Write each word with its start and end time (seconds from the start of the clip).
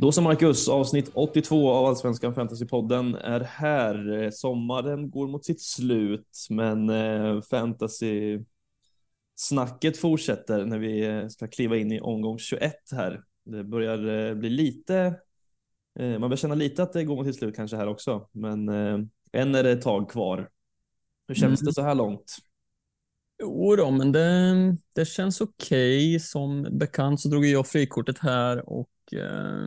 Då 0.00 0.12
så 0.12 0.22
Marcus, 0.22 0.68
avsnitt 0.68 1.10
82 1.14 1.70
av 1.70 1.86
Allsvenskan 1.86 2.34
Fantasypodden 2.34 3.14
är 3.14 3.40
här. 3.40 4.30
Sommaren 4.30 5.10
går 5.10 5.28
mot 5.28 5.44
sitt 5.44 5.60
slut, 5.60 6.46
men 6.50 6.90
eh, 6.90 7.40
fantasy 7.40 8.38
snacket 9.34 9.96
fortsätter 9.96 10.64
när 10.64 10.78
vi 10.78 11.06
eh, 11.06 11.28
ska 11.28 11.48
kliva 11.48 11.76
in 11.76 11.92
i 11.92 12.00
omgång 12.00 12.38
21 12.38 12.74
här. 12.92 13.22
Det 13.44 13.64
börjar 13.64 14.28
eh, 14.28 14.34
bli 14.34 14.50
lite, 14.50 15.14
man 15.98 16.20
börjar 16.20 16.36
känna 16.36 16.54
lite 16.54 16.82
att 16.82 16.92
det 16.92 17.04
går 17.04 17.16
mot 17.16 17.26
sitt 17.26 17.36
slut 17.36 17.56
kanske 17.56 17.76
här 17.76 17.86
också, 17.86 18.28
men 18.32 18.68
än 19.32 19.54
är 19.54 19.62
det 19.62 19.70
ett 19.70 19.82
tag 19.82 20.10
kvar. 20.10 20.48
Hur 21.28 21.34
känns 21.34 21.60
mm. 21.60 21.66
det 21.66 21.74
så 21.74 21.82
här 21.82 21.94
långt? 21.94 22.36
Jo 23.42 23.76
då, 23.76 23.90
men 23.90 24.12
det, 24.12 24.76
det 24.94 25.04
känns 25.04 25.40
okej. 25.40 26.08
Okay. 26.08 26.20
Som 26.20 26.78
bekant 26.78 27.20
så 27.20 27.28
drog 27.28 27.46
jag 27.46 27.66
frikortet 27.66 28.18
här 28.18 28.68
och 28.68 28.88
eh, 29.12 29.66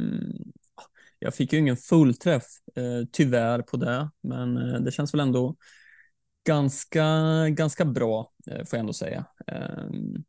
jag 1.20 1.35
fick 1.35 1.53
ju 1.53 1.59
ingen 1.59 1.77
fullträff 1.77 2.43
eh, 2.75 3.07
tyvärr 3.11 3.61
på 3.61 3.77
det, 3.77 4.09
men 4.21 4.57
eh, 4.57 4.81
det 4.81 4.91
känns 4.91 5.13
väl 5.13 5.21
ändå 5.21 5.55
ganska, 6.47 7.05
ganska 7.49 7.85
bra 7.85 8.31
eh, 8.47 8.57
får 8.57 8.77
jag 8.77 8.79
ändå 8.79 8.93
säga. 8.93 9.25
Ehm, 9.47 10.23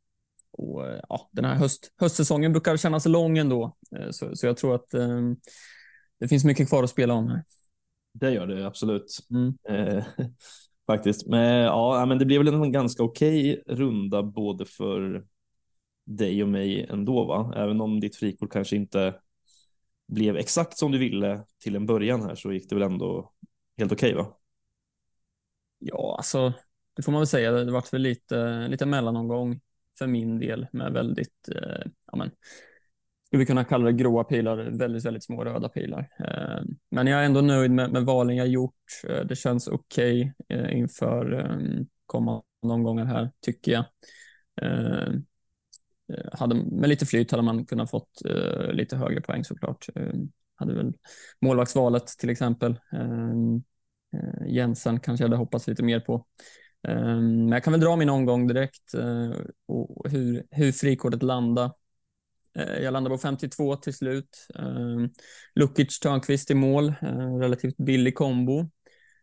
och, 0.52 0.82
ja, 1.09 1.28
den 1.32 1.45
här 1.45 1.54
höst, 1.54 1.93
höstsäsongen 1.96 2.52
brukar 2.52 2.76
kännas 2.76 3.06
lång 3.06 3.38
ändå, 3.38 3.76
eh, 3.96 4.10
så, 4.10 4.37
så 4.37 4.46
jag 4.46 4.56
tror 4.56 4.74
att 4.74 4.95
ehm, 4.95 5.37
det 6.21 6.28
finns 6.28 6.45
mycket 6.45 6.68
kvar 6.68 6.82
att 6.82 6.90
spela 6.90 7.15
om 7.15 7.28
här. 7.28 7.45
Det 8.12 8.30
gör 8.30 8.46
det 8.46 8.66
absolut. 8.66 9.18
Mm. 9.30 9.54
Eh, 9.68 10.04
faktiskt. 10.87 11.26
Men, 11.26 11.60
ja, 11.60 12.06
men 12.06 12.18
det 12.18 12.24
blev 12.24 12.45
väl 12.45 12.54
en 12.54 12.73
ganska 12.73 13.02
okej 13.02 13.62
runda 13.66 14.23
både 14.23 14.66
för 14.66 15.24
dig 16.05 16.43
och 16.43 16.49
mig 16.49 16.87
ändå, 16.91 17.24
va? 17.24 17.52
Även 17.57 17.80
om 17.80 18.01
ditt 18.01 18.16
frikort 18.16 18.52
kanske 18.52 18.77
inte 18.77 19.15
blev 20.09 20.37
exakt 20.37 20.79
som 20.79 20.93
du 20.93 20.99
ville 20.99 21.45
till 21.63 21.77
en 21.77 21.87
början 21.87 22.23
här 22.23 22.35
så 22.35 22.52
gick 22.52 22.69
det 22.69 22.74
väl 22.74 22.85
ändå 22.85 23.33
helt 23.79 23.93
okej, 23.93 24.15
va? 24.15 24.37
Ja, 25.79 26.15
alltså 26.16 26.52
det 26.96 27.02
får 27.02 27.13
man 27.13 27.21
väl 27.21 27.27
säga. 27.27 27.52
Det 27.52 27.73
var 27.73 27.93
väl 27.93 28.02
lite, 28.02 28.69
lite 28.69 28.87
mellanomgång 28.87 29.61
för 29.99 30.07
min 30.07 30.38
del 30.38 30.66
med 30.73 30.93
väldigt, 30.93 31.49
eh, 31.49 31.91
ja 32.07 32.16
men, 32.16 32.30
skulle 33.27 33.41
vi 33.41 33.46
kunna 33.46 33.65
kalla 33.65 33.85
det 33.85 33.93
gråa 33.93 34.24
pilar, 34.24 34.57
väldigt, 34.57 35.05
väldigt 35.05 35.24
små 35.24 35.45
röda 35.45 35.68
pilar. 35.68 36.09
Eh, 36.18 36.65
men 36.91 37.07
jag 37.07 37.21
är 37.21 37.24
ändå 37.24 37.41
nöjd 37.41 37.71
med, 37.71 37.93
med 37.93 38.05
valen 38.05 38.37
jag 38.37 38.49
gjort. 38.49 38.74
Eh, 39.09 39.24
det 39.24 39.37
känns 39.37 39.68
okej 39.68 40.35
okay, 40.39 40.59
eh, 40.59 40.79
inför 40.79 41.33
eh, 41.33 41.85
kommande 42.07 42.45
omgångar 42.61 43.05
här, 43.05 43.30
tycker 43.41 43.73
jag. 43.73 43.85
Eh, 44.63 45.13
Eh, 46.13 46.38
hade, 46.38 46.55
med 46.55 46.88
lite 46.88 47.07
flyt 47.07 47.30
hade 47.30 47.43
man 47.43 47.66
kunnat 47.66 47.91
fått 47.91 48.24
eh, 48.29 48.73
lite 48.73 48.97
högre 48.97 49.21
poäng 49.21 49.45
såklart. 49.45 49.87
Eh, 49.95 50.13
hade 50.57 50.74
väl 50.74 50.93
målvaktsvalet 51.41 52.07
till 52.07 52.30
exempel. 52.30 52.79
Jensen 54.46 55.01
kanske 55.01 55.24
jag 55.24 55.29
hade 55.29 55.37
hoppats 55.37 55.66
lite 55.66 55.83
mer 55.83 56.01
på. 56.01 56.27
Men 56.83 57.49
jag 57.49 57.65
kan 57.65 57.73
väl 57.73 57.80
dra 57.80 57.96
min 57.96 58.09
omgång 58.09 58.46
direkt 58.46 58.95
och 59.66 60.11
hur, 60.11 60.46
hur 60.51 60.73
frikortet 60.73 61.23
landar. 61.23 61.71
Jag 62.80 62.93
landar 62.93 63.11
på 63.11 63.18
52 63.18 63.77
till 63.77 63.95
slut. 63.95 64.49
Lukic 65.55 66.01
Törnqvist 66.01 66.51
i 66.51 66.55
mål, 66.55 66.95
relativt 67.41 67.77
billig 67.77 68.15
kombo. 68.15 68.71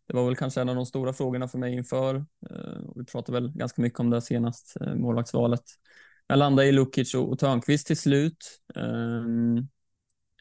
Det 0.07 0.13
var 0.13 0.25
väl 0.25 0.35
kanske 0.35 0.61
en 0.61 0.69
av 0.69 0.75
de 0.75 0.85
stora 0.85 1.13
frågorna 1.13 1.47
för 1.47 1.57
mig 1.57 1.73
inför. 1.73 2.25
Vi 2.95 3.05
pratade 3.05 3.41
väl 3.41 3.51
ganska 3.55 3.81
mycket 3.81 3.99
om 3.99 4.09
det 4.09 4.21
senast, 4.21 4.77
målvaktsvalet. 4.95 5.63
Jag 6.27 6.39
landade 6.39 6.67
i 6.67 6.71
Lukic 6.71 7.15
och 7.15 7.39
Törnqvist 7.39 7.87
till 7.87 7.97
slut. 7.97 8.59
Ehm, 8.75 9.67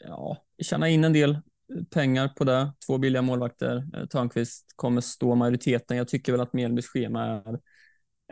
ja, 0.01 0.45
tjäna 0.63 0.89
in 0.89 1.05
en 1.05 1.13
del 1.13 1.39
pengar 1.91 2.29
på 2.29 2.45
det. 2.45 2.73
Två 2.87 2.99
billiga 2.99 3.23
målvakter. 3.23 3.89
Eh, 3.97 4.07
Törnqvist 4.07 4.73
kommer 4.77 5.01
stå 5.01 5.35
majoriteten. 5.35 5.97
Jag 5.97 6.09
tycker 6.09 6.33
väl 6.33 6.41
att 6.41 6.53
Mjällbys 6.53 6.87
schema 6.87 7.25
är 7.25 7.59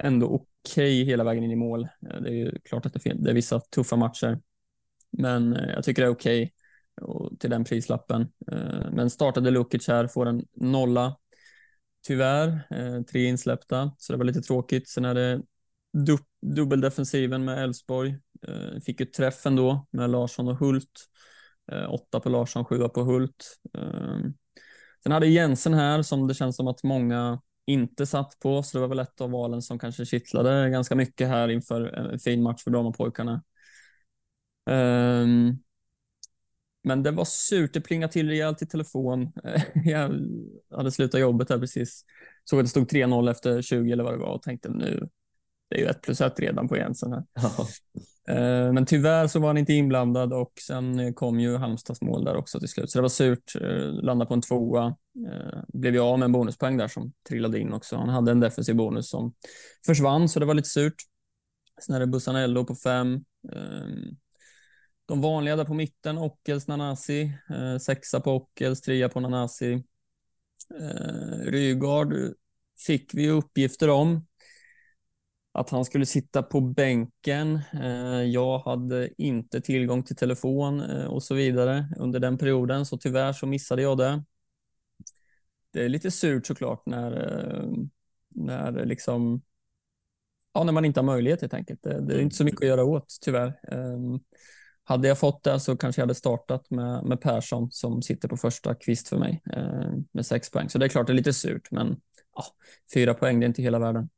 ändå 0.01 0.27
okej 0.27 1.03
okay 1.03 1.05
hela 1.05 1.25
vägen 1.25 1.45
in 1.45 1.51
i 1.51 1.57
mål. 1.57 1.83
Eh, 1.83 2.21
det 2.21 2.29
är 2.29 2.35
ju 2.35 2.59
klart 2.65 2.87
att 2.87 2.93
det 2.93 3.31
är 3.31 3.35
vissa 3.35 3.61
tuffa 3.61 3.97
matcher. 3.97 4.41
Men 5.11 5.57
eh, 5.57 5.71
jag 5.71 5.85
tycker 5.85 6.03
det 6.03 6.09
är 6.09 6.13
okej 6.13 6.43
okay 6.43 7.37
till 7.39 7.51
den 7.51 7.65
prislappen. 7.65 8.29
Men 8.93 9.11
startade 9.11 9.51
Lukic 9.51 9.89
här, 9.89 10.07
får 10.07 10.27
en 10.27 10.45
nolla. 10.55 11.17
Tyvärr, 12.07 12.63
tre 13.03 13.25
insläppta, 13.25 13.93
så 13.99 14.13
det 14.13 14.17
var 14.17 14.25
lite 14.25 14.41
tråkigt. 14.41 14.89
Sen 14.89 15.05
är 15.05 15.15
det 15.15 15.43
dupp 15.93 16.28
dubbeldefensiven 16.41 17.45
med 17.45 17.65
Elfsborg. 17.65 18.19
Eh, 18.49 18.81
fick 18.87 19.01
ju 19.01 19.07
träffen 19.07 19.57
då 19.57 19.87
med 19.91 20.11
Larsson 20.11 20.49
och 20.49 20.59
Hult. 20.59 21.07
Eh, 21.73 21.93
åtta 21.95 22.21
på 22.21 22.29
Larsson, 22.29 22.65
sjua 22.65 22.89
på 22.89 23.03
Hult. 23.03 23.59
Eh, 23.79 24.19
sen 25.03 25.13
hade 25.13 25.27
Jensen 25.27 25.75
här 25.75 26.03
som 26.03 26.29
det 26.29 26.35
känns 26.35 26.57
som 26.57 26.69
att 26.69 26.83
många 26.83 27.41
inte 27.67 28.07
satt 28.07 28.39
på, 28.39 28.63
så 28.63 28.79
det 28.79 28.81
var 28.81 28.89
väl 28.89 28.99
ett 28.99 29.21
av 29.21 29.31
valen 29.31 29.63
som 29.63 29.79
kanske 29.79 30.07
kittlade 30.07 30.71
ganska 30.71 30.95
mycket 30.95 31.29
här 31.29 31.49
inför 31.49 31.85
en 31.85 32.19
fin 32.19 32.43
match 32.43 32.65
för 32.65 32.71
Brommapojkarna. 32.71 33.43
Um, 34.71 34.75
ehm, 34.75 35.59
men 36.83 37.03
det 37.03 37.11
var 37.11 37.25
surt, 37.25 37.73
det 37.73 37.81
plingade 37.81 38.13
till 38.13 38.29
rejält 38.29 38.63
i 38.63 38.67
telefon. 38.67 39.33
Jag 39.75 40.15
hade 40.71 40.91
slutat 40.91 41.21
jobbet 41.21 41.51
här 41.51 41.59
precis. 41.59 42.05
Såg 42.45 42.59
att 42.59 42.65
det 42.65 42.71
stod 42.71 42.91
3-0 42.91 43.31
efter 43.31 43.63
20 43.63 43.93
eller 43.93 44.05
vad 44.05 44.13
det 44.13 44.19
var 44.19 44.35
och 44.35 44.43
tänkte 44.43 44.69
nu, 44.69 45.09
det 45.69 45.77
är 45.77 45.81
ju 45.81 45.87
ett 45.87 46.03
plus 46.03 46.21
ett 46.21 46.41
redan 46.41 46.69
på 46.69 46.77
Jensen 46.77 47.13
här. 47.13 47.25
Ja. 47.35 47.69
Ehm, 48.35 48.75
men 48.75 48.87
tyvärr 48.87 49.27
så 49.27 49.41
var 49.41 49.49
han 49.49 49.59
inte 49.59 49.73
inblandad 49.73 50.33
och 50.33 50.53
sen 50.67 51.15
kom 51.15 51.41
ju 51.41 51.57
Halmstads 51.57 52.01
mål 52.01 52.25
där 52.25 52.37
också 52.37 52.61
till 52.61 52.69
slut. 52.69 52.91
Så 52.91 52.99
det 52.99 53.03
var 53.03 53.09
surt, 53.09 53.57
eh, 53.61 54.03
landa 54.03 54.27
på 54.27 54.35
en 54.35 54.43
tvåa. 54.43 54.87
Ehm, 54.87 55.65
blev 55.69 55.95
jag 55.95 56.07
av 56.07 56.19
med 56.19 56.27
en 56.27 56.33
bonuspoäng 56.33 56.77
där 56.77 56.89
som 56.89 57.13
trillade 57.29 57.59
in 57.59 57.73
också. 57.73 57.97
Han 57.97 58.09
hade 58.09 58.31
en 58.31 58.41
defensiv 58.41 58.77
bonus 58.77 59.11
som 59.11 59.35
försvann, 59.87 60.29
så 60.29 60.41
det 60.41 60.47
var 60.47 60.55
lite 60.55 60.69
surt. 60.69 60.95
Sen 61.87 61.95
är 61.95 62.01
det 62.01 62.07
Bussanello 62.07 62.65
på 62.65 62.75
fem 62.75 63.25
de 65.09 65.21
vanliga 65.21 65.57
där 65.57 65.65
på 65.65 65.75
mitten, 65.75 66.19
Ockels, 66.19 66.69
Nanasi, 66.69 67.33
eh, 67.51 67.79
sexa 67.79 68.21
på 68.21 68.33
Ockels, 68.33 68.81
trea 68.81 69.09
på 69.09 69.21
Nanasi. 69.21 69.73
Eh, 70.81 71.39
Rygaard 71.45 72.15
fick 72.87 73.15
vi 73.15 73.31
uppgifter 73.31 73.91
om 73.91 74.27
att 75.53 75.71
han 75.71 75.85
skulle 75.85 76.07
sitta 76.07 76.43
på 76.43 76.61
bänken. 76.61 77.61
Eh, 77.73 78.23
jag 78.23 78.59
hade 78.59 79.23
inte 79.23 79.61
tillgång 79.61 80.03
till 80.03 80.17
telefon 80.17 80.81
eh, 80.81 81.05
och 81.05 81.23
så 81.23 81.35
vidare 81.35 81.89
under 81.97 82.21
den 82.21 82.39
perioden, 82.39 82.87
så 82.87 82.99
tyvärr 82.99 83.33
så 83.33 83.47
missade 83.47 83.83
jag 83.83 83.99
det. 83.99 84.25
Det 85.73 85.85
är 85.85 85.89
lite 85.89 86.11
surt 86.11 86.47
såklart 86.47 86.87
när, 86.87 87.13
eh, 87.13 87.71
när 88.35 88.85
liksom 88.85 89.43
Ja, 90.53 90.65
när 90.65 90.73
man 90.73 90.85
inte 90.85 91.01
har 91.01 91.05
möjlighet 91.05 91.41
helt 91.41 91.55
enkelt. 91.55 91.83
Det, 91.83 92.01
det 92.01 92.15
är 92.15 92.21
inte 92.21 92.37
så 92.37 92.45
mycket 92.45 92.61
att 92.61 92.69
göra 92.69 92.85
åt 92.85 93.19
tyvärr. 93.21 93.61
Ehm, 93.73 94.21
hade 94.85 95.09
jag 95.09 95.19
fått 95.19 95.45
det 95.45 95.61
så 95.61 95.77
kanske 95.77 96.01
jag 96.01 96.05
hade 96.05 96.15
startat 96.15 96.71
med, 96.71 97.05
med 97.05 97.21
Persson 97.21 97.71
som 97.71 98.03
sitter 98.03 98.29
på 98.29 98.37
första 98.37 98.75
kvist 98.75 99.09
för 99.09 99.19
mig 99.19 99.43
med 100.13 100.27
sex 100.27 100.51
poäng. 100.51 100.69
Så 100.69 100.79
det 100.79 100.87
är 100.87 100.89
klart 100.89 101.07
det 101.07 101.13
är 101.13 101.15
lite 101.15 101.33
surt, 101.33 101.71
men 101.71 102.01
ja, 102.35 102.45
fyra 102.95 103.15
poäng 103.15 103.41
det 103.41 103.47
är 103.47 103.49
inte 103.49 103.63
hela 103.63 103.79
världen. 103.79 104.09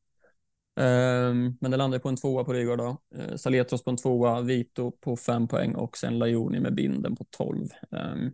Eh, 0.80 1.34
men 1.60 1.70
det 1.70 1.76
landade 1.76 2.00
på 2.00 2.08
en 2.08 2.16
tvåa 2.16 2.44
på 2.44 2.52
Rygaard 2.52 2.78
då. 2.78 2.96
Eh, 3.16 3.36
Saletros 3.36 3.84
på 3.84 3.90
en 3.90 3.96
tvåa, 3.96 4.40
Vito 4.40 4.90
på 4.90 5.16
fem 5.16 5.48
poäng 5.48 5.74
och 5.74 5.96
sen 5.96 6.18
Lajoni 6.18 6.60
med 6.60 6.74
binden 6.74 7.16
på 7.16 7.24
tolv. 7.30 7.66
Eh, 7.92 8.30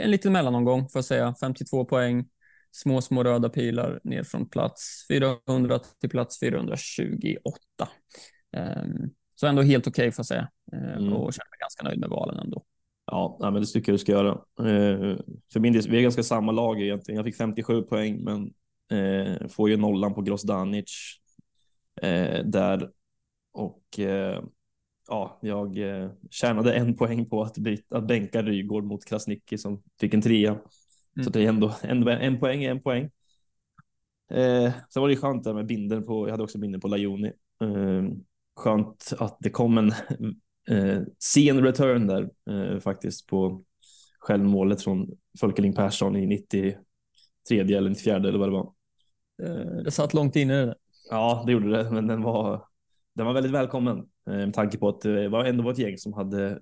en 0.00 0.10
liten 0.10 0.32
mellanomgång 0.32 0.80
får 0.80 0.98
jag 0.98 1.04
säga. 1.04 1.34
52 1.40 1.84
poäng, 1.84 2.28
små, 2.70 3.00
små 3.00 3.24
röda 3.24 3.48
pilar 3.48 4.00
ner 4.04 4.22
från 4.22 4.48
plats 4.48 5.06
400 5.08 5.80
till 6.00 6.10
plats 6.10 6.40
428. 6.40 7.58
Um, 8.56 9.10
så 9.34 9.46
ändå 9.46 9.62
helt 9.62 9.86
okej 9.86 10.02
okay, 10.02 10.12
får 10.12 10.20
jag 10.20 10.26
säga. 10.26 10.48
Mm. 10.72 11.12
Och 11.12 11.32
känner 11.32 11.50
mig 11.50 11.58
ganska 11.60 11.84
nöjd 11.84 12.00
med 12.00 12.08
valen 12.08 12.38
ändå. 12.38 12.64
Ja, 13.06 13.38
men 13.40 13.54
det 13.54 13.66
tycker 13.66 13.92
jag 13.92 13.94
du 13.94 13.98
ska 13.98 14.12
göra. 14.12 14.40
För 15.52 15.60
min 15.60 15.72
del, 15.72 15.82
vi 15.90 15.98
är 15.98 16.02
ganska 16.02 16.22
samma 16.22 16.52
lag 16.52 16.82
egentligen. 16.82 17.16
Jag 17.16 17.24
fick 17.24 17.36
57 17.36 17.82
poäng, 17.82 18.24
men 18.24 18.52
eh, 18.90 19.48
får 19.48 19.70
ju 19.70 19.76
nollan 19.76 20.14
på 20.14 20.22
Grosdanic 20.22 20.90
där. 22.44 22.90
Och 23.52 23.82
ja, 25.08 25.38
jag 25.42 25.78
tjänade 26.30 26.74
en 26.74 26.96
poäng 26.96 27.26
på 27.26 27.42
att, 27.42 27.58
byta, 27.58 27.96
att 27.96 28.06
bänka 28.06 28.42
Rygård 28.42 28.84
mot 28.84 29.04
Krasniqi 29.04 29.58
som 29.58 29.82
fick 30.00 30.14
en 30.14 30.22
trea. 30.22 30.50
Mm. 30.50 31.24
Så 31.24 31.30
det 31.30 31.44
är 31.44 31.48
ändå, 31.48 31.74
ändå 31.82 32.10
en 32.10 32.38
poäng 32.38 32.64
är 32.64 32.70
en 32.70 32.80
poäng. 32.80 33.10
Eh, 34.30 34.72
sen 34.88 35.00
var 35.02 35.08
det 35.08 35.16
skönt 35.16 35.44
där 35.44 35.54
med 35.54 35.66
binden 35.66 36.04
på, 36.04 36.26
jag 36.26 36.30
hade 36.30 36.42
också 36.42 36.58
binden 36.58 36.80
på 36.80 36.88
Lajoni. 36.88 37.32
Eh, 37.62 38.04
skönt 38.56 39.12
att 39.18 39.36
det 39.40 39.50
kom 39.50 39.78
en 39.78 39.88
eh, 40.70 41.02
sen 41.18 41.64
return 41.64 42.06
där 42.06 42.30
eh, 42.50 42.80
faktiskt 42.80 43.26
på 43.26 43.64
självmålet 44.18 44.82
från 44.82 45.10
Folkeling 45.40 45.74
Persson 45.74 46.16
i 46.16 46.26
93 46.26 46.76
eller 47.50 47.90
94 47.90 48.16
eller 48.16 48.38
vad 48.38 48.48
det 48.48 48.52
var. 48.52 48.72
Eh, 49.42 49.82
det 49.84 49.90
satt 49.90 50.14
långt 50.14 50.36
inne. 50.36 50.66
Det. 50.66 50.74
Ja, 51.10 51.42
det 51.46 51.52
gjorde 51.52 51.70
det, 51.70 51.90
men 51.90 52.06
den 52.06 52.22
var, 52.22 52.64
den 53.14 53.26
var 53.26 53.32
väldigt 53.32 53.52
välkommen 53.52 53.98
eh, 53.98 54.36
med 54.36 54.54
tanke 54.54 54.78
på 54.78 54.88
att 54.88 55.04
eh, 55.04 55.12
det 55.12 55.28
var 55.28 55.44
ändå 55.44 55.64
var 55.64 55.72
ett 55.72 55.78
gäng 55.78 55.98
som 55.98 56.12
hade 56.12 56.60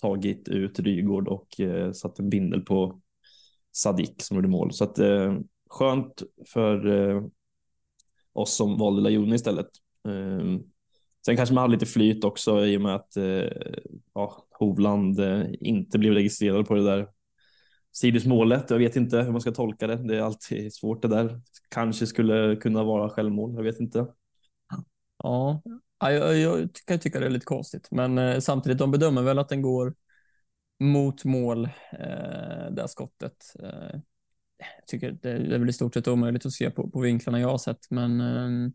tagit 0.00 0.48
ut 0.48 0.78
Rygård 0.78 1.28
och 1.28 1.48
satt 1.94 2.18
en 2.18 2.30
bindel 2.30 2.60
på 2.60 3.00
Sadik 3.72 4.22
som 4.22 4.36
gjorde 4.36 4.48
mål. 4.48 4.72
Så 4.72 4.84
att 4.84 4.98
skönt 5.70 6.22
för 6.46 6.82
oss 8.32 8.56
som 8.56 8.78
valde 8.78 9.02
Lajoni 9.02 9.34
istället. 9.34 9.66
Sen 11.26 11.36
kanske 11.36 11.54
man 11.54 11.62
hade 11.62 11.72
lite 11.72 11.86
flyt 11.86 12.24
också 12.24 12.66
i 12.66 12.76
och 12.76 12.80
med 12.80 12.94
att 12.94 13.12
ja, 14.14 14.46
Hovland 14.58 15.20
inte 15.60 15.98
blev 15.98 16.12
registrerad 16.12 16.66
på 16.66 16.74
det 16.74 16.84
där 16.84 17.08
sidosmålet. 17.92 18.70
Jag 18.70 18.78
vet 18.78 18.96
inte 18.96 19.16
hur 19.16 19.32
man 19.32 19.40
ska 19.40 19.52
tolka 19.52 19.86
det. 19.86 19.96
Det 19.96 20.16
är 20.16 20.22
alltid 20.22 20.74
svårt 20.74 21.02
det 21.02 21.08
där. 21.08 21.40
Kanske 21.68 22.06
skulle 22.06 22.56
kunna 22.56 22.84
vara 22.84 23.10
självmål. 23.10 23.54
Jag 23.54 23.62
vet 23.62 23.80
inte. 23.80 24.06
Ja, 25.22 25.62
jag, 26.00 26.38
jag 26.38 26.68
kan 26.86 26.98
tycka 26.98 27.20
det 27.20 27.26
är 27.26 27.30
lite 27.30 27.46
konstigt, 27.46 27.88
men 27.90 28.18
eh, 28.18 28.38
samtidigt 28.38 28.78
de 28.78 28.90
bedömer 28.90 29.22
väl 29.22 29.38
att 29.38 29.48
den 29.48 29.62
går 29.62 29.94
mot 30.80 31.24
mål, 31.24 31.64
eh, 31.92 32.70
det 32.70 32.88
skottet. 32.88 33.54
Eh, 33.62 34.00
jag 34.58 34.86
tycker 34.86 35.18
det 35.22 35.30
är 35.30 35.58
väl 35.58 35.68
i 35.68 35.72
stort 35.72 35.94
sett 35.94 36.08
omöjligt 36.08 36.46
att 36.46 36.52
se 36.52 36.70
på, 36.70 36.90
på 36.90 37.00
vinklarna 37.00 37.40
jag 37.40 37.48
har 37.48 37.58
sett, 37.58 37.90
men 37.90 38.20
eh, 38.20 38.70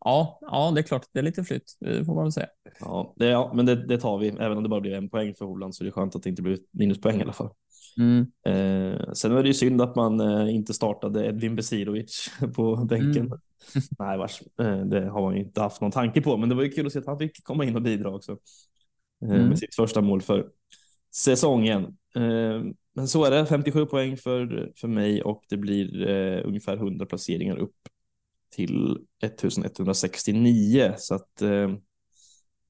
ja, 0.00 0.38
ja, 0.40 0.72
det 0.74 0.80
är 0.80 0.82
klart, 0.82 1.06
det 1.12 1.18
är 1.18 1.22
lite 1.22 1.44
flytt, 1.44 1.72
får 2.06 2.14
man 2.14 2.24
väl 2.24 2.32
säga. 2.32 2.48
Ja, 2.80 3.14
det, 3.16 3.26
ja 3.26 3.52
men 3.54 3.66
det, 3.66 3.86
det, 3.86 3.98
tar 3.98 4.18
vi. 4.18 4.28
Även 4.28 4.56
om 4.56 4.62
det 4.62 4.68
bara 4.68 4.80
blir 4.80 4.94
en 4.94 5.10
poäng 5.10 5.34
för 5.34 5.44
Hovland 5.44 5.74
så 5.74 5.84
är 5.84 5.86
det 5.86 5.92
skönt 5.92 6.16
att 6.16 6.22
det 6.22 6.30
inte 6.30 6.42
blir 6.42 6.58
minuspoäng 6.70 7.18
i 7.18 7.22
alla 7.22 7.32
fall. 7.32 7.50
Mm. 7.98 8.26
Eh, 8.46 9.12
sen 9.12 9.34
var 9.34 9.42
det 9.42 9.48
ju 9.48 9.54
synd 9.54 9.82
att 9.82 9.96
man 9.96 10.20
eh, 10.20 10.54
inte 10.54 10.74
startade 10.74 11.26
Edvin 11.26 11.56
Besirovic 11.56 12.30
på 12.54 12.76
bänken. 12.76 13.26
Mm. 13.26 13.38
Nej, 13.98 14.18
vars, 14.18 14.42
eh, 14.60 14.80
det 14.80 15.08
har 15.08 15.22
man 15.22 15.34
ju 15.34 15.40
inte 15.40 15.60
haft 15.60 15.80
någon 15.80 15.90
tanke 15.90 16.20
på, 16.20 16.36
men 16.36 16.48
det 16.48 16.54
var 16.54 16.62
ju 16.62 16.70
kul 16.70 16.86
att 16.86 16.92
se 16.92 16.98
att 16.98 17.06
han 17.06 17.18
fick 17.18 17.44
komma 17.44 17.64
in 17.64 17.76
och 17.76 17.82
bidra 17.82 18.14
också 18.14 18.32
eh, 19.24 19.30
mm. 19.30 19.48
med 19.48 19.58
sitt 19.58 19.74
första 19.74 20.00
mål 20.00 20.22
för 20.22 20.46
säsongen. 21.14 21.84
Eh, 22.16 22.62
men 22.94 23.08
så 23.08 23.24
är 23.24 23.30
det, 23.30 23.46
57 23.46 23.86
poäng 23.86 24.16
för, 24.16 24.72
för 24.76 24.88
mig 24.88 25.22
och 25.22 25.44
det 25.48 25.56
blir 25.56 26.08
eh, 26.08 26.46
ungefär 26.46 26.76
100 26.76 27.06
placeringar 27.06 27.56
upp 27.56 27.76
till 28.50 28.98
1169 29.22 30.94
så 30.96 31.14
att 31.14 31.42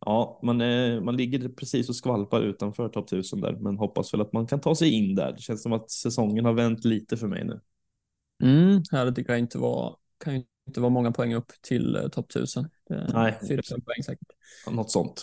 Ja, 0.06 0.40
man, 0.42 0.60
är, 0.60 1.00
man 1.00 1.16
ligger 1.16 1.48
precis 1.48 1.88
och 1.88 1.96
skvalpar 1.96 2.42
utanför 2.42 2.88
topp 2.88 3.06
1000 3.06 3.40
där, 3.40 3.52
men 3.52 3.78
hoppas 3.78 4.14
väl 4.14 4.20
att 4.20 4.32
man 4.32 4.46
kan 4.46 4.60
ta 4.60 4.74
sig 4.74 4.90
in 4.90 5.14
där. 5.14 5.32
Det 5.32 5.40
känns 5.40 5.62
som 5.62 5.72
att 5.72 5.90
säsongen 5.90 6.44
har 6.44 6.52
vänt 6.52 6.84
lite 6.84 7.16
för 7.16 7.26
mig 7.26 7.44
nu. 7.44 7.60
Mm, 8.42 8.82
här 8.90 9.10
det 9.10 9.24
kan 9.24 9.38
inte 9.38 9.58
vara, 9.58 9.96
kan 10.18 10.34
ju 10.34 10.42
inte 10.66 10.80
vara 10.80 10.90
många 10.90 11.12
poäng 11.12 11.34
upp 11.34 11.52
till 11.62 11.96
eh, 11.96 12.08
topp 12.08 12.30
1000. 12.30 12.68
Nej, 12.88 13.38
fyra 13.48 13.62
fem 13.70 13.80
poäng 13.80 14.02
säkert. 14.04 14.28
Något 14.70 14.90
sånt. 14.90 15.22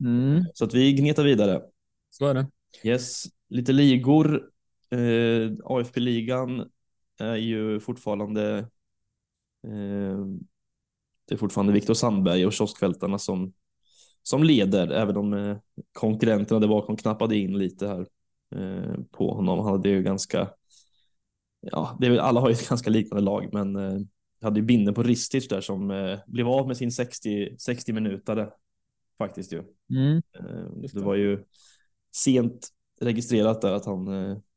Mm. 0.00 0.44
Så 0.54 0.64
att 0.64 0.74
vi 0.74 0.92
gnetar 0.92 1.24
vidare. 1.24 1.62
Så 2.10 2.26
är 2.26 2.34
det. 2.34 2.46
Yes, 2.84 3.24
lite 3.48 3.72
ligor. 3.72 4.50
Eh, 4.90 5.52
AFP-ligan 5.64 6.70
är 7.18 7.36
ju 7.36 7.80
fortfarande 7.80 8.58
eh, 9.64 10.18
det 11.28 11.34
är 11.34 11.36
fortfarande 11.36 11.72
Viktor 11.72 11.94
Sandberg 11.94 12.46
och 12.46 12.52
kioskvältarna 12.52 13.18
som 13.18 13.52
som 14.26 14.44
leder, 14.44 14.88
även 14.88 15.16
om 15.16 15.32
eh, 15.32 15.56
konkurrenterna 15.92 16.60
där 16.60 16.68
bakom 16.68 16.96
knappade 16.96 17.36
in 17.36 17.58
lite 17.58 17.86
här 17.88 18.06
eh, 18.54 18.94
på 19.10 19.34
honom. 19.34 19.58
Han 19.58 19.72
hade 19.72 19.88
ju 19.88 20.02
ganska, 20.02 20.50
ja, 21.60 21.96
det 22.00 22.06
är, 22.06 22.18
alla 22.18 22.40
har 22.40 22.48
ju 22.48 22.52
ett 22.52 22.68
ganska 22.68 22.90
liknande 22.90 23.24
lag, 23.24 23.48
men 23.52 23.76
eh, 23.76 24.00
hade 24.40 24.60
ju 24.60 24.66
binden 24.66 24.94
på 24.94 25.02
Ristic 25.02 25.48
där 25.48 25.60
som 25.60 25.88
blev 26.26 26.48
av 26.48 26.66
med 26.66 26.76
sin 26.76 26.92
60, 26.92 27.56
60 27.58 27.92
minuter 27.92 28.50
faktiskt 29.18 29.52
ju. 29.52 29.62
Mm. 29.90 30.22
Det 30.92 31.00
var 31.00 31.14
ju 31.14 31.44
sent 32.16 32.68
registrerat 33.00 33.60
där 33.60 33.72
att 33.72 33.86
han 33.86 34.04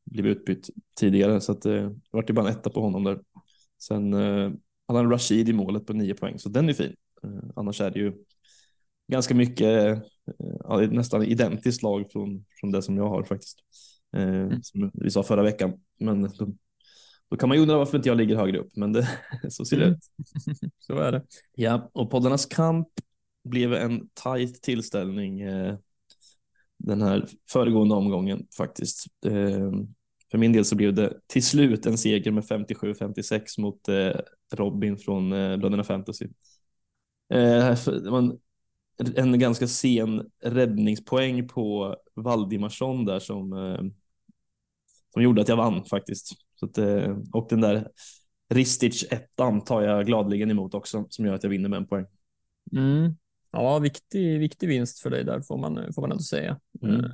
blev 0.04 0.26
utbytt 0.26 0.70
tidigare 0.96 1.40
så 1.40 1.52
att 1.52 1.62
det 1.62 1.96
var 2.10 2.24
ju 2.28 2.34
bara 2.34 2.48
en 2.48 2.52
etta 2.52 2.70
på 2.70 2.80
honom 2.80 3.04
där. 3.04 3.20
Sen 3.82 4.12
hade 4.12 4.98
han 5.00 5.10
Rashid 5.10 5.48
i 5.48 5.52
målet 5.52 5.86
på 5.86 5.92
nio 5.92 6.14
poäng 6.14 6.38
så 6.38 6.48
den 6.48 6.68
är 6.68 6.72
fin. 6.72 6.96
Annars 7.56 7.80
är 7.80 7.90
det 7.90 7.98
ju 7.98 8.12
ganska 9.10 9.34
mycket, 9.34 9.66
eh, 9.66 9.98
ja, 10.64 10.76
nästan 10.80 11.22
identiskt 11.22 11.82
lag 11.82 12.12
från, 12.12 12.44
från 12.60 12.70
det 12.70 12.82
som 12.82 12.96
jag 12.96 13.08
har 13.08 13.22
faktiskt. 13.22 13.58
Eh, 14.16 14.22
mm. 14.22 14.62
Som 14.62 14.90
vi 14.94 15.10
sa 15.10 15.22
förra 15.22 15.42
veckan. 15.42 15.72
Men 15.98 16.22
då, 16.22 16.52
då 17.30 17.36
kan 17.36 17.48
man 17.48 17.58
ju 17.58 17.62
undra 17.62 17.78
varför 17.78 17.96
inte 17.96 18.08
jag 18.08 18.18
ligger 18.18 18.36
högre 18.36 18.58
upp, 18.58 18.76
men 18.76 18.92
det, 18.92 19.08
så 19.48 19.64
ser 19.64 19.76
det 19.76 19.84
mm. 19.84 19.96
ut. 19.96 20.04
så 20.78 20.98
är 20.98 21.12
det. 21.12 21.22
Ja, 21.54 21.90
och 21.92 22.10
poddarnas 22.10 22.46
kamp 22.46 22.88
blev 23.44 23.74
en 23.74 24.08
tajt 24.14 24.62
tillställning 24.62 25.40
eh, 25.40 25.76
den 26.78 27.02
här 27.02 27.26
föregående 27.52 27.94
omgången 27.94 28.46
faktiskt. 28.56 29.06
Eh, 29.26 29.70
för 30.30 30.38
min 30.38 30.52
del 30.52 30.64
så 30.64 30.76
blev 30.76 30.94
det 30.94 31.20
till 31.26 31.44
slut 31.44 31.86
en 31.86 31.98
seger 31.98 32.30
med 32.30 32.44
57-56 32.44 33.60
mot 33.60 33.88
eh, 33.88 34.20
Robin 34.54 34.98
från 34.98 35.32
eh, 35.32 35.56
Bröderna 35.56 35.84
Fantasy. 35.84 36.28
Eh, 37.32 37.76
man 38.10 38.38
en 39.16 39.38
ganska 39.38 39.66
sen 39.66 40.30
räddningspoäng 40.42 41.48
på 41.48 41.96
Valdimarsson 42.14 43.04
där 43.04 43.18
som, 43.18 43.52
eh, 43.52 43.80
som 45.12 45.22
gjorde 45.22 45.42
att 45.42 45.48
jag 45.48 45.56
vann 45.56 45.84
faktiskt. 45.84 46.32
Så 46.54 46.66
att, 46.66 46.78
eh, 46.78 47.16
och 47.32 47.46
den 47.50 47.60
där 47.60 47.88
Ristic 48.48 49.04
ettan 49.10 49.64
tar 49.64 49.82
jag 49.82 50.06
gladligen 50.06 50.50
emot 50.50 50.74
också 50.74 51.06
som 51.08 51.26
gör 51.26 51.34
att 51.34 51.42
jag 51.42 51.50
vinner 51.50 51.68
med 51.68 51.76
en 51.76 51.86
poäng. 51.86 52.06
Mm. 52.72 53.16
Ja, 53.52 53.78
viktig, 53.78 54.38
viktig 54.38 54.68
vinst 54.68 55.00
för 55.00 55.10
dig 55.10 55.24
där 55.24 55.40
får 55.40 55.58
man, 55.58 55.92
får 55.92 56.02
man 56.02 56.10
ändå 56.10 56.22
säga. 56.22 56.60
Mm. 56.82 57.04
Eh, 57.04 57.10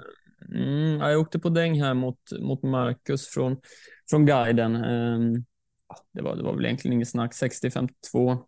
mm, 0.54 1.00
jag 1.00 1.20
åkte 1.20 1.38
på 1.38 1.48
däng 1.48 1.82
här 1.82 1.94
mot, 1.94 2.18
mot 2.40 2.62
Marcus 2.62 3.26
från, 3.26 3.56
från 4.10 4.26
guiden. 4.26 4.72
Det 6.12 6.22
var, 6.22 6.36
det 6.36 6.42
var 6.42 6.54
väl 6.54 6.64
egentligen 6.64 6.92
inget 6.92 7.08
snack, 7.08 7.32
60-52 7.32 8.38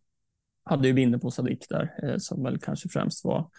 hade 0.68 0.88
ju 0.88 0.94
binden 0.94 1.20
på 1.20 1.30
Sadik 1.30 1.66
där 1.68 1.94
eh, 2.02 2.16
som 2.18 2.42
väl 2.42 2.58
kanske 2.58 2.88
främst 2.88 3.24
var, 3.24 3.50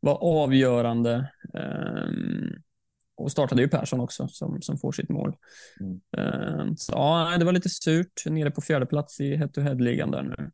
var 0.00 0.18
avgörande. 0.22 1.32
Ehm, 1.54 2.62
och 3.16 3.32
startade 3.32 3.62
ju 3.62 3.68
Persson 3.68 4.00
också 4.00 4.28
som, 4.28 4.62
som 4.62 4.78
får 4.78 4.92
sitt 4.92 5.08
mål. 5.08 5.36
Mm. 5.80 6.00
Ehm, 6.16 6.76
så 6.76 6.92
ja, 6.92 7.36
det 7.38 7.44
var 7.44 7.52
lite 7.52 7.68
surt 7.68 8.26
nere 8.26 8.50
på 8.50 8.60
fjärde 8.60 8.86
plats 8.86 9.20
i 9.20 9.36
head-to-head-ligan 9.36 10.10
där 10.10 10.22
nu. 10.22 10.50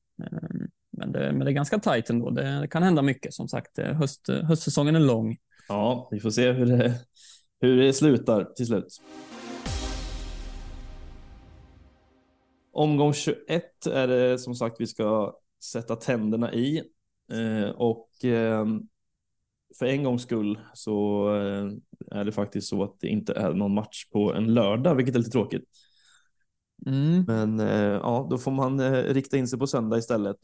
Men 0.99 1.13
det, 1.13 1.33
men 1.33 1.39
det 1.39 1.51
är 1.51 1.55
ganska 1.55 1.79
tajt 1.79 2.11
ändå. 2.11 2.31
Det 2.31 2.69
kan 2.71 2.83
hända 2.83 3.03
mycket 3.03 3.35
som 3.35 3.49
sagt. 3.49 3.79
Höst, 3.79 4.29
höstsäsongen 4.29 4.97
är 4.97 5.01
lång. 5.01 5.37
Ja, 5.69 6.09
vi 6.11 6.21
får 6.21 6.31
se 6.31 6.53
hur 6.53 6.67
det, 6.67 6.95
hur 7.61 7.77
det 7.77 7.93
slutar 7.93 8.45
till 8.45 8.67
slut. 8.67 9.01
Omgång 12.73 13.13
21 13.13 13.87
är 13.93 14.09
det 14.09 14.39
som 14.39 14.55
sagt 14.55 14.77
vi 14.81 14.87
ska 14.87 15.35
sätta 15.73 15.97
tänderna 15.97 16.55
i. 16.55 16.83
Eh, 17.33 17.71
och 17.71 18.25
eh, 18.25 18.67
för 19.79 19.87
en 19.87 20.05
gångs 20.05 20.23
skull 20.23 20.59
så 20.75 21.29
eh, 21.37 22.19
är 22.19 22.25
det 22.25 22.33
faktiskt 22.33 22.69
så 22.69 22.83
att 22.83 23.01
det 23.01 23.09
inte 23.09 23.33
är 23.33 23.55
någon 23.55 23.75
match 23.75 24.05
på 24.13 24.35
en 24.35 24.55
lördag, 24.55 24.95
vilket 24.95 25.15
är 25.15 25.19
lite 25.19 25.31
tråkigt. 25.31 25.65
Mm. 26.87 27.25
Men 27.27 27.59
ja, 27.93 28.27
då 28.31 28.39
får 28.39 28.51
man 28.51 29.03
rikta 29.05 29.37
in 29.37 29.49
sig 29.49 29.59
på 29.59 29.67
söndag 29.67 29.99
istället. 29.99 30.39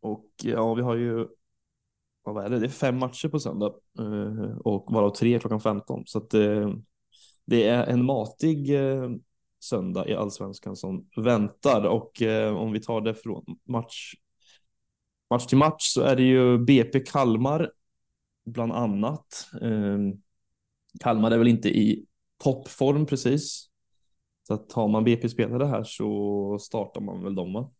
Och 0.00 0.26
ja, 0.42 0.74
vi 0.74 0.82
har 0.82 0.96
ju 0.96 1.28
vad 2.22 2.44
är 2.44 2.50
det? 2.50 2.58
det 2.58 2.66
är 2.66 2.70
fem 2.70 2.98
matcher 2.98 3.28
på 3.28 3.40
söndag 3.40 3.72
och 4.64 4.92
varav 4.92 5.10
tre 5.10 5.38
klockan 5.38 5.60
15. 5.60 6.02
Så 6.06 6.18
att 6.18 6.30
det 7.44 7.68
är 7.68 7.86
en 7.86 8.04
matig 8.04 8.70
söndag 9.60 10.08
i 10.08 10.14
allsvenskan 10.14 10.76
som 10.76 11.08
väntar 11.16 11.84
och 11.84 12.22
om 12.56 12.72
vi 12.72 12.80
tar 12.80 13.00
det 13.00 13.14
från 13.14 13.44
match 13.64 14.14
match 15.30 15.46
till 15.46 15.58
match 15.58 15.82
så 15.82 16.02
är 16.02 16.16
det 16.16 16.22
ju 16.22 16.58
BP 16.58 17.00
Kalmar 17.00 17.70
bland 18.44 18.72
annat. 18.72 19.48
Ehm, 19.62 20.12
Kalmar 21.00 21.30
är 21.30 21.38
väl 21.38 21.48
inte 21.48 21.68
i 21.68 22.06
toppform 22.38 23.06
precis. 23.06 23.70
Så 24.42 24.54
att 24.54 24.72
har 24.72 24.88
man 24.88 25.04
BP-spelare 25.04 25.66
här 25.66 25.84
så 25.84 26.58
startar 26.60 27.00
man 27.00 27.24
väl 27.24 27.34
dem 27.34 27.52
va? 27.52 27.70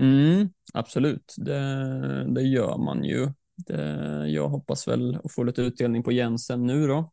Mm, 0.00 0.48
absolut, 0.74 1.34
det, 1.38 2.34
det 2.34 2.42
gör 2.42 2.78
man 2.78 3.04
ju. 3.04 3.28
Det, 3.56 4.28
jag 4.28 4.48
hoppas 4.48 4.88
väl 4.88 5.18
att 5.24 5.32
få 5.32 5.42
lite 5.42 5.62
utdelning 5.62 6.02
på 6.02 6.12
Jensen 6.12 6.66
nu 6.66 6.86
då. 6.86 7.12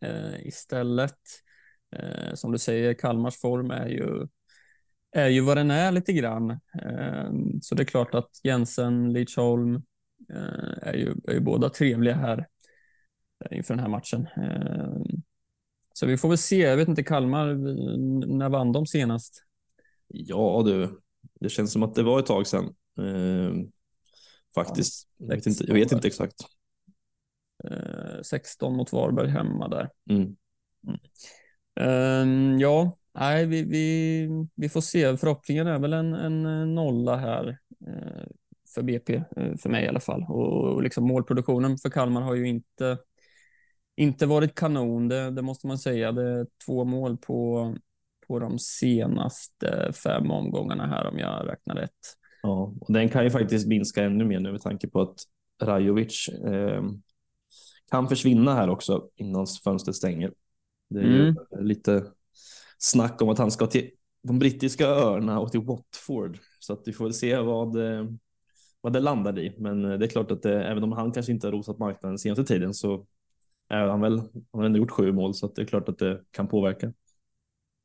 Eh, 0.00 0.46
istället, 0.46 1.18
eh, 1.96 2.34
som 2.34 2.52
du 2.52 2.58
säger, 2.58 2.94
Kalmars 2.94 3.40
form 3.40 3.70
är 3.70 3.86
ju 3.88 4.26
är 5.12 5.28
ju 5.28 5.40
vad 5.40 5.56
den 5.56 5.70
är 5.70 5.92
lite 5.92 6.12
grann. 6.12 6.50
Ehm, 6.82 7.62
så 7.62 7.74
det 7.74 7.82
är 7.82 7.84
klart 7.84 8.14
att 8.14 8.30
Jensen, 8.42 9.12
Lidsholm 9.12 9.74
eh, 10.30 10.88
är 10.88 10.94
ju, 10.94 11.14
är 11.28 11.32
ju 11.32 11.40
båda 11.40 11.68
trevliga 11.68 12.14
här 12.14 12.46
eh, 13.44 13.56
inför 13.56 13.74
den 13.74 13.82
här 13.82 13.90
matchen. 13.90 14.28
Så 15.92 16.06
vi 16.06 16.16
får 16.16 16.28
väl 16.28 16.38
se. 16.38 16.58
Jag 16.58 16.76
vet 16.76 16.88
inte, 16.88 17.02
Kalmar, 17.02 17.54
när 18.26 18.48
vann 18.48 18.72
de 18.72 18.86
senast? 18.86 19.44
Ja 20.08 20.62
du, 20.66 21.00
det 21.40 21.48
känns 21.48 21.72
som 21.72 21.82
att 21.82 21.94
det 21.94 22.02
var 22.02 22.18
ett 22.18 22.26
tag 22.26 22.46
sedan. 22.46 22.74
Faktiskt. 24.54 25.08
Ja, 25.16 25.26
jag, 25.28 25.36
vet 25.36 25.46
inte, 25.46 25.64
jag 25.66 25.74
vet 25.74 25.92
inte 25.92 26.08
exakt. 26.08 26.34
Eh, 27.64 28.22
16 28.22 28.76
mot 28.76 28.92
Varberg 28.92 29.28
hemma 29.28 29.68
där. 29.68 29.90
Mm. 30.10 30.36
Um, 31.80 32.60
ja, 32.60 32.98
nej, 33.14 33.46
vi, 33.46 33.62
vi, 33.62 34.28
vi 34.54 34.68
får 34.68 34.80
se. 34.80 35.16
Förhoppningen 35.16 35.66
är 35.66 35.78
väl 35.78 35.92
en, 35.92 36.14
en 36.14 36.74
nolla 36.74 37.16
här 37.16 37.58
eh, 37.86 38.26
för 38.74 38.82
BP, 38.82 39.14
eh, 39.36 39.56
för 39.56 39.68
mig 39.68 39.84
i 39.84 39.88
alla 39.88 40.00
fall. 40.00 40.26
Och, 40.28 40.82
liksom 40.82 41.04
målproduktionen 41.04 41.78
för 41.78 41.90
Kalmar 41.90 42.22
har 42.22 42.34
ju 42.34 42.48
inte, 42.48 42.98
inte 43.96 44.26
varit 44.26 44.54
kanon, 44.54 45.08
det, 45.08 45.30
det 45.30 45.42
måste 45.42 45.66
man 45.66 45.78
säga. 45.78 46.12
Det 46.12 46.28
är 46.28 46.46
två 46.66 46.84
mål 46.84 47.16
på, 47.16 47.74
på 48.26 48.38
de 48.38 48.58
senaste 48.58 49.92
fem 49.92 50.30
omgångarna 50.30 50.86
här 50.86 51.06
om 51.06 51.18
jag 51.18 51.48
räknar 51.48 51.74
rätt. 51.74 52.16
Ja, 52.42 52.74
och 52.80 52.92
den 52.92 53.08
kan 53.08 53.24
ju 53.24 53.30
faktiskt 53.30 53.68
minska 53.68 54.04
ännu 54.04 54.24
mer 54.24 54.40
nu 54.40 54.52
med 54.52 54.60
tanke 54.60 54.88
på 54.88 55.00
att 55.00 55.16
Rajovic 55.62 56.28
eh, 56.28 56.82
kan 57.90 58.08
försvinna 58.08 58.54
här 58.54 58.70
också 58.70 59.08
innan 59.16 59.46
fönstret 59.64 59.96
stänger. 59.96 60.32
Det 60.90 61.00
är 61.00 61.04
mm. 61.04 61.16
ju 61.16 61.62
lite 61.62 62.04
snack 62.82 63.22
om 63.22 63.28
att 63.28 63.38
han 63.38 63.50
ska 63.50 63.66
till 63.66 63.90
de 64.22 64.38
brittiska 64.38 64.86
öarna 64.86 65.40
och 65.40 65.52
till 65.52 65.60
Watford 65.60 66.38
så 66.58 66.72
att 66.72 66.82
vi 66.86 66.92
får 66.92 67.04
väl 67.04 67.14
se 67.14 67.38
vad, 67.38 67.76
eh, 67.76 68.04
vad 68.80 68.92
det 68.92 69.00
landar 69.00 69.38
i. 69.38 69.54
Men 69.58 69.82
det 69.82 70.06
är 70.06 70.10
klart 70.10 70.30
att 70.30 70.42
det, 70.42 70.64
även 70.64 70.84
om 70.84 70.92
han 70.92 71.12
kanske 71.12 71.32
inte 71.32 71.46
har 71.46 71.52
rosat 71.52 71.78
marknaden 71.78 72.18
senaste 72.18 72.44
tiden 72.44 72.74
så 72.74 73.06
är 73.68 73.86
han 73.86 74.00
väl, 74.00 74.18
han 74.18 74.30
har 74.52 74.64
ändå 74.64 74.78
gjort 74.78 74.90
sju 74.90 75.12
mål 75.12 75.34
så 75.34 75.46
att 75.46 75.54
det 75.54 75.62
är 75.62 75.66
klart 75.66 75.88
att 75.88 75.98
det 75.98 76.20
kan 76.30 76.48
påverka. 76.48 76.92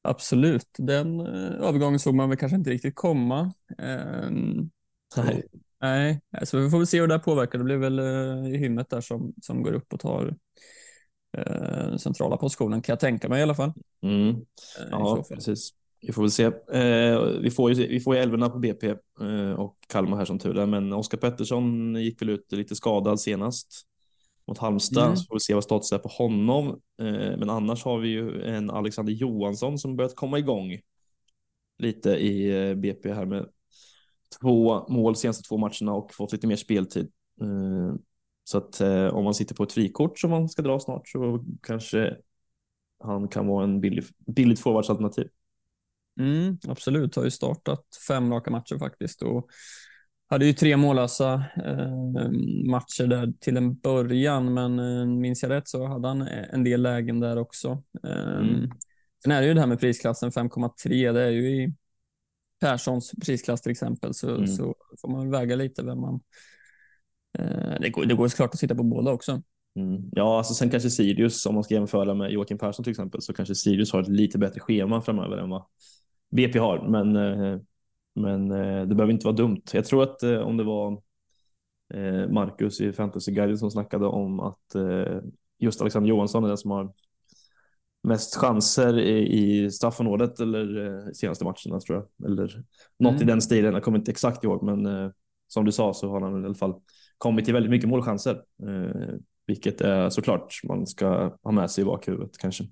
Absolut, 0.02 0.68
den 0.78 1.20
eh, 1.20 1.68
övergången 1.68 2.00
såg 2.00 2.16
man 2.16 2.30
väl 2.30 2.38
kanske 2.38 2.56
inte 2.56 2.70
riktigt 2.70 2.96
komma. 2.96 3.54
Um, 3.78 4.70
nej. 5.18 5.44
Nej, 5.82 6.22
så 6.44 6.58
vi 6.58 6.70
får 6.70 6.78
väl 6.78 6.88
se 6.88 7.02
hur 7.02 7.08
det 7.08 7.20
påverkar. 7.20 7.58
Det 7.58 7.64
blir 7.64 7.78
väl 7.78 8.00
uh, 8.00 8.44
hymmet 8.44 8.90
där 8.90 9.02
som, 9.02 9.34
som 9.42 9.64
går 9.64 9.74
upp 9.74 9.94
och 9.94 10.00
tar 10.00 10.36
uh, 11.38 11.98
centrala 11.98 12.38
positionen 12.38 12.82
kan 12.82 12.94
jag 12.94 13.00
tänka 13.00 13.30
mig 13.30 13.40
i 13.40 13.44
alla 13.44 13.56
fall. 13.56 13.74
Mm. 14.04 14.30
Uh, 14.30 14.36
ja, 14.92 15.24
precis. 15.30 15.74
Vi 16.08 16.14
får 16.14 16.22
väl 16.22 16.32
se. 16.32 16.44
Eh, 16.44 17.20
vi, 17.42 17.52
får 17.52 17.72
ju, 17.72 17.88
vi 17.88 18.00
får 18.00 18.16
ju 18.16 18.22
älvorna 18.22 18.50
på 18.50 18.60
BP 18.60 18.88
eh, 19.22 19.52
och 19.52 19.78
Kalmar 19.88 20.18
här 20.18 20.26
som 20.26 20.40
tur 20.40 20.58
är, 20.58 20.66
men 20.66 20.94
Oskar 20.94 21.18
Pettersson 21.18 21.96
gick 21.96 22.22
väl 22.22 22.30
ut 22.30 22.52
lite 22.52 22.76
skadad 22.76 23.20
senast 23.20 23.68
mot 24.48 24.58
Halmstad, 24.58 25.06
mm. 25.06 25.18
så 25.18 25.26
får 25.26 25.36
vi 25.36 25.40
se 25.40 25.54
vad 25.54 25.64
status 25.64 25.92
är 25.92 25.98
på 25.98 26.10
honom. 26.10 26.68
Eh, 27.02 27.38
men 27.38 27.50
annars 27.50 27.84
har 27.84 28.00
vi 28.00 28.10
ju 28.10 28.44
en 28.44 28.70
Alexander 28.70 29.14
Johansson 29.14 29.78
som 29.78 29.96
börjat 29.96 30.16
komma 30.16 30.40
igång 30.40 30.80
lite 31.78 32.10
i 32.10 32.68
eh, 32.70 32.76
BP 32.76 33.14
här 33.14 33.26
med 33.26 33.46
två 34.42 34.86
mål 34.90 35.16
senaste 35.16 35.48
två 35.48 35.58
matcherna 35.58 35.94
och 35.94 36.14
fått 36.14 36.32
lite 36.32 36.48
mer 36.48 36.56
speltid. 36.56 37.12
Eh, 38.46 38.48
så 38.48 38.58
att 38.58 38.82
om 39.14 39.24
man 39.24 39.34
sitter 39.34 39.56
på 39.56 39.64
ett 39.64 39.74
frikort 39.74 40.20
som 40.20 40.30
man 40.30 40.50
ska 40.50 40.62
dra 40.62 40.80
snart 40.80 41.08
så 41.08 41.46
kanske 41.64 42.18
han 43.04 43.28
kan 43.28 43.48
vara 43.48 43.64
en 43.64 43.82
billig, 43.82 44.04
billigt 44.36 44.60
forwardsalternativ. 44.60 45.28
Mm, 46.20 46.58
absolut, 46.68 47.16
har 47.16 47.24
ju 47.24 47.32
startat 47.32 47.84
fem 48.08 48.32
raka 48.32 48.52
matcher 48.52 48.78
faktiskt 48.78 49.22
och 49.22 49.50
hade 50.28 50.46
ju 50.46 50.54
tre 50.54 50.78
mållösa 50.78 51.34
eh, 51.66 52.32
matcher 52.70 53.08
där 53.08 53.34
till 53.40 53.58
en 53.58 53.76
början, 53.76 54.54
men 54.54 54.80
eh, 54.80 55.06
minns 55.06 55.44
jag 55.44 55.50
rätt 55.50 55.68
så 55.68 55.88
hade 55.88 56.08
han 56.08 56.22
en 56.22 56.64
del 56.64 56.82
lägen 56.82 57.20
där 57.20 57.38
också. 57.38 57.84
Eh, 58.04 58.38
mm. 58.38 58.72
Sen 59.24 59.32
är 59.32 59.42
det 59.42 59.48
ju 59.48 59.54
det 59.54 59.60
här 59.60 59.68
med 59.68 59.80
prisklassen 59.80 60.32
5,3. 60.32 61.14
Det 61.14 61.24
är 61.24 61.30
ju 61.30 61.64
i 61.64 61.74
Perssons 62.60 63.12
prisklass 63.26 63.62
till 63.62 63.72
exempel, 63.72 64.14
så, 64.14 64.36
mm. 64.36 64.48
så 64.48 64.76
får 65.02 65.10
man 65.10 65.32
väga 65.32 65.56
lite 65.56 65.84
vem 65.84 66.02
man... 66.02 66.20
Eh, 67.40 67.80
det, 67.82 67.90
går, 67.90 68.06
det 68.06 68.16
går 68.16 68.28
såklart 68.28 68.54
att 68.54 68.60
sitta 68.60 68.76
på 68.76 68.84
båda 68.84 69.12
också. 69.12 69.42
Mm. 69.76 70.10
Ja, 70.12 70.38
alltså 70.38 70.54
sen 70.54 70.70
kanske 70.70 70.90
Sirius, 70.90 71.46
om 71.46 71.54
man 71.54 71.64
ska 71.64 71.74
jämföra 71.74 72.14
med 72.14 72.32
Joakim 72.32 72.58
Persson 72.58 72.84
till 72.84 72.92
exempel, 72.92 73.22
så 73.22 73.34
kanske 73.34 73.56
Sirius 73.56 73.94
har 73.94 74.02
ett 74.02 74.08
lite 74.08 74.38
bättre 74.38 74.60
schema 74.60 75.02
framöver 75.02 75.38
än 75.38 75.50
vad 75.50 75.64
BP 76.32 76.60
har. 76.60 76.88
Men 76.90 77.16
eh, 77.16 77.60
men 78.18 78.52
eh, 78.52 78.88
det 78.88 78.96
behöver 78.96 79.14
inte 79.14 79.26
vara 79.26 79.36
dumt. 79.36 79.62
Jag 79.74 79.86
tror 79.86 80.04
att 80.04 80.24
om 80.24 80.58
det 80.58 80.64
var 80.64 81.02
Marcus 82.30 82.82
i 82.82 82.94
Fantasy 82.94 83.32
Guide 83.32 83.60
som 83.60 83.72
snackade 83.72 84.06
om 84.08 84.40
att 84.40 84.76
just 85.60 85.82
Alexander 85.82 86.10
Johansson 86.10 86.44
är 86.44 86.48
den 86.48 86.58
som 86.58 86.72
har 86.72 86.94
mest 88.04 88.36
chanser 88.36 89.00
i, 89.00 89.72
straffområdet 89.72 90.40
eller 90.40 91.14
senaste 91.14 91.44
matcherna 91.44 91.80
tror 91.80 91.98
jag. 91.98 92.32
Eller 92.32 92.64
något 93.00 93.12
mm. 93.12 93.24
i 93.24 93.26
den 93.26 93.42
stilen. 93.42 93.74
Jag 93.74 93.84
kommer 93.84 93.98
inte 93.98 94.12
exakt 94.12 94.44
ihåg, 94.44 94.64
men 94.64 95.12
som 95.48 95.66
du 95.66 95.72
sa 95.72 95.94
så 95.94 96.10
har 96.10 96.22
han 96.22 96.44
i 96.44 96.46
alla 96.46 96.56
fall 96.56 96.76
kommit 97.18 97.46
till 97.46 97.54
väldigt 97.54 97.72
mycket 97.72 97.90
målchanser. 97.90 98.42
Eh, 98.64 99.16
vilket 99.48 99.82
är 99.82 100.10
såklart 100.10 100.62
man 100.64 100.88
ska 100.88 101.38
ha 101.44 101.52
med 101.52 101.72
sig 101.72 101.82
i 101.82 101.86
bakhuvudet 101.86 102.38
kanske. 102.38 102.68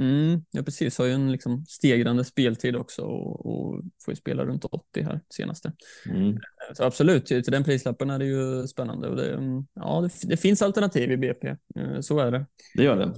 Mm, 0.00 0.44
ja, 0.50 0.62
precis. 0.62 0.98
Har 0.98 1.04
ju 1.04 1.12
en 1.12 1.32
liksom 1.32 1.64
stegrande 1.68 2.24
speltid 2.24 2.76
också 2.76 3.02
och, 3.02 3.46
och 3.46 3.82
får 4.04 4.12
ju 4.12 4.16
spela 4.16 4.44
runt 4.44 4.64
80 4.64 5.02
här 5.02 5.20
senaste. 5.30 5.72
Mm. 6.10 6.38
Så 6.74 6.84
absolut, 6.84 7.26
till 7.26 7.42
den 7.42 7.64
prislappen 7.64 8.10
är 8.10 8.18
det 8.18 8.24
ju 8.24 8.66
spännande 8.66 9.08
och 9.08 9.16
det, 9.16 9.38
ja, 9.74 10.00
det, 10.00 10.28
det 10.28 10.36
finns 10.36 10.62
alternativ 10.62 11.12
i 11.12 11.16
BP. 11.16 11.48
Eh, 11.48 12.00
så 12.00 12.18
är 12.18 12.30
det. 12.30 12.46
Det 12.74 12.82
gör 12.82 12.96
det. 12.96 13.14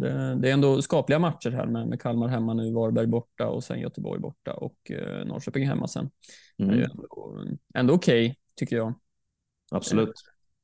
Det, 0.00 0.34
det, 0.40 0.48
är 0.48 0.52
ändå 0.52 0.82
skapliga 0.82 1.18
matcher 1.18 1.50
här 1.50 1.66
med, 1.66 1.88
med 1.88 2.00
Kalmar 2.00 2.28
hemma 2.28 2.54
nu, 2.54 2.72
Varberg 2.72 3.06
borta 3.06 3.48
och 3.48 3.64
sen 3.64 3.80
Göteborg 3.80 4.20
borta 4.20 4.54
och 4.54 4.90
eh, 4.90 5.26
Norrköping 5.26 5.66
hemma 5.66 5.88
sen. 5.88 6.10
Mm. 6.58 6.76
Det 6.76 6.82
är 6.82 6.90
ändå, 6.90 7.38
ändå 7.74 7.94
okej, 7.94 8.26
okay, 8.26 8.36
tycker 8.56 8.76
jag. 8.76 8.94
Absolut. 9.70 10.08
Eh, 10.08 10.14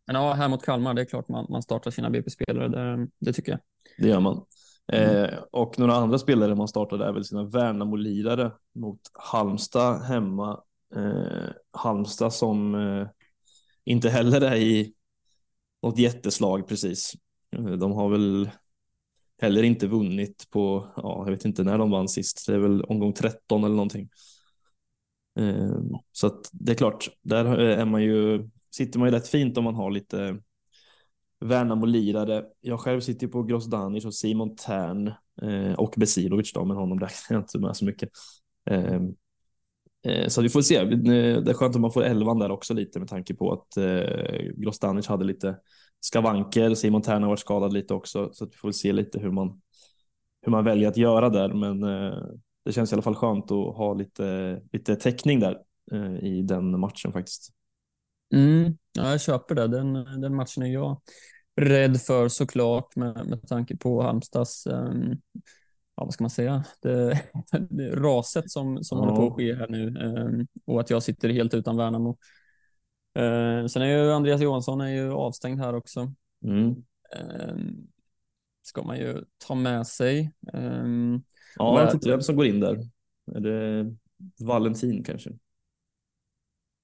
men 0.07 0.17
ja, 0.17 0.33
här 0.33 0.49
mot 0.49 0.65
Kalmar, 0.65 0.95
det 0.95 1.01
är 1.01 1.05
klart 1.05 1.29
man, 1.29 1.47
man 1.49 1.63
startar 1.63 1.91
sina 1.91 2.11
BP-spelare, 2.11 2.69
det, 2.69 3.09
det 3.19 3.33
tycker 3.33 3.53
jag. 3.53 3.61
Det 3.99 4.09
gör 4.09 4.21
man. 4.21 4.45
Mm. 4.93 5.25
Eh, 5.25 5.39
och 5.51 5.79
några 5.79 5.95
andra 5.95 6.19
spelare 6.19 6.55
man 6.55 6.69
startade 6.69 7.05
är 7.05 7.13
väl 7.13 7.25
sina 7.25 7.45
Värnamo-lirare 7.45 8.53
mot 8.75 9.01
Halmstad 9.13 10.03
hemma. 10.03 10.61
Eh, 10.97 11.51
Halmstad 11.71 12.33
som 12.33 12.75
eh, 12.75 13.09
inte 13.85 14.11
heller 14.11 14.41
är 14.41 14.57
i 14.57 14.93
något 15.83 15.99
jätteslag 15.99 16.69
precis. 16.69 17.13
Eh, 17.57 17.65
de 17.65 17.93
har 17.93 18.09
väl 18.09 18.51
heller 19.41 19.63
inte 19.63 19.87
vunnit 19.87 20.47
på, 20.51 20.93
ja, 20.97 21.23
jag 21.25 21.31
vet 21.31 21.45
inte 21.45 21.65
när 21.65 21.79
de 21.79 21.91
vann 21.91 22.09
sist. 22.09 22.45
Det 22.47 22.55
är 22.55 22.59
väl 22.59 22.85
omgång 22.85 23.13
13 23.13 23.65
eller 23.65 23.77
någonting. 23.77 24.09
Eh, 25.39 25.79
så 26.13 26.27
att 26.27 26.51
det 26.53 26.73
är 26.73 26.77
klart, 26.77 27.09
där 27.23 27.45
är 27.45 27.85
man 27.85 28.03
ju, 28.03 28.49
sitter 28.77 28.99
man 28.99 29.09
ju 29.09 29.15
rätt 29.15 29.29
fint 29.29 29.59
om 29.59 29.65
man 29.65 29.75
har 29.75 29.91
lite 29.91 30.39
Värnamo-lirare. 31.41 32.45
Jag 32.61 32.81
själv 32.81 33.01
sitter 33.01 33.27
på 33.27 33.43
Grosdanic 33.43 34.05
och 34.05 34.15
Simon 34.15 34.57
Tern 34.57 35.13
eh, 35.43 35.73
och 35.73 35.95
Besilovic 35.97 36.53
då, 36.53 36.65
men 36.65 36.77
honom 36.77 37.01
räknar 37.01 37.37
jag 37.37 37.41
inte 37.41 37.59
med 37.59 37.77
så 37.77 37.85
mycket. 37.85 38.09
Eh, 38.71 39.01
eh, 40.07 40.29
så 40.29 40.43
vi 40.43 40.49
får 40.49 40.63
se. 40.63 40.77
Eh, 40.77 40.89
det 40.89 41.51
är 41.51 41.55
skönt 41.55 41.77
om 41.77 41.83
man 41.83 41.93
får 41.93 42.05
elvan 42.05 42.39
där 42.39 42.51
också 42.51 42.75
lite 42.75 42.99
med 42.99 43.09
tanke 43.09 43.35
på 43.35 43.53
att 43.53 43.77
eh, 43.77 44.53
Grosdanic 44.57 45.07
hade 45.07 45.25
lite 45.25 45.57
skavanker. 46.01 46.75
Simon 46.75 47.03
Tern 47.03 47.23
har 47.23 47.29
varit 47.31 47.41
skadad 47.41 47.73
lite 47.73 47.95
också, 47.95 48.31
så 48.33 48.47
vi 48.47 48.57
får 48.57 48.73
se 48.73 48.93
lite 48.93 49.19
hur 49.19 49.31
man 49.31 49.61
hur 50.43 50.51
man 50.51 50.65
väljer 50.65 50.89
att 50.89 50.97
göra 50.97 51.29
där. 51.29 51.49
Men 51.49 51.83
eh, 51.83 52.19
det 52.65 52.73
känns 52.73 52.93
i 52.93 52.95
alla 52.95 53.03
fall 53.03 53.15
skönt 53.15 53.45
att 53.45 53.77
ha 53.77 53.95
lite, 53.95 54.61
lite 54.73 54.97
täckning 54.97 55.41
där 55.41 55.59
eh, 55.93 56.25
i 56.25 56.43
den 56.43 56.81
matchen 56.81 57.13
faktiskt. 57.13 57.53
Mm, 58.33 58.79
ja, 58.93 59.11
jag 59.11 59.21
köper 59.21 59.55
det. 59.55 59.69
Den, 59.69 59.93
den 60.21 60.35
matchen 60.35 60.63
är 60.63 60.73
jag 60.73 61.01
rädd 61.57 62.01
för 62.01 62.29
såklart 62.29 62.97
med, 62.97 63.27
med 63.27 63.49
tanke 63.49 63.77
på 63.77 64.03
Halmstads, 64.03 64.67
um, 64.67 65.21
ja 65.97 66.05
vad 66.05 66.13
ska 66.13 66.25
man 66.25 66.31
säga, 66.31 66.65
det, 66.83 67.23
det 67.71 67.91
raset 67.91 68.51
som, 68.51 68.85
som 68.85 68.99
ja. 68.99 69.05
håller 69.05 69.17
på 69.17 69.27
att 69.27 69.37
ske 69.37 69.55
här 69.55 69.69
nu 69.69 69.99
um, 69.99 70.47
och 70.67 70.81
att 70.81 70.91
jag 70.91 71.03
sitter 71.03 71.29
helt 71.29 71.55
utan 71.55 71.77
Värnamo. 71.77 72.19
Uh, 73.19 73.67
sen 73.67 73.83
är 73.83 73.87
ju 73.87 74.13
Andreas 74.13 74.41
Johansson 74.41 74.81
är 74.81 74.89
ju 74.89 75.13
avstängd 75.13 75.61
här 75.61 75.75
också. 75.75 76.13
Mm. 76.45 76.75
Um, 77.49 77.89
ska 78.63 78.83
man 78.83 78.99
ju 78.99 79.25
ta 79.47 79.55
med 79.55 79.87
sig. 79.87 80.33
Um, 80.53 81.25
ja, 81.57 81.79
jag 81.79 81.85
vet 81.85 81.95
inte 81.95 82.11
vem 82.11 82.21
som 82.21 82.37
går 82.37 82.47
in 82.47 82.61
där. 82.61 82.79
Är 83.35 83.41
det 83.41 83.97
Valentin 84.39 85.05
kanske? 85.05 85.31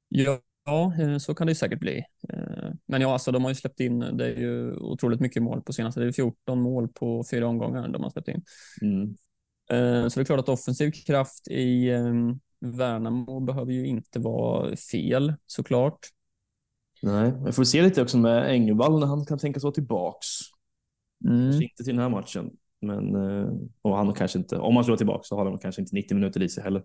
Ja, 0.08 0.38
Ja, 0.64 0.94
eh, 0.98 1.18
så 1.18 1.34
kan 1.34 1.46
det 1.46 1.54
säkert 1.54 1.80
bli. 1.80 2.04
Eh, 2.28 2.70
men 2.86 3.00
ja, 3.00 3.12
alltså 3.12 3.32
de 3.32 3.42
har 3.42 3.50
ju 3.50 3.54
släppt 3.54 3.80
in, 3.80 3.98
det 3.98 4.26
är 4.26 4.40
ju 4.40 4.76
otroligt 4.76 5.20
mycket 5.20 5.42
mål 5.42 5.62
på 5.62 5.72
senaste. 5.72 6.00
Det 6.00 6.06
är 6.06 6.12
14 6.12 6.60
mål 6.60 6.88
på 6.88 7.24
fyra 7.30 7.46
omgångar 7.46 7.88
de 7.88 8.02
har 8.02 8.10
släppt 8.10 8.28
in. 8.28 8.42
Mm. 8.82 9.14
Eh, 9.70 10.08
så 10.08 10.20
det 10.20 10.22
är 10.22 10.24
klart 10.24 10.40
att 10.40 10.48
offensiv 10.48 10.90
kraft 10.90 11.48
i 11.48 11.90
ehm, 11.90 12.40
Värnamo 12.60 13.40
behöver 13.40 13.72
ju 13.72 13.86
inte 13.86 14.18
vara 14.18 14.76
fel 14.76 15.34
såklart. 15.46 15.98
Nej, 17.02 17.32
vi 17.46 17.52
får 17.52 17.64
se 17.64 17.82
lite 17.82 18.02
också 18.02 18.18
med 18.18 18.50
Engvall 18.50 19.00
när 19.00 19.06
han 19.06 19.26
kan 19.26 19.38
tänkas 19.38 19.62
vara 19.62 19.74
tillbaks. 19.74 20.26
Mm. 21.24 21.62
Inte 21.62 21.84
till 21.84 21.94
den 21.94 21.98
här 21.98 22.08
matchen, 22.08 22.50
men 22.80 23.14
och 23.82 23.96
han 23.96 24.14
kanske 24.14 24.38
inte, 24.38 24.58
om 24.58 24.76
han 24.76 24.84
vara 24.86 24.96
tillbaka 24.96 25.22
så 25.22 25.36
har 25.36 25.46
han 25.46 25.58
kanske 25.58 25.80
inte 25.82 25.94
90 25.94 26.14
minuter 26.14 26.42
i 26.42 26.48
sig 26.48 26.62
heller. 26.62 26.82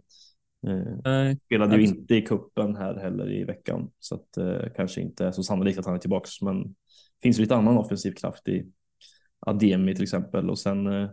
Eh, 0.67 1.37
spelade 1.45 1.77
ju 1.77 1.83
inte 1.83 2.15
i 2.15 2.21
kuppen 2.21 2.75
här 2.75 2.95
heller 2.95 3.31
i 3.31 3.43
veckan 3.43 3.91
så 3.99 4.15
att 4.15 4.37
eh, 4.37 4.69
kanske 4.75 5.01
inte 5.01 5.33
så 5.33 5.43
sannolikt 5.43 5.79
att 5.79 5.85
han 5.85 5.95
är 5.95 5.99
tillbaka. 5.99 6.27
Men 6.41 6.75
finns 7.21 7.39
lite 7.39 7.55
annan 7.55 7.77
offensiv 7.77 8.11
kraft 8.11 8.47
i 8.47 8.71
Ademi 9.39 9.95
till 9.95 10.03
exempel 10.03 10.49
och 10.49 10.59
sen 10.59 10.87
eh, 10.87 11.09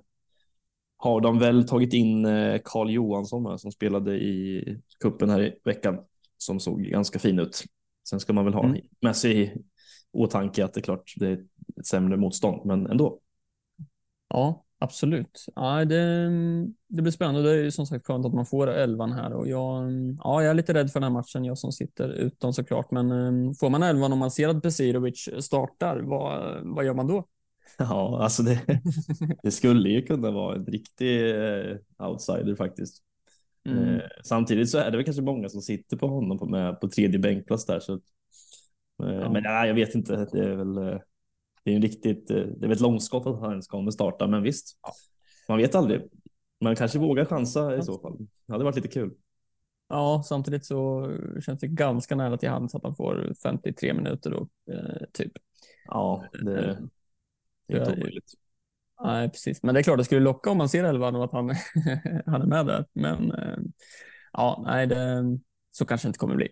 har 0.96 1.20
de 1.20 1.38
väl 1.38 1.68
tagit 1.68 1.92
in 1.92 2.24
eh, 2.24 2.60
Karl 2.64 2.90
Johansson 2.90 3.46
här, 3.46 3.56
som 3.56 3.72
spelade 3.72 4.16
i 4.16 4.64
kuppen 5.00 5.30
här 5.30 5.42
i 5.42 5.58
veckan 5.64 5.98
som 6.38 6.60
såg 6.60 6.82
ganska 6.82 7.18
fin 7.18 7.38
ut. 7.38 7.64
Sen 8.08 8.20
ska 8.20 8.32
man 8.32 8.44
väl 8.44 8.54
ha 8.54 8.64
mm. 8.64 8.80
med 9.00 9.16
sig 9.16 9.42
i 9.42 9.52
åtanke 10.12 10.64
att 10.64 10.74
det 10.74 10.80
är 10.80 10.82
klart 10.82 11.12
det 11.16 11.26
är 11.26 11.32
ett 11.78 11.86
sämre 11.86 12.16
motstånd, 12.16 12.66
men 12.66 12.86
ändå. 12.86 13.20
Ja, 14.28 14.64
absolut. 14.84 15.44
Ja, 15.54 15.84
det, 15.84 16.28
det 16.88 17.02
blir 17.02 17.10
spännande. 17.10 17.42
Det 17.42 17.66
är 17.66 17.70
som 17.70 17.86
sagt 17.86 18.06
skönt 18.06 18.26
att 18.26 18.34
man 18.34 18.46
får 18.46 18.66
elvan 18.70 19.12
här 19.12 19.32
och 19.32 19.48
jag, 19.48 19.90
ja, 20.18 20.42
jag 20.42 20.50
är 20.50 20.54
lite 20.54 20.74
rädd 20.74 20.90
för 20.90 21.00
den 21.00 21.12
här 21.12 21.20
matchen, 21.20 21.44
jag 21.44 21.58
som 21.58 21.72
sitter 21.72 22.08
utan 22.08 22.54
såklart. 22.54 22.90
Men 22.90 23.12
um, 23.12 23.54
får 23.54 23.70
man 23.70 23.82
elvan 23.82 24.12
och 24.12 24.18
man 24.18 24.30
ser 24.30 24.48
att 24.48 24.62
Besirovic 24.62 25.28
startar, 25.40 26.00
vad, 26.00 26.60
vad 26.62 26.84
gör 26.84 26.94
man 26.94 27.06
då? 27.06 27.24
Ja, 27.78 28.22
alltså 28.22 28.42
det, 28.42 28.60
det 29.42 29.50
skulle 29.50 29.88
ju 29.88 30.02
kunna 30.02 30.30
vara 30.30 30.56
en 30.56 30.66
riktig 30.66 31.30
eh, 31.30 31.76
outsider 31.98 32.54
faktiskt. 32.56 33.02
Mm. 33.68 33.94
Eh, 33.94 34.00
samtidigt 34.24 34.70
så 34.70 34.78
är 34.78 34.90
det 34.90 34.96
väl 34.96 35.04
kanske 35.04 35.22
många 35.22 35.48
som 35.48 35.60
sitter 35.60 35.96
på 35.96 36.06
honom 36.06 36.38
på, 36.38 36.46
med, 36.46 36.80
på 36.80 36.88
tredje 36.88 37.18
bänkplats 37.18 37.66
där. 37.66 37.80
Så, 37.80 37.92
eh, 37.92 38.00
ja. 38.98 39.32
Men 39.32 39.42
nej, 39.42 39.68
jag 39.68 39.74
vet 39.74 39.94
inte. 39.94 40.28
Det 40.32 40.44
är 40.44 40.54
väl 40.54 41.00
det 41.64 41.70
är 41.70 41.76
en 41.76 41.82
riktigt, 41.82 42.30
eh, 42.30 42.36
det 42.36 42.66
är 42.66 42.70
ett 42.70 42.80
långskott 42.80 43.26
att 43.26 43.40
han 43.40 43.62
kommer 43.62 43.90
starta, 43.90 44.26
men 44.26 44.42
visst, 44.42 44.78
man 45.48 45.58
vet 45.58 45.74
aldrig. 45.74 46.02
Man 46.60 46.76
kanske 46.76 46.98
vågar 46.98 47.24
chansa 47.24 47.76
i 47.76 47.82
så 47.82 47.98
fall. 47.98 48.16
Det 48.46 48.52
hade 48.52 48.64
varit 48.64 48.76
lite 48.76 48.88
kul. 48.88 49.14
Ja, 49.88 50.22
samtidigt 50.26 50.64
så 50.64 51.10
känns 51.40 51.60
det 51.60 51.66
ganska 51.66 52.16
nära 52.16 52.36
till 52.36 52.48
hands 52.48 52.74
att 52.74 52.82
han 52.82 52.96
får 52.96 53.32
53 53.42 53.94
minuter 53.94 54.30
då, 54.30 54.48
eh, 54.72 55.06
typ. 55.12 55.32
Ja, 55.86 56.24
det, 56.32 56.78
det 57.68 57.74
är 57.74 57.80
inte 57.80 57.92
omöjligt. 57.92 58.32
Nej, 59.02 59.30
precis. 59.30 59.62
Men 59.62 59.74
det 59.74 59.80
är 59.80 59.82
klart, 59.82 59.98
det 59.98 60.04
skulle 60.04 60.20
locka 60.20 60.50
om 60.50 60.58
man 60.58 60.68
ser 60.68 60.84
elvan 60.84 61.16
och 61.16 61.24
att 61.24 61.32
han, 61.32 61.48
han 62.26 62.42
är 62.42 62.46
med 62.46 62.66
där. 62.66 62.86
Men 62.92 63.32
eh, 63.32 63.58
ja, 64.32 64.62
nej, 64.66 64.86
det, 64.86 65.22
så 65.70 65.84
kanske 65.84 66.06
det 66.06 66.08
inte 66.08 66.18
kommer 66.18 66.36
bli. 66.36 66.48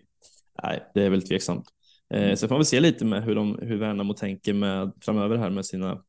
Nej, 0.63 0.91
det 0.93 1.05
är 1.05 1.09
väl 1.09 1.27
tveksamt. 1.27 1.65
Eh, 2.09 2.35
sen 2.35 2.49
får 2.49 2.55
man 2.55 2.59
väl 2.59 2.65
se 2.65 2.79
lite 2.79 3.05
med 3.05 3.23
hur, 3.23 3.35
de, 3.35 3.59
hur 3.61 3.77
Värnamo 3.77 4.13
tänker 4.13 4.53
med 4.53 4.91
framöver 5.01 5.37
här 5.37 5.49
med 5.49 5.65
sina, 5.65 6.03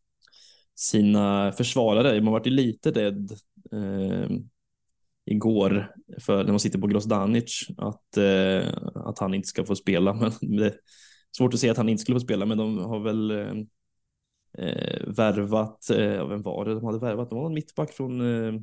sina 0.75 1.53
försvarare. 1.53 2.21
Man 2.21 2.33
varit 2.33 2.47
lite 2.47 2.91
rädd 2.91 3.33
eh, 3.73 4.37
igår 5.27 5.95
för 6.21 6.45
när 6.45 6.53
man 6.53 6.61
sitter 6.61 6.79
på 6.79 6.87
Grozdanic 6.87 7.67
att, 7.79 8.17
eh, 8.17 8.75
att 8.95 9.19
han 9.19 9.35
inte 9.35 9.49
ska 9.49 9.65
få 9.65 9.77
spela. 9.77 10.15
Men 10.15 10.57
det 10.57 10.67
är 10.67 10.75
svårt 11.37 11.55
att 11.55 11.61
säga 11.61 11.73
att 11.73 11.79
han 11.79 11.89
inte 11.89 12.03
skulle 12.03 12.21
få 12.21 12.25
spela, 12.25 12.47
men 12.47 12.59
de 12.59 12.79
har 12.79 13.01
väl 13.01 13.31
eh, 13.31 13.53
eh, 14.59 15.07
värvat, 15.07 15.91
eh, 15.91 16.29
vem 16.29 16.43
var 16.43 16.65
det 16.65 16.75
de 16.75 16.85
hade 16.85 16.99
värvat? 16.99 17.31
De 17.31 17.39
var 17.39 17.47
en 17.47 17.55
mittback 17.55 17.93
från, 17.93 18.21
eh, 18.21 18.61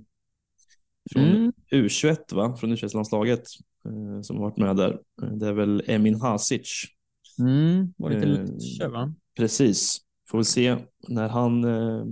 från 1.14 1.24
mm. 1.24 1.52
U21, 1.72 2.36
va? 2.36 2.58
från 2.58 2.76
U21-landslaget 2.76 3.44
eh, 3.86 4.22
som 4.22 4.38
har 4.38 4.44
varit 4.44 4.58
med 4.58 4.76
där. 4.76 5.00
Det 5.40 5.48
är 5.48 5.54
väl 5.54 5.84
Emin 5.88 6.16
Hasic. 6.16 6.86
Mm, 7.42 7.94
var 7.98 8.10
lite 8.10 8.28
eh, 8.28 8.34
Lecce, 8.34 8.88
va? 8.88 9.14
Precis, 9.38 9.98
får 10.30 10.38
vi 10.38 10.44
se 10.44 10.78
när 11.08 11.30
han 11.30 11.64
eh, 11.64 12.06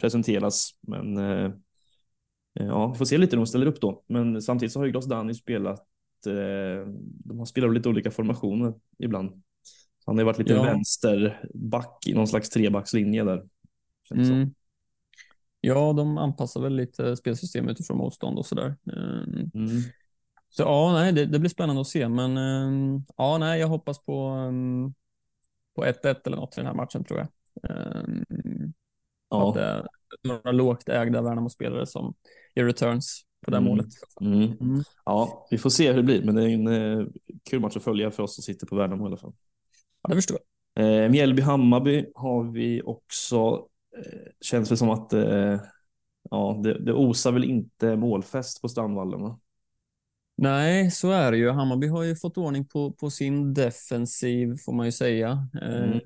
presenteras. 0.00 0.70
Men 0.80 1.16
eh, 1.16 1.52
ja, 2.52 2.90
vi 2.92 2.98
får 2.98 3.04
se 3.04 3.18
lite 3.18 3.36
hur 3.36 3.40
de 3.40 3.46
ställer 3.46 3.66
upp 3.66 3.80
då. 3.80 4.04
Men 4.06 4.42
samtidigt 4.42 4.72
så 4.72 4.80
har 4.80 4.86
ju 4.86 4.92
Grosdani 4.92 5.34
spelat, 5.34 5.80
eh, 6.26 6.88
de 7.24 7.38
har 7.38 7.44
spelat 7.44 7.74
lite 7.74 7.88
olika 7.88 8.10
formationer 8.10 8.74
ibland. 8.98 9.42
Han 10.06 10.18
har 10.18 10.24
varit 10.24 10.38
lite 10.38 10.52
ja. 10.52 10.62
vänsterback 10.62 12.06
i 12.06 12.14
någon 12.14 12.28
slags 12.28 12.50
trebackslinje 12.50 13.24
där. 13.24 13.44
Mm. 14.14 14.54
Ja, 15.60 15.92
de 15.92 16.18
anpassar 16.18 16.60
väl 16.60 16.76
lite 16.76 17.16
spelsystemet 17.16 17.72
utifrån 17.72 17.96
motstånd 17.96 18.38
och 18.38 18.46
sådär. 18.46 18.76
Ehm, 18.92 19.50
mm. 19.54 19.82
Så 20.56 20.62
ja, 20.62 20.92
nej, 20.92 21.12
det, 21.12 21.26
det, 21.26 21.38
blir 21.38 21.50
spännande 21.50 21.80
att 21.80 21.86
se, 21.88 22.08
men 22.08 22.38
um, 22.38 23.04
ja, 23.16 23.38
nej, 23.38 23.60
jag 23.60 23.68
hoppas 23.68 24.04
på 24.04 24.28
um, 24.28 24.94
på 25.74 25.84
1-1 25.84 26.16
eller 26.24 26.36
något 26.36 26.54
i 26.54 26.60
den 26.60 26.66
här 26.66 26.74
matchen 26.74 27.04
tror 27.04 27.18
jag. 27.18 27.28
Um, 27.70 28.24
ja. 29.30 29.48
Att 29.48 29.54
det 29.54 29.62
är 29.62 29.86
några 30.22 30.52
lågt 30.52 30.88
ägda 30.88 31.22
Värnamo-spelare 31.22 31.86
som 31.86 32.14
gör 32.54 32.64
returns 32.64 33.22
på 33.44 33.50
det 33.50 33.56
mm. 33.56 33.68
målet. 33.68 33.86
Mm. 34.20 34.42
Mm. 34.42 34.82
Ja, 35.04 35.46
vi 35.50 35.58
får 35.58 35.70
se 35.70 35.88
hur 35.88 35.96
det 35.96 36.02
blir, 36.02 36.22
men 36.22 36.34
det 36.34 36.42
är 36.42 36.48
en 36.48 36.68
uh, 36.68 37.08
kul 37.50 37.60
match 37.60 37.76
att 37.76 37.84
följa 37.84 38.10
för 38.10 38.22
oss 38.22 38.34
som 38.34 38.42
sitter 38.42 38.66
på 38.66 38.76
Värnamo 38.76 39.04
i 39.04 39.06
alla 39.06 39.16
fall. 39.16 39.32
Ja, 40.02 40.08
det 40.08 40.14
förstår 40.14 40.38
jag. 40.74 40.84
Eh, 40.84 41.10
Mjällby-Hammarby 41.10 42.06
har 42.14 42.52
vi 42.52 42.82
också. 42.82 43.68
Eh, 43.96 44.30
känns 44.40 44.68
det 44.68 44.76
som 44.76 44.90
att 44.90 45.12
eh, 45.12 45.60
ja, 46.30 46.60
det, 46.62 46.84
det 46.84 46.92
osar 46.92 47.32
väl 47.32 47.44
inte 47.44 47.96
målfest 47.96 48.62
på 48.62 48.68
Strandvallen? 48.68 49.22
Va? 49.22 49.40
Nej, 50.36 50.90
så 50.90 51.10
är 51.10 51.32
det 51.32 51.38
ju. 51.38 51.50
Hammarby 51.50 51.86
har 51.86 52.02
ju 52.02 52.16
fått 52.16 52.38
ordning 52.38 52.66
på, 52.66 52.92
på 52.92 53.10
sin 53.10 53.54
defensiv 53.54 54.56
får 54.56 54.72
man 54.72 54.86
ju 54.86 54.92
säga. 54.92 55.48
Mm. 55.62 55.92
Eh, 55.92 56.00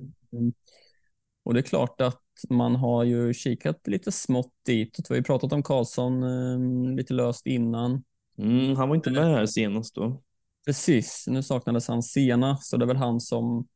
och 1.45 1.55
det 1.55 1.61
är 1.61 1.63
klart 1.63 2.01
att 2.01 2.23
man 2.49 2.77
har 2.77 3.05
ju 3.05 3.35
kikat 3.35 3.87
lite 3.87 4.13
smått 4.13 4.53
dit. 4.67 4.99
Vi 4.99 5.05
har 5.09 5.17
ju 5.17 5.23
pratat 5.23 5.53
om 5.53 5.63
Karlsson 5.63 6.23
eh, 6.23 6.97
lite 6.97 7.15
löst 7.15 7.47
innan. 7.47 8.05
Mm, 8.39 8.77
han 8.77 8.89
var 8.89 8.97
inte 8.97 9.11
med 9.11 9.25
här 9.25 9.47
senast 9.47 9.95
då. 9.95 10.23
Precis, 10.67 11.25
nu 11.27 11.43
saknades 11.43 11.89
han 11.89 12.03
senast, 12.03 12.71
så 12.71 12.77
det 12.77 12.85
är 12.85 12.87
väl 12.87 12.97
han 12.97 13.21
som 13.21 13.67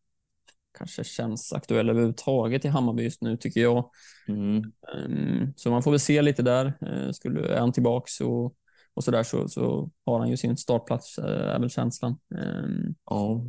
kanske 0.79 1.05
känns 1.05 1.53
aktuell 1.53 1.91
överhuvudtaget 1.91 2.65
i 2.65 2.69
Hammarby 2.69 3.03
just 3.03 3.23
nu 3.23 3.37
tycker 3.37 3.61
jag. 3.61 3.91
Mm. 4.29 4.73
Um, 5.07 5.53
så 5.57 5.71
man 5.71 5.83
får 5.83 5.91
väl 5.91 6.01
se 6.01 6.23
lite 6.23 6.43
där. 6.43 6.67
Uh, 6.83 7.13
skulle, 7.13 7.55
är 7.55 7.61
han 7.61 7.73
tillbaks 7.73 8.21
och, 8.21 8.55
och 8.95 9.05
så 9.05 9.11
där 9.11 9.23
så, 9.23 9.49
så 9.49 9.91
har 10.07 10.19
han 10.19 10.29
ju 10.29 10.37
sin 10.37 10.57
startplats, 10.57 11.19
uh, 11.19 11.25
är 11.25 11.59
väl 11.59 11.71
känslan. 11.71 12.19
Um, 12.35 12.95
ja. 13.05 13.45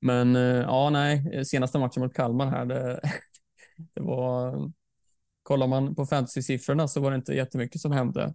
Men 0.00 0.36
uh, 0.36 0.60
ja, 0.62 0.90
nej, 0.90 1.44
senaste 1.44 1.78
matchen 1.78 2.02
mot 2.02 2.14
Kalmar 2.14 2.46
här, 2.46 2.66
det, 2.66 3.00
det 3.94 4.00
var 4.00 4.70
Kollar 5.42 5.66
man 5.66 5.94
på 5.94 6.06
fantasy-siffrorna 6.06 6.88
så 6.88 7.00
var 7.00 7.10
det 7.10 7.16
inte 7.16 7.34
jättemycket 7.34 7.80
som 7.80 7.92
hände. 7.92 8.34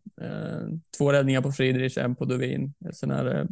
två 0.98 1.12
räddningar 1.12 1.42
på 1.42 1.52
Friedrich, 1.52 1.98
en 1.98 2.16
på 2.16 2.26
Dovin. 2.26 2.74
Sen 2.94 3.12
är 3.12 3.26
det 3.26 3.48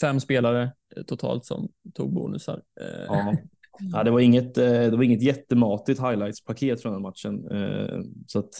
fem 0.00 0.20
spelare 0.20 0.72
totalt 1.06 1.44
som 1.44 1.68
tog 1.94 2.12
bonusar. 2.12 2.62
Ja. 3.08 3.36
Ja, 3.80 4.04
det 4.04 4.10
var 4.10 4.20
inget, 4.20 4.58
eh, 4.58 4.70
det 4.70 4.96
var 4.96 5.02
inget 5.02 5.22
jättematigt 5.22 6.00
highlights-paket 6.00 6.82
från 6.82 6.92
den 6.92 7.02
matchen. 7.02 7.48
Eh, 7.50 8.00
så 8.26 8.38
att 8.38 8.50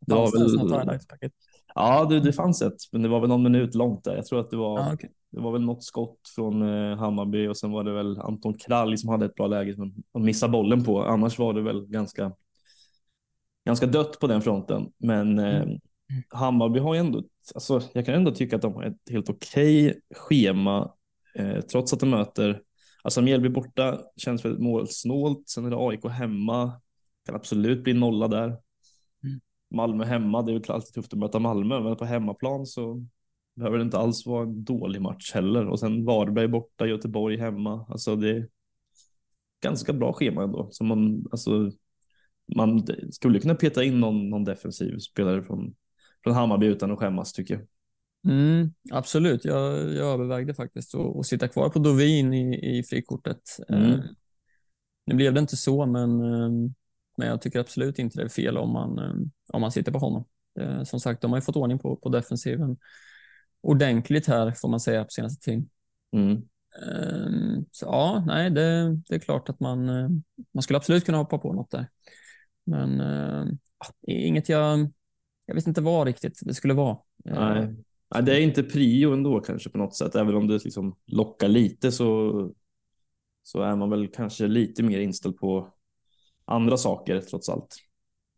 det 0.00 0.14
fanns 0.14 0.34
var 0.34 0.68
väl... 0.68 0.78
highlights-paket? 0.78 1.32
Ja, 1.76 2.04
det, 2.04 2.20
det 2.20 2.32
fanns 2.32 2.62
ett, 2.62 2.76
men 2.92 3.02
det 3.02 3.08
var 3.08 3.20
väl 3.20 3.28
någon 3.28 3.42
minut 3.42 3.74
långt 3.74 4.04
där. 4.04 4.16
Jag 4.16 4.26
tror 4.26 4.40
att 4.40 4.50
det 4.50 4.56
var, 4.56 4.78
ah, 4.78 4.92
okay. 4.92 5.10
det 5.30 5.40
var 5.40 5.52
väl 5.52 5.62
något 5.62 5.84
skott 5.84 6.20
från 6.34 6.62
eh, 6.62 6.96
Hammarby 6.96 7.48
och 7.48 7.56
sen 7.56 7.72
var 7.72 7.84
det 7.84 7.92
väl 7.92 8.20
Anton 8.20 8.54
Kralj 8.54 8.96
som 8.96 9.08
hade 9.08 9.26
ett 9.26 9.34
bra 9.34 9.46
läge 9.46 9.74
som 9.74 9.94
de 10.12 10.24
missade 10.24 10.52
bollen 10.52 10.84
på. 10.84 11.02
Annars 11.02 11.38
var 11.38 11.54
det 11.54 11.62
väl 11.62 11.86
ganska, 11.86 12.32
ganska 13.66 13.86
dött 13.86 14.20
på 14.20 14.26
den 14.26 14.42
fronten. 14.42 14.92
Men 14.98 15.38
mm. 15.38 15.80
Hammarby 16.28 16.78
har 16.78 16.94
ju 16.94 17.00
ändå, 17.00 17.22
alltså, 17.54 17.80
jag 17.92 18.06
kan 18.06 18.14
ändå 18.14 18.30
tycka 18.30 18.56
att 18.56 18.62
de 18.62 18.74
har 18.74 18.84
ett 18.84 19.10
helt 19.10 19.30
okej 19.30 19.86
okay 19.86 20.00
schema 20.14 20.92
eh, 21.34 21.60
trots 21.60 21.92
att 21.92 22.00
de 22.00 22.10
möter 22.10 22.62
Alltså 23.06 23.22
Mjällby 23.22 23.48
borta 23.48 24.00
känns 24.16 24.44
väldigt 24.44 24.62
målsnålt. 24.62 25.48
Sen 25.48 25.64
är 25.64 25.70
det 25.70 25.76
AIK 25.76 26.04
hemma. 26.04 26.80
Kan 27.26 27.34
absolut 27.34 27.84
bli 27.84 27.92
nolla 27.92 28.28
där. 28.28 28.56
Malmö 29.70 30.04
hemma. 30.04 30.42
Det 30.42 30.52
är 30.52 30.58
väl 30.58 30.70
alltid 30.70 30.94
tufft 30.94 31.12
att 31.12 31.18
möta 31.18 31.38
Malmö, 31.38 31.80
men 31.80 31.96
på 31.96 32.04
hemmaplan 32.04 32.66
så 32.66 33.06
behöver 33.54 33.78
det 33.78 33.84
inte 33.84 33.98
alls 33.98 34.26
vara 34.26 34.42
en 34.42 34.64
dålig 34.64 35.02
match 35.02 35.32
heller. 35.34 35.66
Och 35.66 35.80
sen 35.80 36.04
Varberg 36.04 36.48
borta, 36.48 36.86
Göteborg 36.86 37.38
hemma. 37.38 37.86
Alltså 37.88 38.16
det 38.16 38.30
är 38.30 38.48
ganska 39.62 39.92
bra 39.92 40.12
schema 40.12 40.42
ändå. 40.42 40.68
Så 40.70 40.84
man, 40.84 41.24
alltså, 41.30 41.70
man 42.56 42.86
skulle 43.10 43.40
kunna 43.40 43.54
peta 43.54 43.84
in 43.84 44.00
någon, 44.00 44.30
någon 44.30 44.44
defensiv 44.44 44.98
spelare 44.98 45.44
från, 45.44 45.74
från 46.24 46.34
Hammarby 46.34 46.66
utan 46.66 46.92
att 46.92 46.98
skämmas 46.98 47.32
tycker 47.32 47.54
jag. 47.54 47.66
Mm, 48.32 48.72
absolut, 48.92 49.44
jag, 49.44 49.72
jag 49.94 50.12
övervägde 50.12 50.54
faktiskt 50.54 50.94
att, 50.94 51.16
att 51.16 51.26
sitta 51.26 51.48
kvar 51.48 51.68
på 51.68 51.78
Dovin 51.78 52.34
i, 52.34 52.78
i 52.78 52.82
frikortet. 52.82 53.42
Mm. 53.68 53.92
Eh, 53.92 54.00
nu 55.04 55.14
blev 55.14 55.34
det 55.34 55.40
inte 55.40 55.56
så, 55.56 55.86
men, 55.86 56.20
eh, 56.20 56.70
men 57.16 57.28
jag 57.28 57.42
tycker 57.42 57.60
absolut 57.60 57.98
inte 57.98 58.18
det 58.18 58.24
är 58.24 58.28
fel 58.28 58.58
om 58.58 58.72
man, 58.72 58.98
eh, 58.98 59.14
om 59.52 59.60
man 59.60 59.72
sitter 59.72 59.92
på 59.92 59.98
honom. 59.98 60.24
Eh, 60.60 60.82
som 60.82 61.00
sagt, 61.00 61.20
de 61.20 61.30
har 61.30 61.38
ju 61.38 61.42
fått 61.42 61.56
ordning 61.56 61.78
på, 61.78 61.96
på 61.96 62.08
defensiven 62.08 62.76
ordentligt 63.60 64.26
här 64.26 64.52
får 64.52 64.68
man 64.68 64.80
säga 64.80 65.04
på 65.04 65.10
senaste 65.10 65.44
tiden. 65.44 65.68
Mm. 66.12 66.32
Eh, 66.82 67.62
så 67.70 67.86
ja, 67.86 68.24
nej, 68.26 68.50
det, 68.50 68.96
det, 69.08 69.14
är 69.14 69.18
klart 69.18 69.48
att 69.48 69.60
man, 69.60 69.88
eh, 69.88 70.08
man 70.52 70.62
skulle 70.62 70.76
absolut 70.76 71.04
kunna 71.04 71.18
hoppa 71.18 71.38
på 71.38 71.52
något 71.52 71.70
där. 71.70 71.88
Men 72.68 73.02
inget 74.06 74.48
jag, 74.48 74.92
jag 75.46 75.54
vet 75.54 75.66
inte 75.66 75.80
vad 75.80 76.06
riktigt 76.06 76.40
det 76.42 76.54
skulle 76.54 76.74
vara. 76.74 76.98
Nej. 77.24 77.76
Ja, 78.08 78.20
det 78.20 78.36
är 78.36 78.40
inte 78.40 78.62
prio 78.62 79.12
ändå 79.12 79.40
kanske 79.40 79.70
på 79.70 79.78
något 79.78 79.96
sätt, 79.96 80.14
även 80.14 80.34
om 80.34 80.46
det 80.46 80.64
liksom 80.64 80.96
lockar 81.06 81.48
lite 81.48 81.92
så, 81.92 82.50
så 83.42 83.62
är 83.62 83.76
man 83.76 83.90
väl 83.90 84.08
kanske 84.08 84.46
lite 84.46 84.82
mer 84.82 85.00
inställd 85.00 85.36
på 85.36 85.74
andra 86.46 86.76
saker 86.76 87.20
trots 87.20 87.48
allt. 87.48 87.76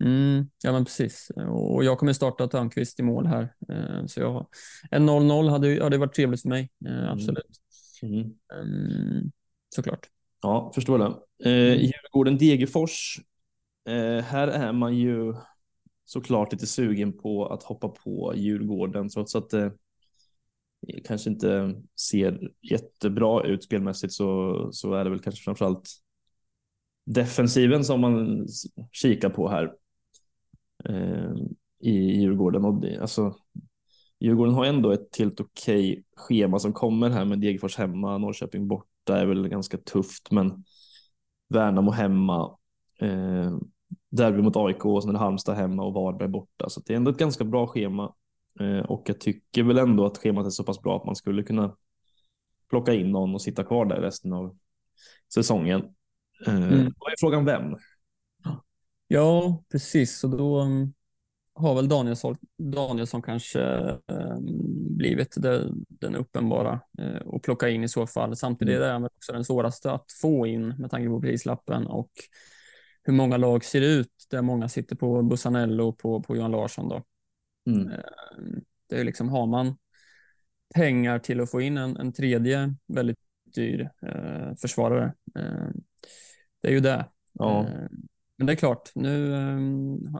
Mm, 0.04 0.50
ja, 0.64 0.72
men 0.72 0.84
precis. 0.84 1.30
Och 1.50 1.84
jag 1.84 1.98
kommer 1.98 2.12
starta 2.12 2.48
Törnqvist 2.48 3.00
i 3.00 3.02
mål 3.02 3.26
här. 3.26 3.54
Eh, 3.68 4.06
så 4.06 4.20
jag, 4.20 4.46
en 4.90 5.08
0-0 5.08 5.48
hade, 5.48 5.82
hade 5.82 5.98
varit 5.98 6.14
trevligt 6.14 6.42
för 6.42 6.48
mig. 6.48 6.70
Eh, 6.86 7.10
absolut. 7.10 7.60
Mm. 8.02 8.34
Mm. 8.62 9.30
Såklart. 9.74 10.06
Ja, 10.42 10.72
förstår 10.74 10.98
det. 10.98 11.04
Eh, 11.50 11.72
mm. 11.72 11.78
Djurgården-Degerfors. 11.78 13.20
Eh, 13.88 14.24
här 14.24 14.48
är 14.48 14.72
man 14.72 14.96
ju 14.96 15.34
såklart 16.04 16.52
lite 16.52 16.66
sugen 16.66 17.18
på 17.18 17.46
att 17.46 17.62
hoppa 17.62 17.88
på 17.88 18.32
Djurgården 18.36 19.08
trots 19.08 19.34
att 19.36 19.50
det 19.50 19.72
kanske 21.04 21.30
inte 21.30 21.74
ser 22.00 22.50
jättebra 22.70 23.44
ut 23.44 23.64
spelmässigt 23.64 24.12
så, 24.12 24.68
så 24.72 24.94
är 24.94 25.04
det 25.04 25.10
väl 25.10 25.20
kanske 25.20 25.44
framförallt 25.44 25.90
defensiven 27.14 27.84
som 27.84 28.00
man 28.00 28.46
kikar 28.92 29.30
på 29.30 29.48
här 29.48 29.72
eh, 30.84 31.32
i 31.80 32.20
Djurgården. 32.20 32.64
Och 32.64 32.80
det, 32.80 33.00
alltså, 33.00 33.34
Djurgården 34.20 34.54
har 34.54 34.64
ändå 34.64 34.90
ett 34.90 35.16
helt 35.18 35.40
okej 35.40 35.92
okay 35.92 36.02
schema 36.16 36.58
som 36.58 36.72
kommer 36.72 37.10
här 37.10 37.24
med 37.24 37.40
Degerfors 37.40 37.76
hemma, 37.76 38.18
Norrköping 38.18 38.68
borta 38.68 39.18
är 39.18 39.26
väl 39.26 39.48
ganska 39.48 39.78
tufft, 39.78 40.30
men 40.30 40.64
Värnamo 41.48 41.90
hemma, 41.90 42.58
eh, 43.00 43.58
derby 44.10 44.42
mot 44.42 44.56
AIK 44.56 44.84
och 44.84 45.02
sen 45.02 45.08
är 45.10 45.12
det 45.12 45.18
Halmstad 45.18 45.56
hemma 45.56 45.84
och 45.84 45.94
Varberg 45.94 46.28
borta. 46.28 46.68
Så 46.68 46.80
det 46.80 46.92
är 46.92 46.96
ändå 46.96 47.10
ett 47.10 47.18
ganska 47.18 47.44
bra 47.44 47.66
schema 47.66 48.14
eh, 48.60 48.78
och 48.78 49.02
jag 49.06 49.20
tycker 49.20 49.62
väl 49.62 49.78
ändå 49.78 50.06
att 50.06 50.18
schemat 50.18 50.46
är 50.46 50.50
så 50.50 50.64
pass 50.64 50.82
bra 50.82 50.96
att 50.96 51.06
man 51.06 51.16
skulle 51.16 51.42
kunna 51.42 51.76
plocka 52.70 52.94
in 52.94 53.12
någon 53.12 53.34
och 53.34 53.42
sitta 53.42 53.64
kvar 53.64 53.84
där 53.84 54.00
resten 54.00 54.32
av 54.32 54.56
säsongen. 55.34 55.82
Eh, 56.46 56.56
mm. 56.56 56.84
Då 56.84 57.06
är 57.06 57.14
frågan 57.20 57.44
vem? 57.44 57.76
Ja, 59.08 59.62
precis. 59.72 60.24
Och 60.24 60.30
då 60.30 60.60
mm, 60.60 60.92
har 61.54 61.74
väl 61.74 61.88
Danielsson, 61.88 62.36
Danielsson 62.58 63.22
kanske 63.22 63.62
eh, 64.08 64.38
blivit 64.90 65.34
det, 65.36 65.72
den 65.88 66.16
uppenbara 66.16 66.80
eh, 66.98 67.34
att 67.34 67.42
plocka 67.42 67.68
in 67.68 67.84
i 67.84 67.88
så 67.88 68.06
fall. 68.06 68.36
Samtidigt 68.36 68.76
mm. 68.76 68.88
är 68.88 68.92
han 68.92 69.04
också 69.04 69.32
den 69.32 69.44
svåraste 69.44 69.92
att 69.92 70.12
få 70.22 70.46
in 70.46 70.68
med 70.68 70.90
tanke 70.90 71.08
på 71.08 71.20
prislappen 71.20 71.86
och 71.86 72.10
hur 73.02 73.12
många 73.12 73.36
lag 73.36 73.64
ser 73.64 73.80
ut 73.80 74.12
där 74.30 74.42
många 74.42 74.68
sitter 74.68 74.96
på 74.96 75.22
Bussanello 75.22 75.88
och 75.88 75.98
på, 75.98 76.22
på 76.22 76.36
Johan 76.36 76.50
Larsson. 76.50 76.88
Då. 76.88 77.02
Mm. 77.66 77.88
Eh, 77.88 78.00
det 78.88 79.00
är 79.00 79.04
liksom, 79.04 79.28
har 79.28 79.46
man 79.46 79.76
pengar 80.74 81.18
till 81.18 81.40
att 81.40 81.50
få 81.50 81.60
in 81.60 81.76
en, 81.76 81.96
en 81.96 82.12
tredje 82.12 82.74
väldigt 82.86 83.18
dyr 83.54 83.90
eh, 84.02 84.54
försvarare. 84.60 85.14
Eh, 86.58 86.62
det 86.62 86.68
är 86.68 86.72
ju 86.72 86.80
det. 86.80 87.06
Ja. 87.32 87.60
Eh, 87.60 87.88
men 88.36 88.46
det 88.46 88.52
är 88.52 88.56
klart, 88.56 88.90
nu 88.94 89.34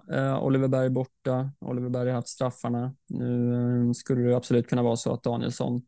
är 0.09 0.35
eh, 0.35 0.45
Oliver 0.45 0.69
Berg 0.69 0.91
borta. 0.91 1.51
Oliver 1.61 1.89
Berg 1.89 2.09
har 2.09 2.15
haft 2.15 2.29
straffarna. 2.29 2.95
Nu 3.09 3.55
eh, 3.55 3.93
skulle 3.93 4.29
det 4.29 4.37
absolut 4.37 4.69
kunna 4.69 4.83
vara 4.83 4.97
så 4.97 5.15
att 5.15 5.23
Danielsson 5.23 5.83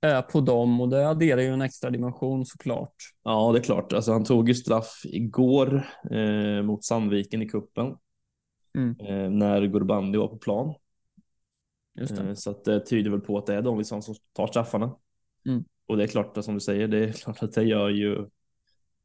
är 0.00 0.22
på 0.22 0.40
dem 0.40 0.80
och 0.80 0.88
det 0.88 1.08
adderar 1.08 1.40
ju 1.40 1.48
en 1.48 1.62
extra 1.62 1.90
dimension 1.90 2.46
såklart. 2.46 2.94
Ja, 3.22 3.52
det 3.52 3.58
är 3.58 3.62
klart. 3.62 3.92
Alltså, 3.92 4.12
han 4.12 4.24
tog 4.24 4.48
ju 4.48 4.54
straff 4.54 5.00
igår 5.04 5.86
eh, 6.10 6.62
mot 6.62 6.84
Sandviken 6.84 7.42
i 7.42 7.48
kuppen 7.48 7.96
mm. 8.76 8.96
eh, 9.00 9.30
när 9.30 9.66
Gurbandi 9.66 10.18
var 10.18 10.28
på 10.28 10.38
plan. 10.38 10.74
Eh, 12.00 12.34
så 12.34 12.50
att 12.50 12.64
det 12.64 12.86
tyder 12.86 13.10
väl 13.10 13.20
på 13.20 13.38
att 13.38 13.46
det 13.46 13.54
är 13.54 13.62
Danielsson 13.62 14.02
som 14.02 14.14
tar 14.32 14.46
straffarna. 14.46 14.96
Mm. 15.46 15.64
Och 15.86 15.96
det 15.96 16.02
är 16.02 16.08
klart, 16.08 16.44
som 16.44 16.54
du 16.54 16.60
säger, 16.60 16.88
det 16.88 17.04
är 17.04 17.12
klart 17.12 17.42
att 17.42 17.52
det 17.52 17.64
gör 17.64 17.88
ju 17.88 18.26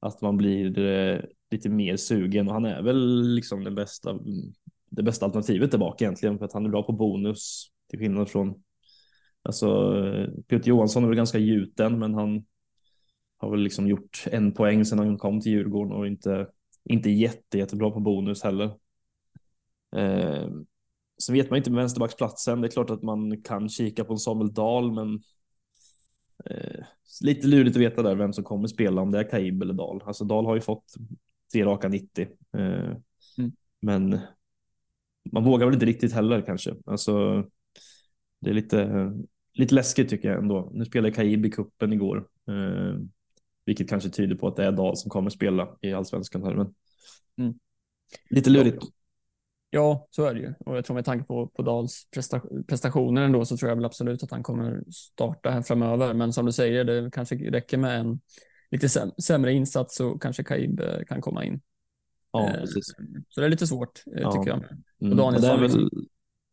att 0.07 0.21
man 0.21 0.37
blir 0.37 0.79
eh, 0.79 1.19
lite 1.51 1.69
mer 1.69 1.97
sugen 1.97 2.47
och 2.47 2.53
han 2.53 2.65
är 2.65 2.81
väl 2.81 3.33
liksom 3.35 3.63
den 3.63 3.75
bästa, 3.75 4.19
det 4.89 5.03
bästa 5.03 5.25
alternativet 5.25 5.69
tillbaka 5.69 6.05
egentligen 6.05 6.37
för 6.37 6.45
att 6.45 6.53
han 6.53 6.65
är 6.65 6.69
bra 6.69 6.83
på 6.83 6.91
bonus 6.91 7.65
till 7.89 7.99
skillnad 7.99 8.29
från 8.29 8.63
alltså 9.43 9.93
Peter 10.47 10.69
Johansson 10.69 11.03
är 11.03 11.07
väl 11.07 11.17
ganska 11.17 11.37
gjuten 11.37 11.99
men 11.99 12.13
han 12.13 12.45
har 13.37 13.51
väl 13.51 13.59
liksom 13.59 13.87
gjort 13.87 14.25
en 14.31 14.51
poäng 14.51 14.85
sedan 14.85 14.99
han 14.99 15.17
kom 15.17 15.41
till 15.41 15.51
Djurgården 15.51 15.91
och 15.91 16.07
inte 16.07 16.47
inte 16.89 17.09
jätte, 17.09 17.57
jättebra 17.57 17.91
på 17.91 17.99
bonus 17.99 18.43
heller. 18.43 18.65
Eh, 19.95 20.49
så 21.17 21.33
vet 21.33 21.49
man 21.49 21.57
inte 21.57 21.71
med 21.71 21.77
vänsterbacksplatsen. 21.77 22.61
Det 22.61 22.67
är 22.67 22.71
klart 22.71 22.89
att 22.89 23.03
man 23.03 23.41
kan 23.41 23.69
kika 23.69 24.05
på 24.05 24.13
en 24.13 24.19
Samuel 24.19 24.53
Dahl, 24.53 24.91
men 24.91 25.23
eh, 26.45 26.85
lite 27.21 27.47
lurigt 27.47 27.75
att 27.75 27.81
veta 27.81 28.03
där 28.03 28.15
vem 28.15 28.33
som 28.33 28.43
kommer 28.43 28.67
spela, 28.67 29.01
om 29.01 29.11
det 29.11 29.19
är 29.19 29.29
Kaib 29.29 29.61
eller 29.61 29.73
Dahl. 29.73 30.03
Alltså 30.05 30.25
Dahl 30.25 30.45
har 30.45 30.55
ju 30.55 30.61
fått 30.61 30.93
tre 31.53 31.65
raka 31.65 31.87
90. 31.87 32.27
Eh, 32.57 32.61
mm. 33.37 33.51
Men 33.81 34.19
man 35.31 35.43
vågar 35.43 35.65
väl 35.65 35.73
inte 35.73 35.85
riktigt 35.85 36.13
heller 36.13 36.41
kanske. 36.41 36.75
Alltså, 36.85 37.45
det 38.41 38.49
är 38.49 38.53
lite, 38.53 39.11
lite 39.53 39.75
läskigt 39.75 40.09
tycker 40.09 40.29
jag 40.29 40.37
ändå. 40.37 40.71
Nu 40.73 40.85
spelade 40.85 41.13
Kaib 41.13 41.45
i 41.45 41.51
kuppen 41.51 41.93
igår, 41.93 42.27
eh, 42.47 42.99
vilket 43.65 43.89
kanske 43.89 44.09
tyder 44.09 44.35
på 44.35 44.47
att 44.47 44.55
det 44.55 44.65
är 44.65 44.71
Dahl 44.71 44.97
som 44.97 45.09
kommer 45.09 45.29
spela 45.29 45.77
i 45.81 45.93
allsvenskan. 45.93 46.43
Här, 46.43 46.55
men 46.55 46.73
mm. 47.37 47.59
Lite 48.29 48.49
lurigt. 48.49 48.83
Ja, 49.69 50.07
så 50.11 50.25
är 50.25 50.33
det 50.33 50.39
ju. 50.39 50.53
Och 50.59 50.77
jag 50.77 50.85
tror 50.85 50.95
med 50.95 51.05
tanke 51.05 51.25
på, 51.25 51.47
på 51.47 51.61
Dals 51.61 52.07
prestationer 52.67 53.21
ändå 53.21 53.45
så 53.45 53.57
tror 53.57 53.69
jag 53.69 53.75
väl 53.75 53.85
absolut 53.85 54.23
att 54.23 54.31
han 54.31 54.43
kommer 54.43 54.83
starta 54.91 55.49
här 55.49 55.61
framöver. 55.61 56.13
Men 56.13 56.33
som 56.33 56.45
du 56.45 56.51
säger, 56.51 56.83
det 56.83 57.11
kanske 57.11 57.35
räcker 57.35 57.77
med 57.77 57.99
en 57.99 58.19
lite 58.71 58.89
sämre 59.23 59.53
insats 59.53 59.95
så 59.95 60.17
kanske 60.17 60.43
Kaib 60.43 60.79
eh, 60.79 60.99
kan 61.07 61.21
komma 61.21 61.45
in. 61.45 61.61
Ja, 62.31 62.49
eh, 62.49 62.59
precis. 62.59 62.85
Så 63.29 63.41
det 63.41 63.47
är 63.47 63.49
lite 63.49 63.67
svårt 63.67 64.03
eh, 64.15 64.21
ja. 64.21 64.31
tycker 64.31 64.49
jag. 64.49 64.63
Mm. 65.01 65.17
Danielsson, 65.17 65.59
det 65.59 65.65
är 65.65 65.69
väl, 65.69 65.89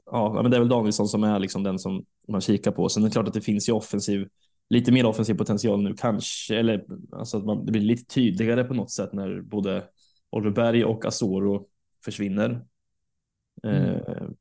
ja, 0.06 0.42
men 0.42 0.50
det 0.50 0.56
är 0.56 0.60
väl 0.60 0.68
Danielsson 0.68 1.08
som 1.08 1.24
är 1.24 1.38
liksom 1.38 1.62
den 1.62 1.78
som 1.78 2.04
man 2.28 2.40
kikar 2.40 2.70
på. 2.70 2.88
Sen 2.88 3.02
är 3.02 3.08
det 3.08 3.12
klart 3.12 3.28
att 3.28 3.34
det 3.34 3.40
finns 3.40 3.68
ju 3.68 3.72
offensiv, 3.72 4.28
lite 4.70 4.92
mer 4.92 5.06
offensiv 5.06 5.34
potential 5.34 5.82
nu 5.82 5.94
kanske, 5.94 6.56
eller 6.56 6.84
alltså 7.12 7.38
att 7.38 7.44
man, 7.44 7.66
det 7.66 7.72
blir 7.72 7.82
lite 7.82 8.14
tydligare 8.14 8.64
på 8.64 8.74
något 8.74 8.90
sätt 8.90 9.12
när 9.12 9.40
både 9.40 9.84
Oliver 10.30 10.54
Berg 10.54 10.84
och 10.84 11.06
Asoro 11.06 11.66
försvinner. 12.04 12.64
Mm. 13.62 14.34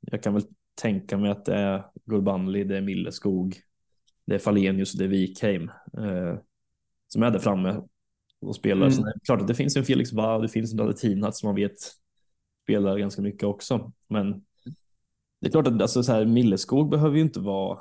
Jag 0.00 0.22
kan 0.22 0.34
väl 0.34 0.42
tänka 0.74 1.18
mig 1.18 1.30
att 1.30 1.44
det 1.44 1.54
är 1.54 1.84
Gurbanli, 2.04 2.64
det 2.64 2.76
är 2.76 2.80
Milleskog, 2.80 3.56
det 4.26 4.34
är 4.34 4.38
Falenius 4.38 4.94
och 4.94 4.98
det 4.98 5.04
är 5.04 5.08
Wikheim 5.08 5.70
som 7.08 7.22
är 7.22 7.30
där 7.30 7.38
framme 7.38 7.80
och 8.40 8.56
spelar. 8.56 8.86
Mm. 8.86 8.92
Så 8.92 9.02
det 9.02 9.10
är 9.10 9.24
klart 9.24 9.40
att 9.40 9.48
det 9.48 9.54
finns 9.54 9.76
en 9.76 9.84
Felix 9.84 10.12
Wow, 10.12 10.42
det 10.42 10.48
finns 10.48 10.72
en 10.72 10.78
Latinat 10.78 11.36
som 11.36 11.46
man 11.46 11.56
vet 11.56 11.76
spelar 12.62 12.98
ganska 12.98 13.22
mycket 13.22 13.42
också. 13.42 13.92
Men 14.08 14.44
det 15.40 15.46
är 15.46 15.50
klart 15.50 15.66
att 15.66 15.82
alltså, 15.82 16.02
så 16.02 16.12
här, 16.12 16.24
Milleskog 16.24 16.90
behöver 16.90 17.16
ju 17.16 17.22
inte 17.22 17.40
vara 17.40 17.78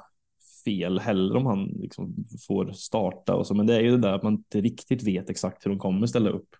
fel 0.65 0.99
heller 0.99 1.35
om 1.35 1.45
han 1.45 1.63
liksom 1.65 2.15
får 2.47 2.71
starta 2.71 3.35
och 3.35 3.47
så. 3.47 3.53
Men 3.53 3.67
det 3.67 3.75
är 3.75 3.81
ju 3.81 3.91
det 3.91 3.97
där 3.97 4.13
att 4.13 4.23
man 4.23 4.33
inte 4.33 4.61
riktigt 4.61 5.03
vet 5.03 5.29
exakt 5.29 5.65
hur 5.65 5.71
de 5.71 5.79
kommer 5.79 6.07
ställa 6.07 6.29
upp. 6.29 6.55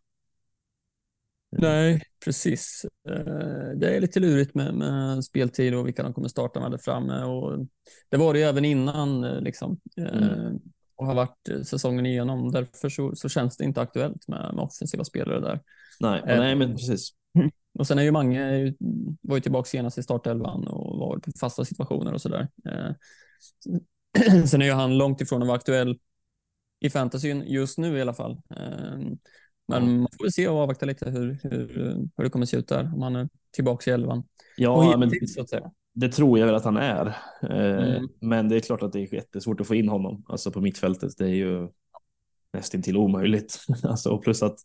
Nej, 1.61 2.01
precis. 2.25 2.85
Eh, 3.09 3.77
det 3.77 3.95
är 3.95 4.01
lite 4.01 4.19
lurigt 4.19 4.55
med, 4.55 4.73
med 4.73 5.23
speltid 5.23 5.75
och 5.75 5.87
vilka 5.87 6.03
de 6.03 6.13
kommer 6.13 6.27
starta 6.27 6.59
med 6.59 6.71
där 6.71 6.77
framme. 6.77 7.23
Och 7.23 7.67
det 8.09 8.17
var 8.17 8.33
det 8.33 8.39
ju 8.39 8.45
även 8.45 8.65
innan. 8.65 9.23
Eh, 9.23 9.41
liksom. 9.41 9.79
Mm. 9.97 10.23
Eh, 10.23 10.51
och 10.95 11.05
har 11.05 11.15
varit 11.15 11.49
eh, 11.49 11.61
säsongen 11.61 12.05
igenom. 12.05 12.51
Därför 12.51 12.89
så, 12.89 13.15
så 13.15 13.29
känns 13.29 13.57
det 13.57 13.63
inte 13.63 13.81
aktuellt 13.81 14.27
med, 14.27 14.51
med 14.53 14.63
offensiva 14.63 15.03
spelare 15.03 15.39
där. 15.39 15.59
Nej, 15.99 16.19
eh, 16.27 16.39
nej 16.39 16.55
men 16.55 16.75
precis. 16.75 17.09
Och 17.79 17.87
sen 17.87 17.99
är 17.99 18.03
ju 18.03 18.11
Mange 18.11 18.73
var 19.21 19.35
ju 19.35 19.41
tillbaka 19.41 19.67
senast 19.67 19.97
i 19.97 20.03
startelvan 20.03 20.67
och 20.67 20.99
var 20.99 21.17
på 21.17 21.31
fasta 21.39 21.65
situationer 21.65 22.13
och 22.13 22.21
sådär. 22.21 22.47
Eh, 22.69 22.91
sen 24.45 24.61
är 24.61 24.65
ju 24.65 24.71
han 24.71 24.97
långt 24.97 25.21
ifrån 25.21 25.41
att 25.41 25.47
vara 25.47 25.57
aktuell 25.57 25.99
i 26.79 26.89
fantasyn 26.89 27.43
just 27.47 27.77
nu 27.77 27.97
i 27.97 28.01
alla 28.01 28.13
fall. 28.13 28.41
Eh, 28.49 28.99
men 29.67 29.97
man 29.97 30.07
får 30.17 30.23
väl 30.23 30.31
se 30.31 30.47
och 30.47 30.57
avvakta 30.57 30.85
lite 30.85 31.09
hur, 31.09 31.39
hur, 31.43 31.67
hur 32.17 32.23
det 32.23 32.29
kommer 32.29 32.45
se 32.45 32.57
ut 32.57 32.67
där 32.67 32.91
om 32.95 33.01
han 33.01 33.15
är 33.15 33.29
tillbaka 33.51 33.91
i 33.91 33.93
elvan. 33.93 34.23
Ja, 34.57 34.97
men 34.97 35.11
säga 35.47 35.71
det 35.95 36.09
tror 36.09 36.39
jag 36.39 36.45
väl 36.45 36.55
att 36.55 36.65
han 36.65 36.77
är. 36.77 37.05
Eh, 37.41 37.95
mm. 37.95 38.09
Men 38.21 38.49
det 38.49 38.55
är 38.55 38.59
klart 38.59 38.83
att 38.83 38.93
det 38.93 38.99
är 38.99 39.13
jättesvårt 39.13 39.61
att 39.61 39.67
få 39.67 39.75
in 39.75 39.89
honom 39.89 40.25
alltså 40.27 40.51
på 40.51 40.61
mittfältet. 40.61 41.17
Det 41.17 41.25
är 41.25 41.35
ju 41.35 41.69
nästintill 42.53 42.97
omöjligt. 42.97 43.65
alltså, 43.83 44.09
och 44.09 44.23
plus 44.23 44.43
att 44.43 44.59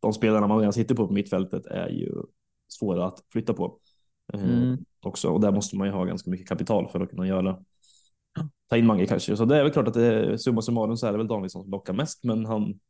de 0.00 0.12
spelarna 0.12 0.46
man 0.46 0.58
redan 0.58 0.72
sitter 0.72 0.94
på 0.94 1.06
på 1.06 1.12
mittfältet 1.12 1.66
är 1.66 1.88
ju 1.88 2.12
svåra 2.68 3.06
att 3.06 3.18
flytta 3.32 3.54
på. 3.54 3.78
Eh, 4.32 4.44
mm. 4.44 4.78
också. 5.02 5.28
Och 5.28 5.40
där 5.40 5.52
måste 5.52 5.76
man 5.76 5.86
ju 5.86 5.92
ha 5.92 6.04
ganska 6.04 6.30
mycket 6.30 6.48
kapital 6.48 6.88
för 6.88 7.00
att 7.00 7.10
kunna 7.10 7.26
göra. 7.26 7.58
Ta 8.68 8.76
in 8.76 8.86
Mange 8.86 9.06
kanske. 9.06 9.36
Så 9.36 9.44
det 9.44 9.56
är 9.56 9.62
väl 9.62 9.72
klart 9.72 9.88
att 9.88 9.94
det 9.94 10.38
summa 10.38 10.62
summarum 10.62 10.96
så 10.96 11.06
är 11.06 11.12
det 11.12 11.18
väl 11.18 11.28
Danielsson 11.28 11.62
som 11.62 11.70
lockar 11.70 11.92
mest. 11.92 12.24
Men 12.24 12.46
han 12.46 12.80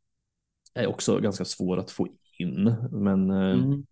är 0.73 0.87
också 0.87 1.19
ganska 1.19 1.45
svår 1.45 1.77
att 1.77 1.91
få 1.91 2.07
in. 2.39 2.75
Men 2.91 3.29
eh, 3.29 3.51
mm. 3.51 3.85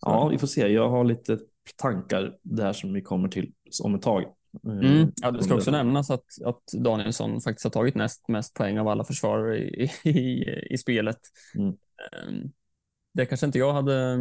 ja, 0.00 0.28
vi 0.28 0.38
får 0.38 0.46
se. 0.46 0.68
Jag 0.68 0.90
har 0.90 1.04
lite 1.04 1.38
tankar 1.76 2.36
där 2.42 2.72
som 2.72 2.92
vi 2.92 3.02
kommer 3.02 3.28
till 3.28 3.52
om 3.82 3.94
ett 3.94 4.02
tag. 4.02 4.22
Eh, 4.66 4.72
mm. 4.72 5.12
Ja, 5.22 5.30
det 5.30 5.42
ska 5.42 5.54
också 5.54 5.70
nämnas 5.70 6.10
att, 6.10 6.24
att 6.44 6.62
Danielsson 6.84 7.40
faktiskt 7.40 7.64
har 7.64 7.70
tagit 7.70 7.94
näst 7.94 8.28
mest 8.28 8.54
poäng 8.54 8.78
av 8.78 8.88
alla 8.88 9.04
försvarare 9.04 9.58
i, 9.58 9.90
i, 10.04 10.44
i 10.70 10.78
spelet. 10.78 11.18
Mm. 11.54 11.68
Um, 11.68 12.52
det 13.14 13.26
kanske 13.26 13.46
inte 13.46 13.58
jag 13.58 13.72
hade 13.72 14.16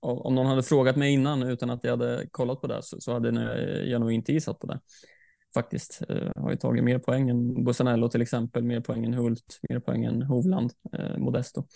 om 0.00 0.34
någon 0.34 0.46
hade 0.46 0.62
frågat 0.62 0.96
mig 0.96 1.12
innan 1.12 1.42
utan 1.42 1.70
att 1.70 1.84
jag 1.84 1.90
hade 1.90 2.26
kollat 2.30 2.60
på 2.60 2.66
det 2.66 2.82
så, 2.82 3.00
så 3.00 3.12
hade 3.12 3.28
jag 3.84 4.00
nog 4.00 4.12
inte 4.12 4.32
gissat 4.32 4.58
på 4.58 4.66
det. 4.66 4.80
Faktiskt. 5.56 6.02
Uh, 6.10 6.30
har 6.36 6.50
ju 6.50 6.56
tagit 6.56 6.84
mer 6.84 6.98
poäng 6.98 7.28
än 7.28 7.64
Bussanello 7.64 8.08
till 8.08 8.22
exempel, 8.22 8.64
mer 8.64 8.80
poäng 8.80 9.04
än 9.04 9.14
Hult, 9.14 9.60
mer 9.68 9.80
poäng 9.80 10.04
än 10.04 10.22
Hovland, 10.22 10.72
uh, 10.98 11.18
Modesto. 11.18 11.66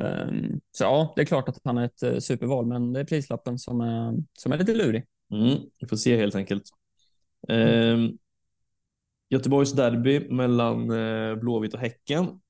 Um, 0.00 0.60
så 0.72 0.84
ja, 0.84 1.12
det 1.16 1.22
är 1.22 1.26
klart 1.26 1.48
att 1.48 1.60
han 1.64 1.78
är 1.78 1.84
ett 1.84 2.02
uh, 2.02 2.18
superval, 2.18 2.66
men 2.66 2.92
det 2.92 3.00
är 3.00 3.04
prislappen 3.04 3.58
som 3.58 3.80
är, 3.80 4.14
som 4.32 4.52
är 4.52 4.58
lite 4.58 4.74
lurig. 4.74 5.04
Mm, 5.32 5.58
vi 5.80 5.86
får 5.86 5.96
se 5.96 6.16
helt 6.16 6.34
enkelt. 6.34 6.64
Um, 7.48 8.18
Göteborgs 9.30 9.72
derby 9.72 10.30
mellan 10.30 10.86
Blåvitt 11.40 11.74
och 11.74 11.80
Häcken 11.80 12.40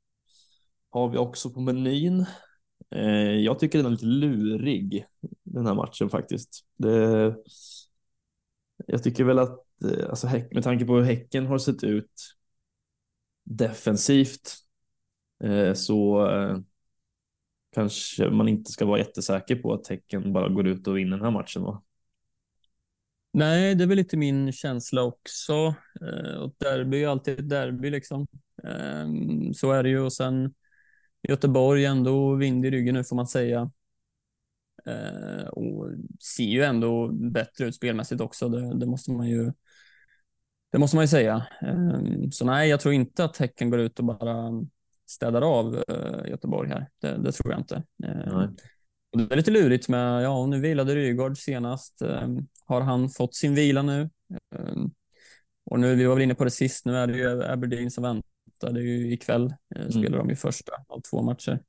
har 0.91 1.09
vi 1.09 1.19
också 1.19 1.51
på 1.51 1.61
menyn. 1.61 2.27
Eh, 2.95 3.33
jag 3.41 3.59
tycker 3.59 3.79
den 3.79 3.87
är 3.87 3.91
lite 3.91 4.07
lurig, 4.07 5.07
den 5.43 5.67
här 5.67 5.75
matchen 5.75 6.11
faktiskt. 6.11 6.65
Det, 6.77 7.35
jag 8.87 9.03
tycker 9.03 9.25
väl 9.25 9.39
att, 9.39 9.51
eh, 9.51 9.59
Eh, 9.85 10.09
alltså, 10.11 10.27
med 10.51 10.63
tanke 10.63 10.85
på 10.85 10.97
hur 10.97 11.03
Häcken 11.03 11.47
har 11.47 11.59
sett 11.59 11.85
ut 11.85 12.37
defensivt 13.45 14.57
eh, 15.45 15.75
så 15.75 16.27
eh, 16.31 16.59
kanske 17.75 18.31
man 18.31 18.49
inte 18.49 18.73
ska 18.73 18.87
vara 18.87 18.99
jättesäker 18.99 19.57
på 19.57 19.73
att 19.73 19.89
Häcken 19.89 20.33
bara 20.33 20.49
går 20.49 20.67
ut 20.67 20.87
och 20.87 20.97
vinner 20.97 21.17
den 21.17 21.25
här 21.25 21.33
matchen. 21.33 21.63
Va? 21.63 21.83
Nej, 23.33 23.75
det 23.75 23.85
är 23.85 23.89
väl 23.89 23.97
lite 23.97 24.17
min 24.17 24.53
känsla 24.53 25.03
också. 25.03 25.75
Eh, 26.01 26.37
och 26.37 26.55
derby 26.59 27.03
är 27.03 27.09
alltid 27.09 27.41
ett 27.41 27.49
derby 27.49 27.91
liksom. 27.91 28.27
Ehm, 28.65 29.55
så 29.55 29.73
är 29.73 29.83
det 29.83 29.89
ju 29.89 30.01
och 30.01 30.13
sen 30.13 30.55
Göteborg 31.29 31.85
ändå 31.85 32.35
vind 32.35 32.67
i 32.67 32.71
ryggen 32.71 32.95
nu 32.95 33.05
får 33.05 33.17
man 33.17 33.27
säga. 33.27 33.71
Eh, 34.87 35.47
och 35.49 35.91
ser 36.21 36.45
ju 36.45 36.63
ändå 36.63 37.09
bättre 37.09 37.65
ut 37.67 37.75
spelmässigt 37.75 38.21
också. 38.21 38.49
Det, 38.49 38.79
det 38.79 38.87
måste 38.87 39.13
man 39.13 39.29
ju 39.29 39.53
det 40.73 40.79
måste 40.79 40.97
man 40.97 41.03
ju 41.03 41.09
säga. 41.09 41.47
Eh, 41.63 42.01
så 42.31 42.45
nej, 42.45 42.69
jag 42.69 42.81
tror 42.81 42.95
inte 42.95 43.25
att 43.25 43.37
Häcken 43.37 43.71
går 43.71 43.81
ut 43.81 43.99
och 43.99 44.05
bara 44.05 44.51
städar 45.07 45.43
av 45.43 45.85
eh, 45.89 46.31
Göteborg 46.31 46.69
här. 46.69 46.89
Det, 47.01 47.17
det, 47.17 47.33
tror 47.33 47.53
jag 47.53 47.61
inte. 47.61 47.83
Eh, 48.05 48.45
det 49.13 49.35
är 49.35 49.37
lite 49.37 49.51
lurigt 49.51 49.89
med, 49.89 50.23
ja, 50.23 50.47
nu 50.47 50.61
vilade 50.61 50.95
Rygaard 50.95 51.39
senast. 51.39 52.03
Eh, 52.03 52.29
har 52.67 52.81
han 52.81 53.09
fått 53.09 53.35
sin 53.35 53.55
vila 53.55 53.83
nu? 53.83 54.11
Och 55.65 55.81
nu, 55.81 55.95
vi 55.95 56.05
var 56.05 56.15
väl 56.15 56.23
inne 56.23 56.35
på 56.35 56.45
det 56.45 56.51
sist, 56.51 56.87
nu 56.87 56.97
är 56.97 57.07
det 57.07 57.19
ju 57.19 57.45
Aberdeen 57.45 57.91
som 57.91 58.03
väntar 58.03 58.29
det 58.61 58.81
är 58.81 58.85
ju 58.85 59.13
ikväll, 59.13 59.55
eh, 59.75 59.81
mm. 59.81 59.93
spelar 59.93 60.19
de 60.19 60.29
ju 60.29 60.37
första 60.37 60.73
av 60.89 61.01
två 61.01 61.23
matcher. 61.23 61.63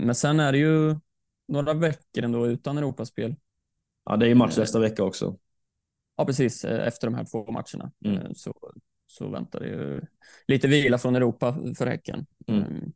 Men 0.00 0.14
sen 0.14 0.40
är 0.40 0.52
det 0.52 0.58
ju 0.58 0.96
några 1.48 1.74
veckor 1.74 2.24
ändå 2.24 2.46
utan 2.46 2.78
Europaspel. 2.78 3.36
Ja, 4.04 4.16
det 4.16 4.26
är 4.26 4.28
ju 4.28 4.34
match 4.34 4.58
nästa 4.58 4.78
vecka 4.78 5.04
också. 5.04 5.36
Ja, 6.18 6.24
precis. 6.24 6.64
Efter 6.64 7.06
de 7.06 7.14
här 7.14 7.24
två 7.24 7.52
matcherna 7.52 7.92
mm. 8.04 8.34
så, 8.34 8.54
så 9.06 9.28
väntar 9.28 9.60
det 9.60 9.66
ju 9.66 10.00
lite 10.46 10.68
vila 10.68 10.98
från 10.98 11.16
Europa 11.16 11.58
för 11.78 11.86
Häcken. 11.86 12.26
Mm. 12.46 12.92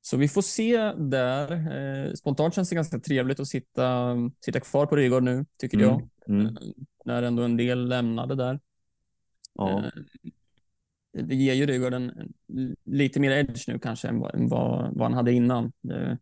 Så 0.00 0.16
vi 0.16 0.28
får 0.28 0.42
se 0.42 0.92
där. 0.92 2.14
Spontant 2.16 2.54
känns 2.54 2.68
det 2.68 2.74
ganska 2.74 2.98
trevligt 2.98 3.40
att 3.40 3.48
sitta, 3.48 4.16
sitta 4.44 4.60
kvar 4.60 4.86
på 4.86 4.96
Rygård 4.96 5.22
nu, 5.22 5.46
tycker 5.58 5.78
mm. 5.78 5.88
jag. 5.88 6.08
Mm. 6.28 6.56
När 7.04 7.22
ändå 7.22 7.42
en 7.42 7.56
del 7.56 7.88
lämnade 7.88 8.34
där. 8.34 8.60
Ja 9.54 9.90
det 11.12 11.34
ger 11.34 11.54
ju 11.54 11.66
Rygaard 11.66 11.94
en, 11.94 12.32
lite 12.84 13.20
mer 13.20 13.30
edge 13.30 13.68
nu 13.68 13.78
kanske 13.78 14.08
än 14.08 14.20
vad, 14.20 14.30
vad, 14.34 14.96
vad 14.96 15.02
han 15.02 15.14
hade 15.14 15.32
innan. 15.32 15.72
Det, 15.80 16.18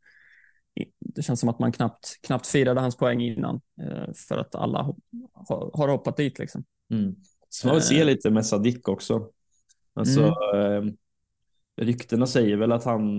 det, 0.99 1.23
känns 1.23 1.41
som 1.41 1.49
att 1.49 1.59
man 1.59 1.73
knappt, 1.73 2.19
knappt 2.23 2.47
firade 2.47 2.81
hans 2.81 2.97
poäng 2.97 3.21
innan 3.21 3.61
eh, 3.81 4.13
för 4.29 4.39
att 4.39 4.55
alla 4.55 4.95
har, 5.33 5.71
har 5.75 5.89
hoppat 5.89 6.17
dit. 6.17 6.39
Liksom. 6.39 6.65
Mm. 6.91 7.15
Så 7.49 7.67
man 7.67 7.77
vill 7.77 7.85
se 7.85 8.01
eh. 8.01 8.07
lite 8.07 8.31
med 8.31 8.47
Sadik 8.47 8.89
också. 8.89 9.31
Alltså, 9.95 10.35
mm. 10.55 10.89
eh, 10.89 10.93
ryktena 11.77 12.27
säger 12.27 12.57
väl 12.57 12.73
att 12.73 12.85
han 12.85 13.11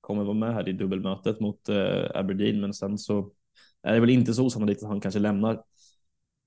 kommer 0.00 0.24
vara 0.24 0.34
med 0.34 0.54
här 0.54 0.68
i 0.68 0.72
dubbelmötet 0.72 1.40
mot 1.40 1.68
Aberdeen, 2.14 2.60
men 2.60 2.74
sen 2.74 2.98
så 2.98 3.32
är 3.82 3.94
det 3.94 4.00
väl 4.00 4.10
inte 4.10 4.34
så 4.34 4.46
osannolikt 4.46 4.82
att 4.82 4.88
han 4.88 5.00
kanske 5.00 5.20
lämnar 5.20 5.62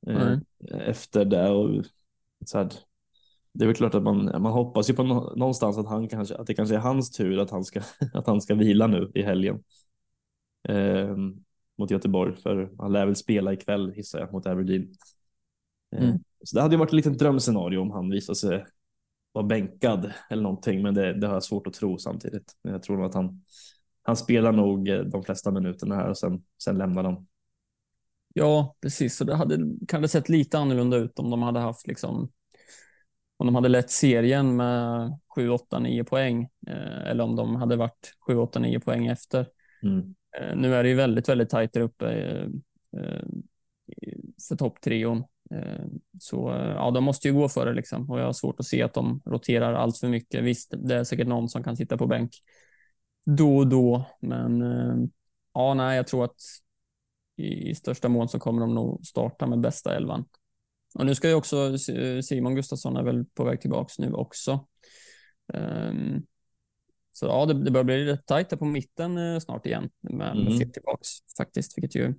eh, 0.07 0.37
efter 0.69 1.25
det. 1.25 1.49
Och, 1.49 1.85
så 2.45 2.57
här, 2.57 2.69
det 3.53 3.65
är 3.65 3.67
väl 3.67 3.75
klart 3.75 3.95
att 3.95 4.03
man, 4.03 4.25
man 4.25 4.51
hoppas 4.51 4.89
ju 4.89 4.93
på 4.93 5.03
någonstans 5.03 5.77
att, 5.77 5.87
han 5.87 6.07
kanske, 6.07 6.35
att 6.35 6.47
det 6.47 6.53
kanske 6.53 6.75
är 6.75 6.79
hans 6.79 7.11
tur 7.11 7.39
att 7.39 7.49
han 7.49 7.63
ska, 7.63 7.81
att 8.13 8.27
han 8.27 8.41
ska 8.41 8.55
vila 8.55 8.87
nu 8.87 9.11
i 9.15 9.21
helgen 9.21 9.63
eh, 10.69 11.17
mot 11.77 11.91
Göteborg, 11.91 12.35
för 12.35 12.71
han 12.77 12.91
lär 12.91 13.05
väl 13.05 13.15
spela 13.15 13.53
ikväll 13.53 13.93
gissar 13.95 14.19
jag 14.19 14.33
mot 14.33 14.45
Aberdeen. 14.45 14.95
Eh, 15.95 16.03
mm. 16.03 16.19
Så 16.43 16.55
det 16.55 16.61
hade 16.61 16.73
ju 16.73 16.79
varit 16.79 16.89
ett 16.89 16.95
litet 16.95 17.19
drömscenario 17.19 17.79
om 17.79 17.91
han 17.91 18.09
visar 18.09 18.33
sig 18.33 18.65
vara 19.31 19.45
bänkad 19.45 20.13
eller 20.29 20.43
någonting, 20.43 20.81
men 20.81 20.93
det, 20.93 21.13
det 21.19 21.27
har 21.27 21.33
jag 21.33 21.43
svårt 21.43 21.67
att 21.67 21.73
tro 21.73 21.97
samtidigt. 21.97 22.53
Jag 22.61 22.83
tror 22.83 22.97
nog 22.97 23.05
att 23.05 23.13
han, 23.13 23.43
han 24.03 24.15
spelar 24.15 24.51
nog 24.51 24.89
eh, 24.89 24.99
de 24.99 25.23
flesta 25.23 25.51
minuterna 25.51 25.95
här 25.95 26.09
och 26.09 26.17
sen, 26.17 26.43
sen 26.63 26.77
lämnar 26.77 27.03
de. 27.03 27.27
Ja, 28.33 28.75
precis. 28.81 29.15
Så 29.15 29.23
det 29.23 29.35
hade 29.35 29.57
kan 29.87 30.01
det 30.01 30.07
sett 30.07 30.29
lite 30.29 30.57
annorlunda 30.57 30.97
ut 30.97 31.19
om 31.19 31.29
de 31.29 31.41
hade 31.41 31.59
haft 31.59 31.87
liksom 31.87 32.31
om 33.37 33.45
de 33.45 33.55
hade 33.55 33.69
lett 33.69 33.91
serien 33.91 34.55
med 34.55 35.11
7, 35.35 35.49
8, 35.49 35.79
9 35.79 36.03
poäng 36.03 36.49
eh, 36.67 37.07
eller 37.07 37.23
om 37.23 37.35
de 37.35 37.55
hade 37.55 37.75
varit 37.75 38.13
7, 38.27 38.35
8, 38.35 38.59
9 38.59 38.79
poäng 38.79 39.07
efter. 39.07 39.47
Mm. 39.83 40.15
Eh, 40.39 40.55
nu 40.55 40.75
är 40.75 40.83
det 40.83 40.89
ju 40.89 40.95
väldigt, 40.95 41.29
väldigt 41.29 41.49
tajt 41.49 41.73
där 41.73 41.81
uppe 41.81 42.11
eh, 42.11 42.47
eh, 43.01 43.23
för 44.47 44.55
topptrion. 44.55 45.23
Så 46.19 46.49
ja, 46.75 46.91
de 46.91 47.03
måste 47.03 47.27
ju 47.27 47.33
gå 47.33 47.49
för 47.49 47.65
det 47.65 47.73
liksom 47.73 48.09
och 48.09 48.19
jag 48.19 48.25
har 48.25 48.33
svårt 48.33 48.59
att 48.59 48.65
se 48.65 48.83
att 48.83 48.93
de 48.93 49.21
roterar 49.25 49.73
allt 49.73 49.97
för 49.97 50.07
mycket. 50.07 50.43
Visst, 50.43 50.73
det 50.77 50.95
är 50.95 51.03
säkert 51.03 51.27
någon 51.27 51.49
som 51.49 51.63
kan 51.63 51.77
sitta 51.77 51.97
på 51.97 52.07
bänk 52.07 52.31
då 53.25 53.57
och 53.57 53.67
då, 53.67 54.05
men 54.19 54.61
ja, 55.53 55.73
nej, 55.73 55.97
jag 55.97 56.07
tror 56.07 56.25
att 56.25 56.35
i, 57.37 57.69
i 57.69 57.75
största 57.75 58.09
mån 58.09 58.29
så 58.29 58.39
kommer 58.39 58.61
de 58.61 58.75
nog 58.75 59.05
starta 59.05 59.47
med 59.47 59.59
bästa 59.59 59.95
elvan. 59.95 60.25
Och 60.95 61.05
nu 61.05 61.15
ska 61.15 61.27
ju 61.27 61.33
också 61.33 61.77
Simon 62.23 62.55
Gustafsson 62.55 62.97
är 62.97 63.03
väl 63.03 63.25
på 63.25 63.43
väg 63.43 63.61
tillbaks 63.61 63.99
nu 63.99 64.13
också. 64.13 64.67
Um, 65.53 66.25
så 67.15 67.25
ja, 67.25 67.45
det, 67.45 67.53
det 67.53 67.71
börjar 67.71 67.83
bli 67.83 68.05
rätt 68.05 68.25
tajt 68.25 68.59
på 68.59 68.65
mitten 68.65 69.17
uh, 69.17 69.39
snart 69.39 69.65
igen 69.65 69.89
med, 70.01 70.31
mm. 70.31 70.57
med 70.57 70.73
tillbaks 70.73 71.09
faktiskt, 71.37 71.77
vilket 71.77 71.95
ju 71.95 72.13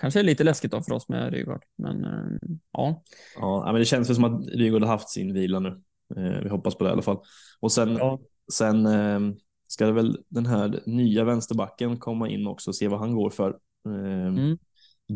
kanske 0.00 0.20
är 0.20 0.24
lite 0.24 0.44
läskigt 0.44 0.70
då 0.70 0.82
för 0.82 0.92
oss 0.92 1.08
med 1.08 1.32
Rygaard. 1.32 1.64
Men 1.78 2.04
uh, 2.04 2.38
ja. 2.72 3.02
Ja, 3.36 3.62
men 3.64 3.74
det 3.74 3.84
känns 3.84 4.08
väl 4.08 4.16
som 4.16 4.24
att 4.24 4.48
Rygaard 4.48 4.82
har 4.82 4.88
haft 4.88 5.08
sin 5.08 5.34
vila 5.34 5.58
nu. 5.60 5.68
Uh, 6.16 6.40
vi 6.42 6.48
hoppas 6.48 6.74
på 6.74 6.84
det 6.84 6.90
i 6.90 6.92
alla 6.92 7.02
fall. 7.02 7.18
Och 7.60 7.72
sen, 7.72 7.96
ja. 7.96 8.20
sen 8.52 8.86
ehm, 8.86 9.36
ska 9.66 9.86
det 9.86 9.92
väl 9.92 10.18
den 10.28 10.46
här 10.46 10.82
nya 10.86 11.24
vänsterbacken 11.24 11.98
komma 11.98 12.28
in 12.28 12.46
också 12.46 12.70
och 12.70 12.76
se 12.76 12.88
vad 12.88 12.98
han 12.98 13.14
går 13.14 13.30
för. 13.30 13.58
Ehm, 13.86 14.36
mm. 14.38 14.58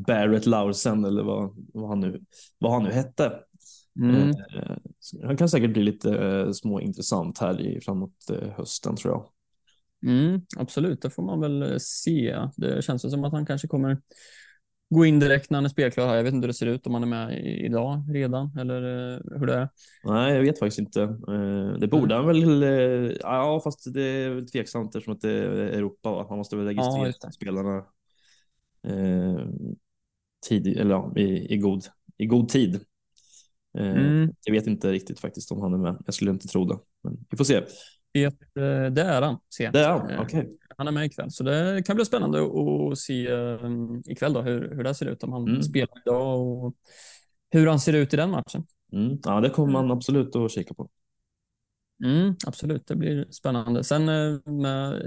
Barrett 0.06 0.46
Laursen 0.46 1.04
eller 1.04 1.22
vad, 1.22 1.66
vad, 1.74 1.88
han, 1.88 2.00
nu, 2.00 2.20
vad 2.58 2.72
han 2.72 2.82
nu 2.82 2.90
hette. 2.90 3.32
Mm. 4.00 4.30
Eh, 4.30 4.76
han 5.22 5.36
kan 5.36 5.48
säkert 5.48 5.72
bli 5.72 5.82
lite 5.82 6.18
eh, 6.18 6.50
småintressant 6.50 7.38
här 7.38 7.60
i, 7.60 7.80
framåt 7.80 8.30
eh, 8.30 8.48
hösten 8.48 8.96
tror 8.96 9.14
jag. 9.14 9.28
Mm, 10.10 10.40
absolut, 10.56 11.02
det 11.02 11.10
får 11.10 11.22
man 11.22 11.40
väl 11.40 11.80
se. 11.80 12.36
Det 12.56 12.84
känns 12.84 13.10
som 13.10 13.24
att 13.24 13.32
han 13.32 13.46
kanske 13.46 13.68
kommer 13.68 13.98
gå 14.90 15.04
in 15.04 15.20
direkt 15.20 15.50
när 15.50 15.56
han 15.56 15.64
är 15.64 15.68
spelklar. 15.68 16.16
Jag 16.16 16.24
vet 16.24 16.34
inte 16.34 16.44
hur 16.44 16.48
det 16.48 16.54
ser 16.54 16.66
ut 16.66 16.86
om 16.86 16.94
han 16.94 17.02
är 17.02 17.06
med 17.06 17.46
idag 17.46 18.02
redan 18.12 18.58
eller 18.58 18.80
hur 19.38 19.46
det 19.46 19.54
är. 19.54 19.68
Nej, 20.04 20.34
jag 20.34 20.42
vet 20.42 20.58
faktiskt 20.58 20.78
inte. 20.78 21.06
Det 21.80 21.88
borde 21.88 22.14
han 22.14 22.26
väl. 22.26 23.16
Ja, 23.20 23.60
fast 23.64 23.94
det 23.94 24.02
är 24.02 24.46
tveksamt 24.52 24.94
eftersom 24.94 25.14
att 25.14 25.20
det 25.20 25.30
är 25.30 25.48
Europa. 25.50 26.26
Man 26.28 26.38
måste 26.38 26.56
väl 26.56 26.66
registrera 26.66 27.12
ja, 27.22 27.30
spelarna 27.30 27.84
tid, 30.48 30.66
eller 30.66 30.94
ja, 30.94 31.12
i, 31.16 31.54
i, 31.54 31.56
god, 31.58 31.84
i 32.16 32.26
god 32.26 32.48
tid. 32.48 32.84
Eh, 33.78 33.90
mm. 33.90 34.32
Jag 34.44 34.52
vet 34.52 34.66
inte 34.66 34.92
riktigt 34.92 35.20
faktiskt 35.20 35.52
om 35.52 35.60
han 35.60 35.74
är 35.74 35.78
med. 35.78 36.02
Jag 36.06 36.14
skulle 36.14 36.30
inte 36.30 36.48
tro 36.48 36.64
det, 36.64 36.78
men 37.02 37.18
vi 37.30 37.36
får 37.36 37.44
se. 37.44 37.60
Det 38.12 39.00
är 39.00 39.22
han. 39.22 39.38
Se. 39.54 39.70
Det 39.70 39.80
är 39.80 39.88
han, 39.88 40.10
eh, 40.10 40.20
okay. 40.20 40.44
Han 40.76 40.88
är 40.88 40.92
med 40.92 41.06
ikväll, 41.06 41.30
så 41.30 41.44
det 41.44 41.82
kan 41.86 41.96
bli 41.96 42.04
spännande 42.04 42.38
att 42.42 42.98
se 42.98 43.28
ikväll 44.06 44.32
då, 44.32 44.42
hur, 44.42 44.74
hur 44.74 44.84
det 44.84 44.94
ser 44.94 45.06
ut, 45.06 45.22
om 45.22 45.32
han 45.32 45.48
mm. 45.48 45.62
spelar 45.62 45.98
idag 46.06 46.40
och 46.40 46.74
hur 47.50 47.66
han 47.66 47.80
ser 47.80 47.92
ut 47.92 48.14
i 48.14 48.16
den 48.16 48.30
matchen. 48.30 48.66
Mm. 48.92 49.18
Ja, 49.24 49.40
det 49.40 49.50
kommer 49.50 49.72
man 49.72 49.90
absolut 49.90 50.36
att 50.36 50.50
kika 50.50 50.74
på. 50.74 50.88
Mm, 52.04 52.34
absolut, 52.46 52.86
det 52.86 52.96
blir 52.96 53.26
spännande. 53.30 53.84
Sen 53.84 54.04
med 54.44 55.02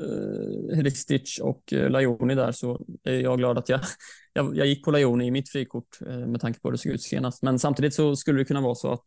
eh, 0.00 0.76
Hristic 0.76 1.38
och 1.42 1.72
eh, 1.72 1.90
Lajoni 1.90 2.34
där 2.34 2.52
så 2.52 2.86
är 3.04 3.20
jag 3.20 3.38
glad 3.38 3.58
att 3.58 3.68
jag, 3.68 3.80
jag, 4.32 4.56
jag 4.56 4.66
gick 4.66 4.84
på 4.84 4.90
Lajoni 4.90 5.26
i 5.26 5.30
mitt 5.30 5.48
frikort 5.48 5.98
eh, 6.06 6.26
med 6.26 6.40
tanke 6.40 6.60
på 6.60 6.68
hur 6.68 6.72
det 6.72 6.78
såg 6.78 6.92
ut 6.92 7.02
senast. 7.02 7.42
Men 7.42 7.58
samtidigt 7.58 7.94
så 7.94 8.16
skulle 8.16 8.38
det 8.38 8.44
kunna 8.44 8.60
vara 8.60 8.74
så 8.74 8.92
att 8.92 9.04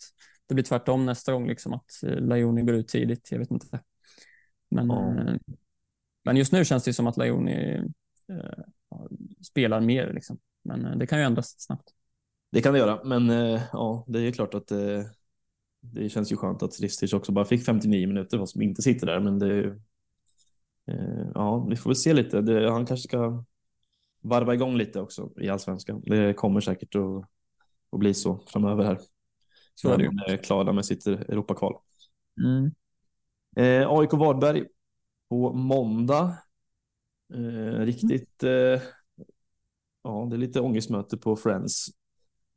det 0.52 0.56
blir 0.56 0.66
tvärtom 0.66 1.06
nästa 1.06 1.34
gång, 1.34 1.48
liksom 1.48 1.74
att 1.74 2.04
eh, 2.04 2.16
Lajoni 2.16 2.62
går 2.62 2.76
ut 2.76 2.88
tidigt. 2.88 3.32
Jag 3.32 3.40
vet 3.40 3.52
inte. 3.52 3.80
Men 4.70 4.88
ja. 4.88 5.38
Men 6.24 6.38
just 6.38 6.52
nu 6.52 6.66
känns 6.66 6.84
det 6.84 6.94
som 6.94 7.08
att 7.08 7.18
Leoni 7.18 7.76
eh, 8.30 8.64
spelar 9.42 9.82
mer, 9.82 10.14
liksom. 10.14 10.40
men 10.64 10.86
eh, 10.86 10.98
det 10.98 11.08
kan 11.08 11.20
ju 11.20 11.26
ändras 11.26 11.56
snabbt. 11.60 11.90
Det 12.52 12.62
kan 12.62 12.74
det 12.74 12.80
göra, 12.80 13.04
men 13.04 13.30
ja, 13.72 14.06
det 14.08 14.20
är 14.20 14.32
klart 14.32 14.54
att 14.54 14.68
det 15.82 16.10
känns 16.10 16.32
ju 16.32 16.38
skönt 16.38 16.64
att 16.64 16.80
Ristic 16.80 17.14
också 17.14 17.32
bara 17.32 17.46
fick 17.46 17.66
59 17.66 18.08
minuter 18.08 18.38
fast 18.38 18.54
som 18.54 18.62
inte 18.62 18.82
sitter 18.82 19.08
där, 19.08 19.20
men 19.20 19.40
det 19.40 19.80
ja, 21.36 21.66
vi 21.70 21.76
får 21.76 21.90
väl 21.90 21.96
se 21.96 22.14
lite. 22.14 22.42
Det, 22.42 22.72
han 22.72 22.86
kanske 22.86 23.08
ska 23.08 23.44
varva 24.22 24.54
igång 24.54 24.76
lite 24.76 25.02
också 25.02 25.30
i 25.42 25.50
allsvenskan. 25.50 26.02
Det 26.06 26.34
kommer 26.34 26.60
säkert 26.60 26.96
att, 26.96 27.26
att 27.92 28.00
bli 28.00 28.14
så 28.14 28.40
framöver 28.48 28.84
här. 28.84 29.00
Så 29.76 29.90
är 29.90 29.98
det 29.98 30.04
ju. 30.04 30.10
är 30.28 30.38
klara 30.38 30.74
med 30.74 30.86
sitt 30.86 31.08
Europakval. 31.08 31.74
Mm. 32.44 32.72
Eh, 33.56 33.92
AIK 33.92 34.14
Varberg 34.14 34.66
på 35.30 35.54
måndag. 35.54 36.38
Eh, 37.34 37.80
riktigt, 37.80 38.44
eh, 38.44 38.82
ja, 40.04 40.28
det 40.30 40.36
är 40.36 40.38
lite 40.38 40.62
ångestmöte 40.62 41.18
på 41.18 41.36
Friends 41.36 41.88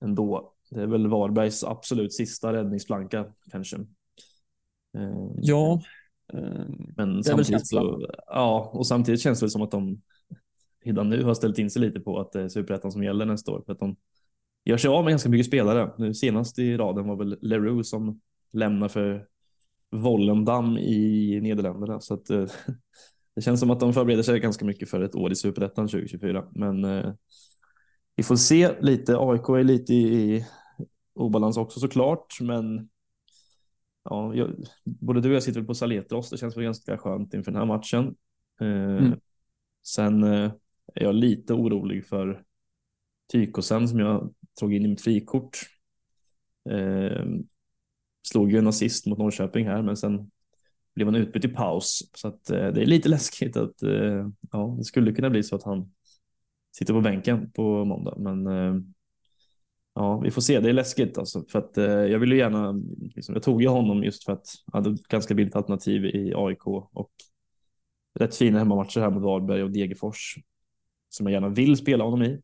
ändå. 0.00 0.54
Det 0.70 0.82
är 0.82 0.86
väl 0.86 1.06
Varbergs 1.06 1.64
absolut 1.64 2.14
sista 2.14 2.52
räddningsplanka 2.52 3.32
kanske. 3.50 3.76
Eh, 4.96 5.30
ja, 5.36 5.72
eh, 5.72 5.80
men 6.96 7.24
samtidigt 7.24 7.66
så, 7.66 8.06
ja, 8.26 8.70
och 8.72 8.86
samtidigt 8.86 9.20
känns 9.20 9.40
det 9.40 9.50
som 9.50 9.62
att 9.62 9.70
de 9.70 10.00
redan 10.84 11.08
nu 11.08 11.22
har 11.22 11.34
ställt 11.34 11.58
in 11.58 11.70
sig 11.70 11.82
lite 11.82 12.00
på 12.00 12.20
att 12.20 12.32
det 12.32 12.40
är 12.42 12.48
superettan 12.48 12.92
som 12.92 13.02
gäller 13.02 13.26
nästa 13.26 13.52
år 13.52 13.62
för 13.66 13.72
att 13.72 13.78
de 13.78 13.96
gör 14.64 14.76
sig 14.76 14.88
av 14.88 15.04
med 15.04 15.12
ganska 15.12 15.28
mycket 15.28 15.46
spelare. 15.46 15.92
Nu 15.98 16.14
senast 16.14 16.58
i 16.58 16.76
raden 16.76 17.08
var 17.08 17.16
väl 17.16 17.38
Leroux 17.40 17.88
som 17.88 18.20
lämnar 18.52 18.88
för 18.88 19.26
Volendam 19.90 20.78
i 20.78 21.40
Nederländerna 21.42 22.00
så 22.00 22.14
att 22.14 22.30
eh, 22.30 22.46
det 23.34 23.42
känns 23.42 23.60
som 23.60 23.70
att 23.70 23.80
de 23.80 23.92
förbereder 23.92 24.22
sig 24.22 24.40
ganska 24.40 24.64
mycket 24.64 24.90
för 24.90 25.00
ett 25.00 25.14
år 25.14 25.32
i 25.32 25.36
superettan 25.36 25.88
2024. 25.88 26.44
Men 26.52 26.84
eh, 26.84 27.12
vi 28.16 28.22
får 28.22 28.36
se 28.36 28.80
lite. 28.80 29.16
AIK 29.18 29.48
är 29.48 29.64
lite 29.64 29.94
i, 29.94 30.36
i 30.36 30.46
obalans 31.14 31.56
också 31.56 31.80
såklart, 31.80 32.40
men 32.40 32.88
ja, 34.04 34.34
jag, 34.34 34.54
både 34.84 35.20
du 35.20 35.28
och 35.28 35.34
jag 35.34 35.42
sitter 35.42 35.62
på 35.62 35.74
Saletros. 35.74 36.30
Det 36.30 36.38
känns 36.38 36.56
väl 36.56 36.64
ganska 36.64 36.98
skönt 36.98 37.34
inför 37.34 37.52
den 37.52 37.60
här 37.60 37.66
matchen. 37.66 38.14
Eh, 38.60 38.96
mm. 38.96 39.18
Sen 39.86 40.22
eh, 40.22 40.52
är 40.94 41.04
jag 41.04 41.14
lite 41.14 41.54
orolig 41.54 42.06
för 42.06 42.44
Tykosen 43.32 43.88
som 43.88 43.98
jag 43.98 44.34
tog 44.60 44.74
in 44.74 44.84
i 44.84 44.88
mitt 44.88 45.00
frikort. 45.00 45.58
Eh, 46.70 47.24
slog 48.28 48.52
ju 48.52 48.58
en 48.58 48.66
assist 48.66 49.06
mot 49.06 49.18
Norrköping 49.18 49.66
här, 49.66 49.82
men 49.82 49.96
sen 49.96 50.30
blev 50.94 51.08
han 51.08 51.14
utbytt 51.14 51.44
i 51.44 51.48
paus. 51.48 52.10
Så 52.14 52.28
att, 52.28 52.50
eh, 52.50 52.66
det 52.66 52.82
är 52.82 52.86
lite 52.86 53.08
läskigt 53.08 53.56
att 53.56 53.82
eh, 53.82 54.28
ja, 54.52 54.74
det 54.78 54.84
skulle 54.84 55.12
kunna 55.12 55.30
bli 55.30 55.42
så 55.42 55.56
att 55.56 55.62
han 55.62 55.92
sitter 56.76 56.94
på 56.94 57.00
bänken 57.00 57.50
på 57.50 57.84
måndag. 57.84 58.14
Men 58.18 58.46
eh, 58.46 58.74
ja, 59.94 60.18
vi 60.18 60.30
får 60.30 60.40
se. 60.42 60.60
Det 60.60 60.68
är 60.68 60.72
läskigt 60.72 61.18
alltså. 61.18 61.44
För 61.48 61.58
att 61.58 61.78
eh, 61.78 61.84
jag 61.84 62.18
vill 62.18 62.32
ju 62.32 62.38
gärna, 62.38 62.72
liksom, 63.14 63.34
jag 63.34 63.42
tog 63.42 63.62
ju 63.62 63.68
honom 63.68 64.04
just 64.04 64.24
för 64.24 64.32
att 64.32 64.46
han 64.72 64.84
hade 64.84 64.94
ett 64.94 65.08
ganska 65.08 65.34
billigt 65.34 65.56
alternativ 65.56 66.04
i 66.04 66.32
AIK 66.36 66.66
och 66.66 67.12
rätt 68.14 68.36
fina 68.36 68.58
hemmamatcher 68.58 69.00
här 69.00 69.10
mot 69.10 69.22
Varberg 69.22 69.62
och 69.62 69.70
Degerfors 69.70 70.36
som 71.08 71.26
jag 71.26 71.32
gärna 71.32 71.48
vill 71.48 71.76
spela 71.76 72.04
honom 72.04 72.22
i. 72.22 72.40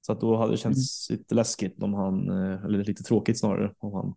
Så 0.00 0.12
att 0.12 0.20
då 0.20 0.36
hade 0.36 0.52
det 0.52 0.56
känts 0.56 1.10
mm. 1.10 1.18
lite 1.18 1.34
läskigt 1.34 1.82
om 1.82 1.94
han, 1.94 2.30
eh, 2.30 2.64
eller 2.64 2.84
lite 2.84 3.02
tråkigt 3.02 3.38
snarare, 3.38 3.74
om 3.78 3.92
han 3.92 4.14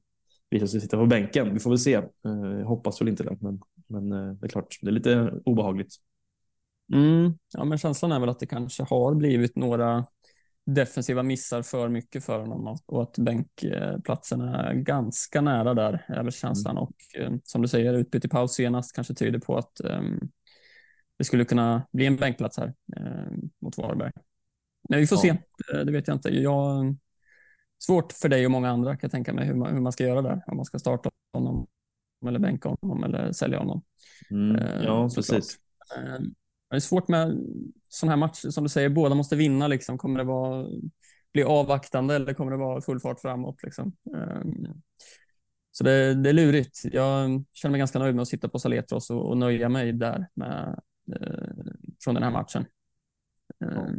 visar 0.50 0.68
sig 0.68 0.82
sitta 0.82 0.98
på 0.98 1.06
bänken. 1.06 1.54
Vi 1.54 1.60
får 1.60 1.70
väl 1.70 1.80
se. 1.80 1.94
Eh, 1.94 2.04
jag 2.60 2.66
hoppas 2.66 3.02
väl 3.02 3.08
inte 3.08 3.24
det, 3.24 3.38
men, 3.42 3.62
men 3.88 4.12
eh, 4.12 4.34
det 4.34 4.48
är 4.48 4.50
klart, 4.50 4.78
det 4.82 4.88
är 4.88 4.92
lite 4.92 5.34
obehagligt. 5.46 5.96
Mm. 6.94 7.34
Ja, 7.54 7.66
men 7.66 7.78
känslan 7.78 8.12
är 8.12 8.20
väl 8.20 8.30
att 8.30 8.40
det 8.40 8.46
kanske 8.46 8.84
har 8.84 9.16
blivit 9.16 9.56
några 9.56 10.06
defensiva 10.74 11.24
missar 11.24 11.62
för 11.62 11.90
mycket 11.90 12.26
för 12.26 12.40
honom 12.40 12.78
och 12.86 13.04
att 13.04 13.18
bänkplatsen 13.18 14.42
är 14.42 14.74
ganska 14.74 15.42
nära 15.42 15.74
där, 15.74 16.06
är 16.08 16.24
väl 16.24 16.32
känslan. 16.32 16.78
Mm. 16.78 16.84
Och 16.84 16.96
som 17.44 17.62
du 17.62 17.68
säger, 17.68 17.94
utbyte 17.94 18.28
i 18.28 18.30
paus 18.30 18.54
senast 18.54 18.96
kanske 18.96 19.14
tyder 19.14 19.40
på 19.40 19.58
att 19.58 19.82
um, 19.84 20.32
det 21.18 21.24
skulle 21.24 21.46
kunna 21.46 21.88
bli 21.92 22.06
en 22.06 22.16
bänkplats 22.16 22.58
här 22.58 22.74
eh, 22.98 23.32
mot 23.62 23.78
Varberg. 23.78 24.12
Men 24.90 25.00
vi 25.00 25.08
får 25.08 25.18
ja. 25.18 25.22
se, 25.22 25.38
det, 25.84 25.92
vet 25.92 26.08
jag 26.08 26.18
inte. 26.18 26.30
Jag, 26.30 26.96
svårt 27.80 28.14
för 28.14 28.30
dig 28.30 28.46
och 28.46 28.52
många 28.52 28.70
andra 28.70 28.92
kan 28.92 29.00
jag 29.02 29.12
tänka 29.12 29.34
mig 29.34 29.46
hur 29.46 29.56
man, 29.56 29.74
hur 29.74 29.82
man 29.82 29.92
ska 29.92 30.04
göra 30.04 30.22
där. 30.22 30.44
Om 30.48 30.56
man 30.56 30.66
ska 30.66 30.80
starta 30.80 31.10
honom 31.34 31.68
eller 32.28 32.40
bänka 32.40 32.70
honom 32.70 33.04
eller 33.04 33.32
sälja 33.32 33.60
honom. 33.60 33.82
Mm, 34.32 34.56
eh, 34.56 34.84
ja, 34.84 35.10
precis. 35.16 35.58
Det 36.70 36.76
är 36.76 36.80
svårt 36.80 37.08
med 37.08 37.38
sådana 37.90 38.12
här 38.12 38.18
matcher, 38.18 38.50
som 38.50 38.64
du 38.64 38.70
säger, 38.70 38.90
båda 38.90 39.16
måste 39.16 39.36
vinna. 39.36 39.68
Liksom. 39.68 39.98
Kommer 39.98 40.20
det 40.20 40.24
vara, 40.26 40.68
bli 41.34 41.44
avvaktande 41.44 42.16
eller 42.16 42.34
kommer 42.34 42.52
det 42.52 42.58
vara 42.58 42.82
full 42.82 43.00
fart 43.00 43.20
framåt? 43.20 43.64
Liksom? 43.64 43.94
Ehm, 44.16 44.82
så 45.72 45.84
det, 45.84 46.14
det, 46.14 46.30
är 46.30 46.34
lurigt. 46.34 46.82
Jag 46.84 47.44
känner 47.54 47.72
mig 47.72 47.80
ganska 47.80 48.00
nöjd 48.00 48.16
med 48.16 48.22
att 48.22 48.28
sitta 48.28 48.50
på 48.50 48.60
Saletros 48.60 49.10
och, 49.10 49.30
och 49.30 49.38
nöja 49.38 49.70
mig 49.70 49.94
där 49.94 50.28
med, 50.34 50.80
eh, 51.16 51.50
från 52.04 52.16
den 52.16 52.24
här 52.24 52.32
matchen. 52.32 52.66
Eh, 53.66 53.94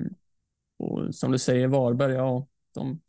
och 0.79 1.15
som 1.15 1.33
du 1.33 1.39
säger, 1.39 1.69
Varberg, 1.69 2.13
ja, 2.13 2.47
de 2.75 3.01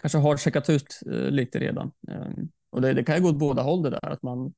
kanske 0.00 0.18
har 0.18 0.36
checkat 0.36 0.70
ut 0.70 1.00
eh, 1.06 1.30
lite 1.30 1.58
redan. 1.58 1.92
Eh, 2.08 2.32
och 2.70 2.80
det, 2.80 2.92
det, 2.92 3.04
kan 3.04 3.16
ju 3.16 3.22
gå 3.22 3.28
åt 3.28 3.38
båda 3.38 3.62
håll 3.62 3.82
det 3.82 3.90
där, 3.90 4.10
att 4.10 4.22
man 4.22 4.54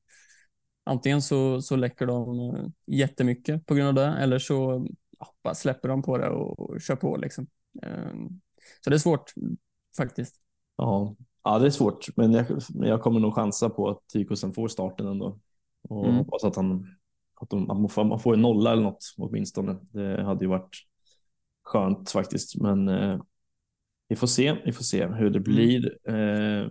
antingen 0.87 1.21
så, 1.21 1.61
så 1.61 1.75
läcker 1.75 2.05
de 2.05 2.39
eh, 2.39 2.65
jättemycket 2.87 3.65
på 3.65 3.75
grund 3.75 3.87
av 3.87 3.93
det, 3.95 4.17
eller 4.17 4.39
så 4.39 4.87
ja, 5.43 5.53
släpper 5.53 5.89
de 5.89 6.01
på 6.01 6.17
det 6.17 6.29
och, 6.29 6.59
och 6.59 6.81
kör 6.81 6.95
på 6.95 7.17
liksom. 7.17 7.47
Eh, 7.83 8.13
så 8.83 8.89
det 8.89 8.95
är 8.95 8.99
svårt 8.99 9.33
faktiskt. 9.97 10.35
Ja, 10.75 11.15
ja 11.43 11.59
det 11.59 11.65
är 11.65 11.69
svårt, 11.69 12.07
men 12.15 12.33
jag, 12.33 12.45
jag 12.73 13.01
kommer 13.01 13.19
nog 13.19 13.35
chansa 13.35 13.69
på 13.69 13.89
att 13.89 14.07
Tykosen 14.13 14.53
får 14.53 14.67
starten 14.67 15.07
ändå 15.07 15.39
och 15.89 16.05
mm. 16.05 16.17
hoppas 16.17 16.43
att 16.43 16.55
han 16.55 16.97
att, 17.41 17.49
de, 17.49 17.69
att 17.71 17.77
man, 17.77 17.89
får, 17.89 18.03
man 18.03 18.19
får 18.19 18.33
en 18.33 18.41
nolla 18.41 18.71
eller 18.71 18.83
något 18.83 19.13
åtminstone. 19.17 19.79
Det 19.91 20.23
hade 20.23 20.45
ju 20.45 20.49
varit 20.49 20.75
skönt 21.63 22.11
faktiskt, 22.11 22.61
men 22.61 22.87
eh, 22.87 23.19
vi 24.07 24.15
får 24.15 24.27
se. 24.27 24.57
Vi 24.65 24.71
får 24.71 24.83
se 24.83 25.07
hur 25.07 25.29
det 25.29 25.39
mm. 25.39 25.43
blir. 25.43 26.09
Eh, 26.09 26.69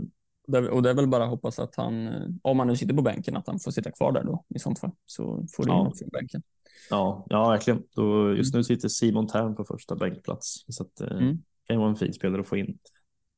och 0.49 0.83
det 0.83 0.91
är 0.91 0.95
väl 0.95 1.09
bara 1.09 1.25
att 1.25 1.31
hoppas 1.31 1.59
att 1.59 1.77
han, 1.77 2.07
eh, 2.07 2.29
om 2.43 2.59
han 2.59 2.69
nu 2.69 2.77
sitter 2.77 2.95
på 2.95 3.03
bänken, 3.03 3.37
att 3.37 3.47
han 3.47 3.59
får 3.59 3.71
sitta 3.71 3.91
kvar 3.91 4.13
där 4.13 4.25
då 4.25 4.45
i 4.55 4.59
sånt 4.59 4.79
fall. 4.79 4.91
Så 5.07 5.47
får 5.57 5.65
du 5.65 5.71
ja. 5.71 5.93
från 5.99 6.09
bänken. 6.09 6.43
Ja, 6.91 7.27
ja 7.29 7.51
verkligen. 7.51 7.83
Då, 7.95 8.35
just 8.35 8.55
mm. 8.55 8.59
nu 8.59 8.65
sitter 8.65 8.89
Simon 8.89 9.27
Tern 9.27 9.57
på 9.57 9.65
första 9.65 9.97
bänkplats, 9.97 10.65
så 10.69 10.83
att, 10.83 11.01
eh, 11.01 11.17
mm. 11.17 11.39
kan 11.67 11.79
vara 11.79 11.89
en 11.89 11.97
fin 11.97 12.13
spelare 12.13 12.41
att 12.41 12.47
få 12.47 12.57
in 12.57 12.79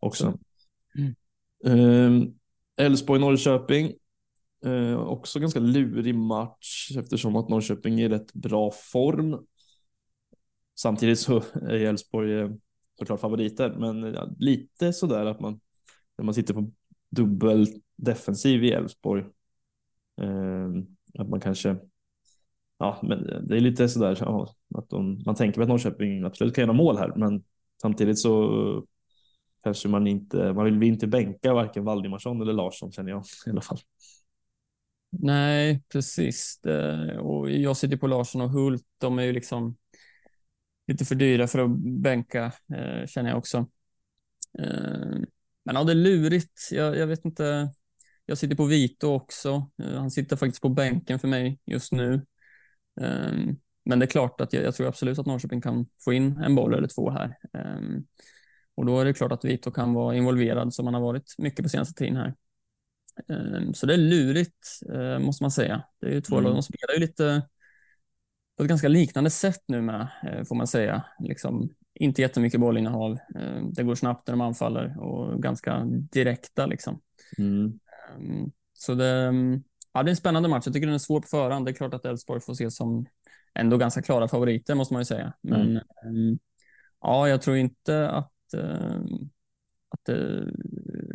också. 0.01 0.39
Mm. 0.99 1.15
Ehm, 1.65 2.35
Elfsborg-Norrköping. 2.77 3.93
Eh, 4.65 4.99
också 4.99 5.41
ganska 5.41 5.61
lurig 5.61 6.15
match 6.15 6.97
eftersom 6.97 7.37
att 7.37 7.49
Norrköping 7.49 8.01
är 8.01 8.05
i 8.05 8.09
rätt 8.09 8.33
bra 8.33 8.71
form. 8.71 9.47
Samtidigt 10.81 11.19
så 11.19 11.37
är 11.55 11.75
Elfsborg 11.75 12.41
eh, 12.41 12.51
såklart 12.99 13.21
favoriter, 13.21 13.75
men 13.79 14.17
lite 14.39 14.93
sådär 14.93 15.27
att 15.27 15.41
man 15.41 15.61
när 16.19 16.25
man 16.25 16.35
sitter 16.35 16.55
på 16.55 16.71
dubbel 17.11 17.67
defensiv 17.97 18.65
i 18.65 18.71
Elfsborg. 18.71 19.25
Ehm, 20.21 20.87
att 21.19 21.29
man 21.29 21.41
kanske, 21.41 21.77
ja, 22.79 23.01
men 23.03 23.47
det 23.47 23.57
är 23.57 23.61
lite 23.61 23.89
sådär 23.89 24.19
ja, 24.21 24.55
att 24.75 24.89
de, 24.89 25.23
man 25.27 25.35
tänker 25.35 25.61
att 25.61 25.69
Norrköping 25.69 26.25
absolut 26.25 26.55
kan 26.55 26.63
göra 26.63 26.73
mål 26.73 26.99
här, 26.99 27.13
men 27.17 27.45
samtidigt 27.83 28.19
så 28.19 28.85
kanske 29.63 29.89
man 29.89 30.07
inte, 30.07 30.53
man 30.53 30.65
vill 30.65 30.83
inte 30.83 31.07
bänka 31.07 31.55
varken 31.55 31.85
Valdimarsson 31.85 32.43
eller 32.43 32.53
Larsson 32.53 32.93
känner 32.93 33.11
jag 33.11 33.25
i 33.47 33.51
alla 33.51 33.61
fall. 33.61 33.79
Nej, 35.11 35.83
precis. 35.93 36.65
Eh, 36.65 37.17
och 37.17 37.51
jag 37.51 37.77
sitter 37.77 37.97
på 37.97 38.07
Larsson 38.07 38.41
och 38.41 38.51
Hult. 38.51 38.83
De 38.99 39.19
är 39.19 39.23
ju 39.23 39.33
liksom 39.33 39.77
lite 40.87 41.05
för 41.05 41.15
dyra 41.15 41.47
för 41.47 41.59
att 41.59 41.71
bänka, 41.81 42.53
eh, 42.75 43.07
känner 43.07 43.31
jag 43.31 43.39
också. 43.39 43.67
Ehm, 44.59 45.27
men 45.69 45.77
ja, 45.77 45.85
det 45.85 45.93
är 45.93 45.97
lurigt. 45.97 46.69
Jag, 46.71 46.97
jag, 46.97 47.07
vet 47.07 47.25
inte. 47.25 47.73
Jag 48.27 48.39
sitter 48.39 48.57
på 48.57 48.65
Vito 48.65 49.07
också. 49.07 49.71
Eh, 49.83 49.95
han 49.95 50.11
sitter 50.11 50.37
faktiskt 50.37 50.63
på 50.63 50.69
bänken 50.69 51.19
för 51.19 51.29
mig 51.29 51.61
just 51.67 51.93
nu. 51.93 52.27
Men 53.85 53.99
det 53.99 54.05
är 54.05 54.11
klart 54.11 54.41
att 54.41 54.53
jag, 54.53 54.65
jag, 54.65 54.75
tror 54.75 54.89
absolut 54.89 55.19
att 55.19 55.27
Norrköping 55.27 55.61
kan 55.61 55.87
få 56.05 56.13
in 56.13 56.37
en 56.37 56.55
boll 56.55 56.75
eller 56.75 56.89
två 56.89 57.11
här. 57.11 57.37
Och 58.75 58.87
då 58.87 59.01
är 59.01 59.05
det 59.05 59.13
klart 59.13 59.33
att 59.33 59.45
Vito 59.45 59.71
kan 59.71 59.95
vara 59.95 60.17
involverad 60.17 60.75
som 60.75 60.87
han 60.87 60.95
har 60.95 61.01
varit 61.01 61.35
mycket 61.39 61.63
på 61.63 61.69
senaste 61.69 61.95
tiden 61.95 62.17
här. 62.17 62.35
Ehm, 63.29 63.75
så 63.75 63.87
det 63.87 63.95
är 63.95 63.99
lurigt, 63.99 64.81
eh, 64.95 65.19
måste 65.19 65.45
man 65.45 65.51
säga. 65.51 65.83
Det 66.01 66.07
är 66.07 66.11
ju 66.11 66.21
två 66.21 66.35
mm. 66.35 66.45
lag, 66.45 66.55
de 66.57 66.63
spelar 66.63 66.95
ju 66.95 67.01
lite 67.01 67.49
på 68.57 68.63
ett 68.63 68.69
ganska 68.69 68.89
liknande 68.89 69.31
sätt 69.31 69.63
nu 69.67 69.83
med, 69.83 70.09
eh, 70.23 70.45
får 70.45 70.55
man 70.55 70.67
säga. 70.67 71.05
Liksom, 71.19 71.71
inte 72.01 72.23
jättemycket 72.23 72.61
bollinnehav. 72.61 73.19
Ehm, 73.35 73.73
det 73.73 73.83
går 73.83 73.95
snabbt 73.95 74.27
när 74.27 74.33
de 74.33 74.41
anfaller 74.41 75.01
och 75.01 75.43
ganska 75.43 75.85
direkta. 75.85 76.67
Liksom. 76.67 77.01
Mm. 77.39 77.79
Ehm, 78.17 78.51
så 78.73 78.95
det, 78.95 79.33
ja, 79.93 80.03
det 80.03 80.09
är 80.09 80.11
en 80.11 80.17
spännande 80.17 80.49
match. 80.49 80.63
Jag 80.67 80.75
tycker 80.75 80.87
den 80.87 80.95
är 80.95 80.99
svår 80.99 81.21
på 81.21 81.27
förhand. 81.29 81.67
Det 81.67 81.71
är 81.71 81.75
klart 81.75 81.95
att 81.95 82.05
Elfsborg 82.05 82.41
får 82.41 82.53
ses 82.53 82.77
som 82.77 83.07
ändå 83.55 83.77
ganska 83.77 84.03
klara 84.03 84.29
favoriter 84.29 84.75
måste 84.75 84.95
man 84.95 85.01
ju 85.01 85.05
säga. 85.05 85.33
Men 85.43 85.61
Mm. 85.61 85.77
ehm, 86.05 86.39
ja, 87.01 87.29
jag 87.29 87.43
tror 87.43 87.57
inte 87.57 88.11
att 88.11 88.55
ehm, 88.55 89.31
att 89.91 90.09
eh, 90.09 90.45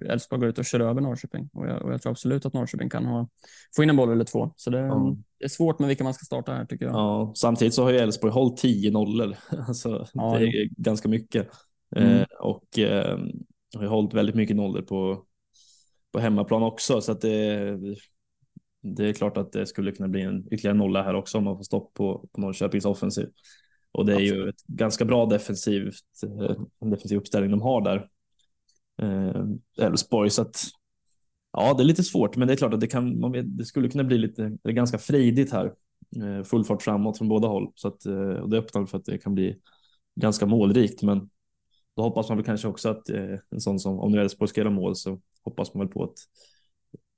Elfsborg 0.10 0.40
går 0.40 0.50
ut 0.50 0.58
och 0.58 0.66
kör 0.66 0.80
över 0.80 1.02
Norrköping. 1.02 1.50
Och 1.54 1.68
jag, 1.68 1.82
och 1.82 1.94
jag 1.94 2.02
tror 2.02 2.12
absolut 2.12 2.46
att 2.46 2.54
Norrköping 2.54 2.90
kan 2.90 3.06
ha, 3.06 3.28
få 3.76 3.84
in 3.84 3.90
en 3.90 3.96
boll 3.96 4.12
eller 4.12 4.26
två. 4.26 4.54
Så 4.56 4.70
det, 4.70 4.80
Ja. 4.80 5.16
det 5.40 5.46
är 5.46 5.50
svårt 5.50 5.80
med 5.80 5.88
vilka 5.88 6.04
man 6.04 6.14
ska 6.14 6.26
starta 6.26 6.54
här 6.54 6.66
tycker 6.66 6.86
jag. 6.86 6.96
Ja, 6.96 7.34
samtidigt 7.36 7.74
så 7.74 7.84
har 7.84 7.92
ju 7.92 7.98
Elfsborg 7.98 8.34
hållit 8.34 8.58
10 8.58 8.92
nollor. 8.92 9.36
Alltså, 9.68 10.08
Ja, 10.14 10.38
det 10.40 10.46
är 10.46 10.70
ganska 10.78 11.10
mycket. 11.10 11.48
Mm. 11.96 12.10
Eh, 12.20 12.26
och 12.40 12.80
eh, 12.80 13.20
har 13.76 13.82
ju 13.84 13.88
hållit 13.88 14.14
väldigt 14.14 14.36
mycket 14.36 14.56
nollor 14.56 14.82
på, 14.82 15.24
på 16.12 16.20
hemmaplan 16.20 16.64
också. 16.64 17.02
Så 17.02 17.12
att 17.12 17.22
det, 17.22 17.78
det 18.82 19.10
är 19.10 19.14
klart 19.14 19.38
att 19.38 19.52
det 19.52 19.66
skulle 19.66 19.92
kunna 19.92 20.10
bli 20.10 20.22
en 20.22 20.54
ytterligare 20.54 20.78
nolla 20.78 21.04
här 21.04 21.14
också 21.14 21.38
om 21.38 21.44
man 21.44 21.58
får 21.58 21.64
stopp 21.64 21.94
på, 21.94 22.28
på 22.32 22.42
Norrköpings 22.42 22.86
offensiv. 22.86 23.28
Och 23.92 24.06
det 24.06 24.14
är 24.14 24.20
ju 24.20 24.50
ett 24.50 24.64
ganska 24.68 25.06
bra 25.06 25.26
defensivt, 25.26 26.24
eh, 26.24 26.56
en 26.82 26.90
defensiv 26.90 27.18
uppställning 27.18 27.52
de 27.52 27.62
har 27.62 27.82
där. 27.82 28.08
Eh, 29.04 29.86
Elfsborg, 29.86 30.30
så 30.30 30.42
att 30.42 30.64
ja, 31.54 31.74
det 31.74 31.84
är 31.84 31.86
lite 31.86 32.04
svårt, 32.04 32.36
men 32.36 32.48
det 32.48 32.54
är 32.54 32.58
klart 32.58 32.74
att 32.74 32.80
det, 32.80 32.88
kan, 32.88 33.20
man 33.20 33.32
vet, 33.32 33.58
det 33.58 33.66
skulle 33.66 33.90
kunna 33.90 34.04
bli 34.04 34.18
lite, 34.18 34.58
det 34.64 34.70
är 34.70 34.74
ganska 34.74 34.98
frejdigt 34.98 35.52
här. 35.52 35.74
Eh, 36.16 36.44
full 36.44 36.66
fart 36.66 36.82
framåt 36.82 37.18
från 37.18 37.28
båda 37.28 37.48
håll, 37.48 37.72
så 37.76 37.88
att, 37.88 38.06
eh, 38.06 38.16
och 38.16 38.50
det 38.50 38.58
öppnar 38.58 38.86
för 38.86 38.98
att 38.98 39.06
det 39.06 39.18
kan 39.18 39.36
bli 39.36 39.60
ganska 40.16 40.46
målrikt, 40.46 41.04
men 41.04 41.30
då 41.96 42.04
hoppas 42.04 42.30
man 42.30 42.38
väl 42.38 42.46
kanske 42.46 42.68
också 42.68 42.90
att 42.90 43.10
eh, 43.10 43.40
en 43.50 43.62
sån 43.62 43.80
som, 43.80 44.00
om 44.00 44.12
nu 44.12 44.22
Elfsborg 44.22 44.50
ska 44.50 44.62
göra 44.62 44.70
mål 44.70 44.96
så 44.96 45.20
hoppas 45.44 45.74
man 45.74 45.86
väl 45.86 45.94
på 45.94 46.04
att 46.04 46.16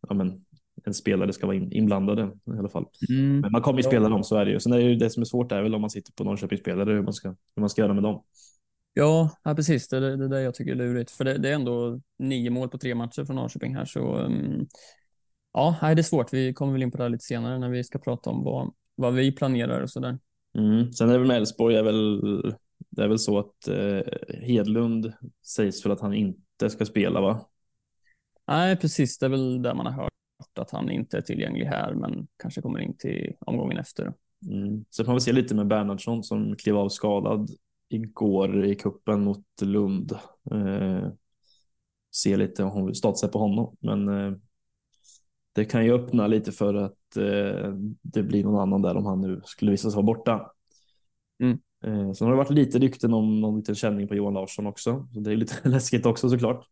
ja, 0.08 0.16
men, 0.16 0.46
en 0.84 0.94
spelare 0.94 1.34
ska 1.34 1.48
vara 1.48 1.56
in, 1.56 1.72
inblandade 1.72 2.32
i 2.56 2.60
alla 2.60 2.70
fall. 2.70 2.86
Mm. 3.10 3.40
Men 3.40 3.52
man 3.52 3.62
kommer 3.62 3.80
ju 3.80 3.84
spela 3.84 4.10
dem, 4.10 4.24
så 4.24 4.36
är 4.36 4.46
det 4.46 4.52
ju. 4.52 4.60
Sen 4.60 4.74
är 4.74 4.78
det 4.78 4.84
ju 4.84 4.96
det 4.96 5.10
som 5.10 5.22
är 5.22 5.26
svårt 5.26 5.52
är 5.52 5.62
väl 5.62 5.76
om 5.76 5.82
man 5.82 5.90
sitter 5.90 6.12
på 6.12 6.24
Norrköpingsspelare, 6.24 6.94
hur 6.94 7.02
man 7.02 7.14
ska, 7.14 7.28
hur 7.30 7.60
man 7.60 7.70
ska 7.70 7.82
göra 7.82 7.94
med 7.94 8.04
dem. 8.04 8.24
Ja, 8.98 9.30
ja, 9.44 9.56
precis. 9.56 9.88
Det 9.88 9.98
är 9.98 10.02
det, 10.02 10.16
det 10.16 10.28
där 10.28 10.40
jag 10.40 10.54
tycker 10.54 10.72
är 10.72 10.76
lurigt. 10.76 11.12
För 11.12 11.24
det, 11.24 11.38
det 11.38 11.50
är 11.50 11.54
ändå 11.54 12.00
nio 12.20 12.50
mål 12.50 12.70
på 12.70 12.78
tre 12.78 12.96
matcher 12.96 13.26
från 13.26 13.36
Norrköping 13.36 13.76
här. 13.76 13.86
Så 13.86 14.18
um, 14.18 14.68
ja, 15.54 15.78
det 15.82 15.88
är 15.88 16.04
svårt. 16.04 16.34
Vi 16.34 16.54
kommer 16.54 16.74
väl 16.74 16.84
in 16.84 16.92
på 16.92 16.98
det 16.98 17.04
här 17.04 17.10
lite 17.10 17.26
senare 17.26 17.60
när 17.60 17.70
vi 17.70 17.84
ska 17.84 18.00
prata 18.00 18.30
om 18.30 18.44
vad, 18.44 18.74
vad 18.96 19.14
vi 19.14 19.32
planerar 19.32 19.82
och 19.82 19.90
sådär. 19.90 20.20
Mm. 20.58 20.94
Sen 20.94 21.10
är 21.10 21.14
det 21.14 21.20
väl 21.20 21.28
med 21.28 21.38
Elfsborg, 21.38 21.76
är 21.76 21.84
väl, 21.84 22.22
det 22.90 23.04
är 23.04 23.08
väl 23.08 23.20
så 23.20 23.40
att 23.40 23.68
eh, 23.68 24.02
Hedlund 24.42 25.14
sägs 25.48 25.86
väl 25.86 25.92
att 25.92 26.02
han 26.02 26.14
inte 26.14 26.70
ska 26.70 26.86
spela 26.86 27.22
va? 27.22 27.50
Nej, 28.48 28.78
precis. 28.78 29.18
Det 29.18 29.26
är 29.26 29.30
väl 29.30 29.62
där 29.62 29.74
man 29.74 29.86
har 29.86 29.94
hört 29.94 30.12
att 30.60 30.72
han 30.72 30.90
inte 30.90 31.18
är 31.18 31.22
tillgänglig 31.22 31.66
här, 31.66 31.94
men 31.94 32.28
kanske 32.38 32.62
kommer 32.62 32.80
in 32.80 32.98
till 32.98 33.34
omgången 33.40 33.78
efter. 33.78 34.14
Mm. 34.52 34.86
Så 34.90 35.04
får 35.04 35.10
man 35.10 35.16
väl 35.16 35.22
se 35.22 35.32
lite 35.32 35.56
med 35.56 35.68
Bernhardsson 35.68 36.24
som 36.24 36.56
klev 36.56 36.78
av 36.78 36.90
skadad 36.90 37.50
igår 37.90 38.66
i 38.66 38.76
kuppen 38.76 39.24
mot 39.24 39.46
Lund. 39.62 40.12
Eh, 40.52 41.10
se 42.12 42.38
lite 42.38 42.64
om 42.64 42.70
hon 42.70 42.86
vill 42.86 42.96
statsa 42.96 43.28
på 43.28 43.40
honom, 43.40 43.76
men 43.80 44.08
eh, 44.10 44.38
det 45.54 45.66
kan 45.66 45.86
ju 45.86 45.94
öppna 45.94 46.28
lite 46.28 46.52
för 46.52 46.74
att 46.74 47.18
eh, 47.18 47.74
det 48.02 48.24
blir 48.24 48.44
någon 48.44 48.60
annan 48.62 48.82
där 48.82 48.98
om 48.98 49.06
han 49.06 49.22
nu 49.22 49.42
skulle 49.46 49.72
visa 49.72 49.90
sig 49.92 49.96
vara 49.96 50.06
borta. 50.06 50.52
Mm. 51.40 51.60
Eh, 51.84 52.12
sen 52.14 52.28
har 52.28 52.32
det 52.32 52.38
varit 52.38 52.50
lite 52.52 52.80
rykten 52.80 53.14
om 53.14 53.42
någon 53.42 53.58
liten 53.58 53.76
känning 53.76 54.08
på 54.08 54.16
Johan 54.16 54.34
Larsson 54.34 54.68
också, 54.68 55.08
så 55.14 55.20
det 55.20 55.32
är 55.32 55.36
lite 55.36 55.70
läskigt 55.70 56.06
också 56.06 56.30
såklart. 56.30 56.68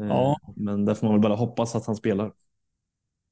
Eh, 0.00 0.06
Ja. 0.06 0.36
Men 0.56 0.84
där 0.84 0.94
får 0.94 1.06
man 1.06 1.14
väl 1.14 1.22
bara 1.22 1.34
hoppas 1.34 1.74
att 1.76 1.86
han 1.86 1.96
spelar. 1.96 2.32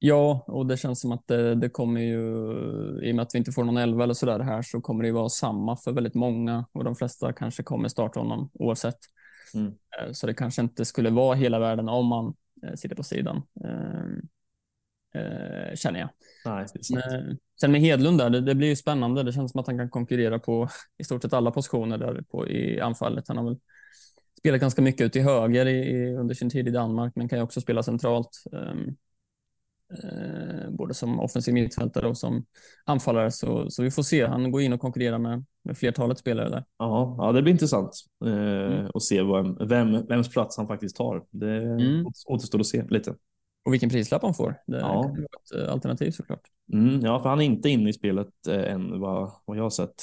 Ja, 0.00 0.44
och 0.46 0.66
det 0.66 0.76
känns 0.76 1.00
som 1.00 1.12
att 1.12 1.26
det, 1.26 1.54
det 1.54 1.68
kommer 1.68 2.00
ju, 2.00 2.18
i 3.02 3.12
och 3.12 3.16
med 3.16 3.22
att 3.22 3.34
vi 3.34 3.38
inte 3.38 3.52
får 3.52 3.64
någon 3.64 3.76
elva 3.76 4.04
eller 4.04 4.14
sådär 4.14 4.40
här, 4.40 4.62
så 4.62 4.80
kommer 4.80 5.02
det 5.02 5.06
ju 5.06 5.14
vara 5.14 5.28
samma 5.28 5.76
för 5.76 5.92
väldigt 5.92 6.14
många 6.14 6.66
och 6.72 6.84
de 6.84 6.96
flesta 6.96 7.32
kanske 7.32 7.62
kommer 7.62 7.88
starta 7.88 8.20
honom 8.20 8.50
oavsett. 8.54 8.98
Mm. 9.54 9.66
Eh, 9.66 10.12
Så 10.12 10.26
det 10.26 10.34
kanske 10.34 10.62
inte 10.62 10.84
skulle 10.84 11.10
vara 11.10 11.34
hela 11.34 11.58
världen 11.58 11.88
om 11.88 12.06
man 12.06 12.34
eh, 12.66 12.74
sitter 12.74 12.96
på 12.96 13.02
sidan, 13.02 13.42
eh, 13.64 14.02
eh, 15.22 15.74
känner 15.74 16.00
jag. 16.00 16.08
Nej. 16.44 16.66
Men, 16.90 17.28
eh, 17.30 17.36
Sen 17.60 17.72
med 17.72 17.80
Hedlund 17.80 18.18
där, 18.18 18.30
det, 18.30 18.40
det 18.40 18.54
blir 18.54 18.68
ju 18.68 18.76
spännande. 18.76 19.22
Det 19.22 19.32
känns 19.32 19.52
som 19.52 19.60
att 19.60 19.66
han 19.66 19.78
kan 19.78 19.90
konkurrera 19.90 20.38
på 20.38 20.68
i 20.98 21.04
stort 21.04 21.22
sett 21.22 21.32
alla 21.32 21.50
positioner 21.50 21.98
där 21.98 22.22
på, 22.30 22.48
i 22.48 22.80
anfallet. 22.80 23.28
Han 23.28 23.36
har 23.36 23.44
väl 23.44 23.58
spelat 24.38 24.60
ganska 24.60 24.82
mycket 24.82 25.04
ut 25.06 25.12
till 25.12 25.22
höger 25.22 25.66
i, 25.66 25.78
i, 25.78 26.16
under 26.16 26.34
sin 26.34 26.50
tid 26.50 26.68
i 26.68 26.70
Danmark, 26.70 27.12
men 27.16 27.28
kan 27.28 27.38
ju 27.38 27.42
också 27.42 27.60
spela 27.60 27.82
centralt. 27.82 28.30
ehm, 28.52 28.96
eh, 29.90 30.70
både 30.70 30.94
som 30.94 31.20
offensiv 31.20 31.54
mittfältare 31.54 32.08
och 32.08 32.16
som 32.18 32.44
anfallare. 32.84 33.30
Så, 33.30 33.70
så 33.70 33.82
vi 33.82 33.90
får 33.90 34.02
se. 34.02 34.26
Han 34.26 34.50
går 34.50 34.62
in 34.62 34.72
och 34.72 34.80
konkurrerar 34.80 35.18
med, 35.18 35.44
med 35.64 35.78
flertalet 35.78 36.18
spelare 36.18 36.48
där. 36.48 36.64
Ja, 36.78 37.16
ja, 37.18 37.32
det 37.32 37.42
blir 37.42 37.52
intressant 37.52 37.90
eh, 38.24 38.32
Mm. 38.32 38.90
att 38.94 39.02
se 39.02 39.22
vem, 39.22 39.56
vem, 39.68 40.06
vems 40.06 40.28
plats 40.28 40.56
han 40.56 40.66
faktiskt 40.66 40.96
tar. 40.96 41.24
Det 41.30 41.62
Mm. 41.62 42.06
återstår 42.26 42.60
att 42.60 42.66
se 42.66 42.84
lite. 42.88 43.14
Och 43.64 43.72
vilken 43.72 43.90
prislapp 43.90 44.22
han 44.22 44.34
får. 44.34 44.54
Det 44.66 44.78
Ja. 44.78 45.02
kan 45.02 45.12
vara 45.12 45.24
ett 45.24 45.62
eh, 45.66 45.72
alternativ 45.72 46.10
såklart. 46.10 46.40
Mm, 46.72 47.00
ja, 47.00 47.20
för 47.22 47.28
han 47.28 47.40
är 47.40 47.44
inte 47.44 47.68
inne 47.68 47.90
i 47.90 47.92
spelet 47.92 48.46
eh, 48.48 48.72
än 48.72 49.00
vad, 49.00 49.30
vad 49.44 49.56
jag 49.56 49.62
har 49.62 49.70
sett. 49.70 50.02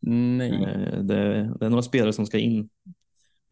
Nej. 0.00 0.50
Eh, 0.64 1.02
det, 1.02 1.54
det 1.60 1.66
är 1.66 1.70
några 1.70 1.82
spelare 1.82 2.12
som 2.12 2.26
ska 2.26 2.38
in 2.38 2.68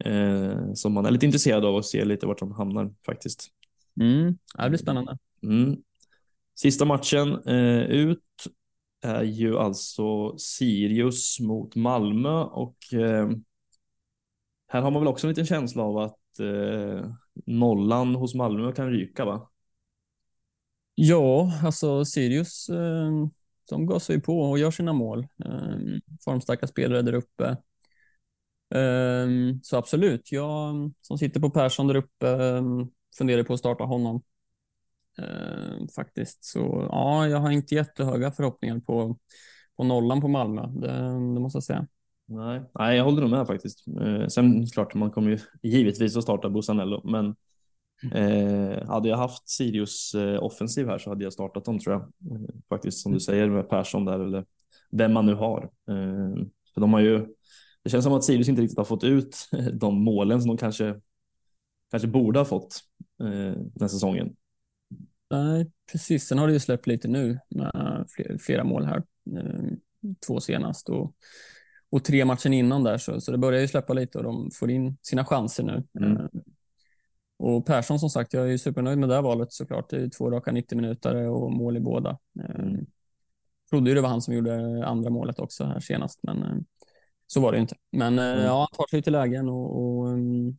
eh, 0.05 0.73
som 0.73 0.93
man 0.93 1.05
är 1.05 1.11
lite 1.11 1.25
intresserad 1.25 1.65
av 1.65 1.75
att 1.75 1.85
se 1.85 2.05
lite 2.05 2.25
vart 2.27 2.39
de 2.39 2.51
hamnar 2.51 2.93
faktiskt. 3.05 3.47
Mm. 4.01 4.37
Det 4.57 4.69
blir 4.69 4.79
spännande. 4.79 5.17
Mm. 5.45 5.75
Sista 6.55 6.85
matchen 6.85 7.47
eh, 7.47 7.83
ut 7.83 8.19
är 9.01 9.23
ju 9.23 9.57
alltså 9.57 10.37
Sirius 10.37 11.39
mot 11.39 11.75
Malmö 11.75 12.43
och 12.43 12.93
eh, 12.93 13.29
här 14.67 14.81
har 14.81 14.91
man 14.91 15.01
väl 15.01 15.07
också 15.07 15.27
en 15.27 15.29
liten 15.29 15.45
känsla 15.45 15.83
av 15.83 15.97
att 15.97 16.39
eh, 16.39 17.11
nollan 17.45 18.15
hos 18.15 18.35
Malmö 18.35 18.71
kan 18.71 18.91
ryka 18.91 19.25
va? 19.25 19.49
Ja, 20.95 21.51
alltså 21.63 22.05
Sirius, 22.05 22.69
eh, 22.69 23.11
de 23.69 23.85
gasar 23.85 24.13
ju 24.13 24.21
på 24.21 24.41
och 24.41 24.59
gör 24.59 24.71
sina 24.71 24.93
mål. 24.93 25.27
Eh, 25.45 25.77
formstarka 26.25 26.67
spelare 26.67 27.01
där 27.01 27.13
uppe. 27.13 27.57
Eh, 28.75 29.27
så 29.61 29.77
absolut, 29.77 30.31
jag 30.31 30.91
som 31.01 31.17
sitter 31.17 31.39
på 31.39 31.49
Persson 31.49 31.87
där 31.87 31.95
uppe 31.95 32.29
eh, 32.29 32.63
funderar 33.17 33.43
på 33.43 33.53
att 33.53 33.59
starta 33.59 33.83
honom. 33.83 34.23
Eh, 35.19 35.87
faktiskt, 35.95 36.43
så 36.43 36.87
ja, 36.91 37.27
jag 37.27 37.39
har 37.39 37.51
inte 37.51 37.75
jättehöga 37.75 38.31
förhoppningar 38.31 38.79
på, 38.79 39.17
på 39.77 39.83
nollan 39.83 40.21
på 40.21 40.27
Malmö. 40.27 40.67
Det, 40.67 40.87
det 41.09 41.39
måste 41.39 41.57
jag 41.57 41.63
säga. 41.63 41.87
Nej, 42.27 42.61
nej, 42.79 42.97
jag 42.97 43.03
håller 43.03 43.21
nog 43.21 43.29
med 43.29 43.47
faktiskt. 43.47 43.87
Eh, 44.01 44.27
sen 44.27 44.67
klart, 44.67 44.93
man 44.93 45.11
kommer 45.11 45.29
ju 45.29 45.39
givetvis 45.63 46.17
att 46.17 46.23
starta 46.23 46.49
Busanello, 46.49 47.01
men 47.03 47.35
eh, 48.13 48.87
hade 48.87 49.09
jag 49.09 49.17
haft 49.17 49.49
Sirius 49.49 50.13
eh, 50.15 50.43
offensiv 50.43 50.87
här 50.87 50.97
så 50.97 51.09
hade 51.09 51.23
jag 51.23 51.33
startat 51.33 51.65
dem 51.65 51.79
tror 51.79 51.93
jag. 51.93 52.01
Eh, 52.01 52.47
faktiskt 52.69 53.01
som 53.01 53.13
du 53.13 53.19
säger 53.19 53.49
med 53.49 53.69
Persson 53.69 54.05
där 54.05 54.19
eller 54.19 54.45
vem 54.91 55.13
man 55.13 55.25
nu 55.25 55.33
har. 55.33 55.63
Eh, 55.63 56.45
för 56.73 56.81
de 56.81 56.93
har 56.93 56.99
ju, 56.99 57.27
det 57.83 57.89
känns 57.89 58.03
som 58.03 58.13
att 58.13 58.23
Sirius 58.23 58.49
inte 58.49 58.61
riktigt 58.61 58.77
har 58.77 58.85
fått 58.85 59.03
ut 59.03 59.37
de 59.73 60.03
målen 60.03 60.41
som 60.41 60.47
de 60.47 60.57
kanske, 60.57 61.01
kanske 61.91 62.07
borde 62.07 62.39
ha 62.39 62.45
fått 62.45 62.79
eh, 63.23 63.61
den 63.75 63.89
säsongen. 63.89 64.35
Nej, 65.43 65.71
precis. 65.91 66.27
Sen 66.27 66.37
har 66.37 66.47
det 66.47 66.53
ju 66.53 66.59
släppt 66.59 66.87
lite 66.87 67.07
nu 67.07 67.39
med 67.49 68.05
fler- 68.09 68.37
flera 68.37 68.63
mål 68.63 68.85
här. 68.85 69.03
Eh, 69.37 69.71
Två 70.27 70.39
senast 70.39 70.89
och, 70.89 71.13
och 71.89 72.03
tre 72.03 72.25
matchen 72.25 72.53
innan 72.53 72.83
där, 72.83 72.97
så, 72.97 73.21
så 73.21 73.31
det 73.31 73.37
börjar 73.37 73.61
ju 73.61 73.67
släppa 73.67 73.93
lite 73.93 74.17
och 74.17 74.23
de 74.23 74.51
får 74.51 74.71
in 74.71 74.97
sina 75.01 75.25
chanser 75.25 75.63
nu. 75.63 75.83
Mm. 76.05 76.17
Eh, 76.17 76.27
Och 77.37 77.65
Persson 77.65 77.99
som 77.99 78.09
sagt, 78.09 78.33
jag 78.33 78.43
är 78.43 78.47
ju 78.51 78.57
supernöjd 78.57 78.97
med 78.97 79.09
det 79.09 79.15
här 79.15 79.21
valet 79.21 79.53
såklart. 79.53 79.89
Det 79.89 79.97
är 79.97 80.09
två 80.09 80.31
raka 80.31 80.51
90 80.51 80.75
minuter 80.75 81.15
och 81.15 81.51
mål 81.51 81.77
i 81.77 81.79
båda. 81.79 82.17
Eh, 82.39 82.55
Mm. 82.65 82.85
Trodde 83.69 83.89
ju 83.89 83.95
det 83.95 84.01
var 84.01 84.09
han 84.09 84.21
som 84.21 84.33
gjorde 84.33 84.85
andra 84.87 85.09
målet 85.09 85.39
också 85.39 85.63
här 85.63 85.79
senast, 85.79 86.19
men 86.23 86.65
så 87.27 87.39
var 87.41 87.51
det 87.51 87.57
ju 87.57 87.61
inte. 87.61 87.75
Men 87.91 88.19
eh, 88.19 88.25
Mm. 88.25 88.43
ja, 88.45 88.59
han 88.59 88.77
tar 88.77 88.87
sig 88.89 89.01
till 89.01 89.13
lägen 89.13 89.49
och, 89.49 89.81
och 89.81 90.07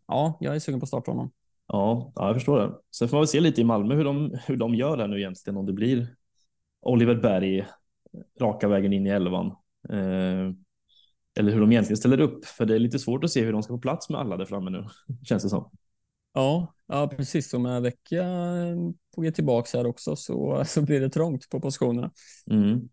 ja, 0.07 0.39
jag 0.41 0.55
är 0.55 0.59
sugen 0.59 0.81
på 0.81 0.85
att 0.85 0.89
starta 0.89 1.11
honom. 1.11 1.31
Ja, 1.69 2.12
ja, 2.14 2.27
jag 2.27 2.35
förstår 2.37 2.59
det. 2.61 2.75
Sen 2.97 3.09
får 3.09 3.17
man 3.17 3.21
väl 3.23 3.29
se 3.29 3.41
lite 3.41 3.61
i 3.61 3.64
Malmö 3.64 3.95
hur 3.95 4.05
de, 4.05 4.39
hur 4.47 4.57
de 4.57 4.75
gör 4.75 4.99
här 4.99 5.09
nu 5.09 5.19
egentligen, 5.19 5.57
om 5.57 5.67
det 5.67 5.73
blir 5.73 6.17
Oliver 6.83 7.14
Berg 7.14 7.67
raka 8.41 8.69
vägen 8.69 8.93
in 8.93 9.07
i 9.07 9.11
elvan. 9.11 9.47
Eh, 9.91 10.53
eller 11.39 11.53
hur 11.53 11.61
de 11.61 11.73
egentligen 11.73 11.97
ställer 11.97 12.21
upp, 12.21 12.45
för 12.45 12.67
det 12.67 12.75
är 12.75 12.79
lite 12.79 12.99
svårt 12.99 13.25
att 13.25 13.31
se 13.31 13.45
hur 13.45 13.53
de 13.53 13.62
ska 13.62 13.75
få 13.75 13.79
plats 13.79 14.09
med 14.11 14.21
alla 14.21 14.37
där 14.37 14.45
framme 14.45 14.71
nu, 14.71 14.87
känns 15.23 15.43
det 15.43 15.49
som. 15.49 15.71
Ja, 16.35 16.75
ja 16.87 17.09
precis. 17.09 17.55
Och 17.55 17.61
med 17.61 17.83
vecka 17.83 18.25
på 19.14 19.21
G 19.23 19.31
tillbaka 19.33 19.79
här 19.79 19.87
också 19.87 20.17
så, 20.17 20.62
så 20.67 20.83
blir 20.83 21.01
det 21.01 21.11
trångt 21.11 21.49
på 21.51 21.61
positionerna. 21.61 22.11
Mm. 22.51 22.89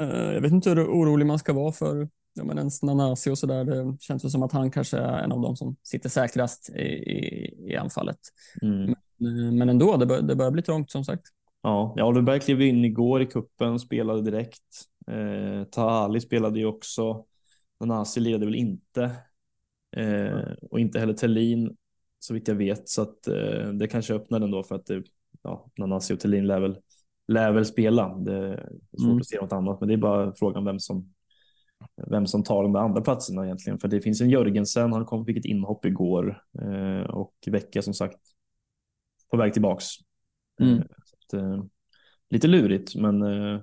Eh, 0.00 0.32
Jag 0.34 0.40
vet 0.40 0.52
inte 0.52 0.70
hur 0.70 0.86
orolig 0.86 1.26
man 1.26 1.38
ska 1.38 1.52
vara 1.52 1.72
för 1.72 2.08
ja, 2.38 2.44
men 2.44 2.58
ens 2.58 2.82
Nanasi 2.82 3.30
och 3.30 3.38
så 3.38 3.46
där. 3.46 3.64
Det 3.64 3.96
känns 4.00 4.24
ju 4.24 4.28
som 4.28 4.42
att 4.42 4.52
han 4.52 4.70
kanske 4.70 4.98
är 4.98 5.18
en 5.18 5.32
av 5.32 5.40
dem 5.40 5.56
som 5.56 5.76
sitter 5.82 6.08
säkrast 6.08 6.70
i, 6.70 6.82
i, 6.82 7.54
i 7.72 7.76
anfallet. 7.76 8.18
Mm. 8.62 8.90
Eh, 8.90 9.52
Men 9.52 9.68
ändå, 9.68 9.96
det, 9.96 10.06
bör, 10.06 10.22
det 10.22 10.36
börjar 10.36 10.50
bli 10.50 10.62
trångt 10.62 10.90
som 10.90 11.04
sagt. 11.04 11.22
Ja, 11.62 11.94
ja 11.96 12.06
Oliver 12.06 12.22
Berg 12.22 12.40
klev 12.40 12.62
in 12.62 12.84
igår 12.84 13.22
i 13.22 13.26
kuppen, 13.26 13.78
spelade 13.78 14.22
direkt. 14.22 14.84
Eh, 15.10 15.64
Tahali 15.64 16.20
spelade 16.20 16.58
ju 16.58 16.66
också. 16.66 17.24
Nanasi 17.80 18.20
lirade 18.20 18.44
väl 18.44 18.54
inte. 18.54 19.10
Eh, 19.96 20.52
och 20.70 20.80
inte 20.80 21.00
heller 21.00 21.14
Tellin 21.14 21.76
så 22.18 22.34
vitt 22.34 22.48
jag 22.48 22.54
vet. 22.54 22.88
Så 22.88 23.02
att 23.02 23.28
eh, 23.28 23.68
det 23.72 23.86
kanske 23.86 24.14
öppnar 24.14 24.40
ändå 24.40 24.62
för 24.62 24.74
att 24.74 24.86
det, 24.86 25.02
ja, 25.42 25.70
Nanasi 25.78 26.14
och 26.14 26.20
Tellin 26.20 26.46
lär 26.46 26.60
väl, 26.60 26.78
lär 27.28 27.52
väl 27.52 27.64
spela. 27.64 28.14
Det 28.18 28.34
är 28.34 28.68
svårt 28.98 29.06
mm. 29.06 29.18
att 29.18 29.26
se 29.26 29.40
något 29.40 29.52
annat, 29.52 29.80
men 29.80 29.88
det 29.88 29.94
är 29.94 29.98
bara 29.98 30.32
frågan 30.32 30.64
vem 30.64 30.80
som 30.80 31.14
vem 32.10 32.26
som 32.26 32.44
tar 32.44 32.62
de 32.62 32.72
där 32.72 32.80
andra 32.80 33.00
platserna 33.00 33.44
egentligen. 33.44 33.78
För 33.78 33.88
det 33.88 34.00
finns 34.00 34.20
en 34.20 34.30
Jörgensen, 34.30 34.92
han 34.92 35.04
kom, 35.04 35.26
fick 35.26 35.36
ett 35.36 35.44
inhopp 35.44 35.84
igår 35.84 36.42
eh, 36.62 37.10
och 37.10 37.34
Vecka 37.46 37.82
som 37.82 37.94
sagt 37.94 38.18
på 39.30 39.36
väg 39.36 39.52
tillbaks. 39.52 39.86
Mm. 40.60 40.78
Eh, 40.78 40.80
att, 40.82 41.32
eh, 41.32 41.64
lite 42.30 42.46
lurigt, 42.46 42.94
men 42.94 43.22
eh, 43.22 43.60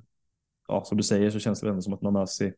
ja, 0.68 0.84
som 0.86 0.98
du 0.98 1.04
säger 1.04 1.30
så 1.30 1.40
känns 1.40 1.62
det 1.62 1.70
ändå 1.70 1.82
som 1.82 1.94
att 1.94 2.02
Nanasi 2.02 2.54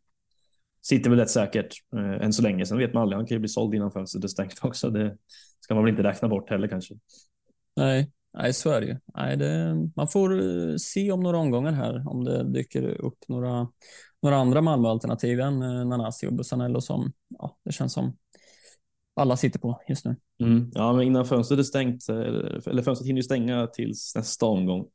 sitter 0.82 1.10
väl 1.10 1.20
rätt 1.20 1.30
säkert 1.30 1.74
eh, 1.95 2.26
än 2.26 2.34
så 2.34 2.41
länge. 2.41 2.66
Sen 2.66 2.78
vet 2.78 2.93
man 2.93 3.03
aldrig, 3.03 3.18
han 3.18 3.28
kan 3.28 3.36
ju 3.36 3.39
bli 3.39 3.49
såld 3.49 3.76
innan 3.76 3.91
fönstret 3.91 4.24
är 4.24 4.28
stängt 4.28 4.60
också. 4.64 4.89
Det 4.89 5.18
ska 5.60 5.76
man 5.76 5.84
väl 5.84 5.91
inte 5.91 6.03
räkna 6.03 6.28
bort 6.28 6.49
heller 6.49 6.68
kanske. 6.68 6.95
Nej, 7.76 8.12
nej 8.34 8.53
så 8.53 8.70
är 8.70 8.82
det 8.82 8.88
ju. 8.88 8.97
Nej, 9.16 9.38
det, 9.38 9.76
man 9.95 10.08
får 10.08 10.39
eh, 10.39 10.76
se 10.76 11.12
om 11.12 11.20
några 11.20 11.38
omgångar 11.38 11.72
här 11.72 12.08
om 12.08 12.24
det 12.24 12.43
dyker 12.43 13.01
upp 13.01 13.18
några, 13.28 13.68
några 14.22 14.38
andra 14.38 14.61
Malmö-alternativ 14.61 15.39
än 15.39 15.61
eh, 15.61 15.86
Nanasi 15.86 16.28
och 16.28 16.34
Bussanello 16.34 16.82
som 16.82 17.13
ja, 17.30 17.57
det 17.65 17.72
känns 17.72 17.93
som 17.93 18.18
alla 19.15 19.38
sitter 19.38 19.59
på 19.59 19.82
just 19.88 20.05
nu. 20.05 20.15
Mm. 20.39 20.72
Ja, 20.74 20.93
men 20.93 21.07
innan 21.07 21.26
fönstret 21.26 21.59
är 21.59 21.63
stängt, 21.63 22.09
eller 22.09 22.82
fönstret 22.82 23.07
hinner 23.07 23.20
ju 23.20 23.24
stänga 23.24 23.68
tills 23.68 24.15
nästa 24.15 24.45
omgång 24.45 24.86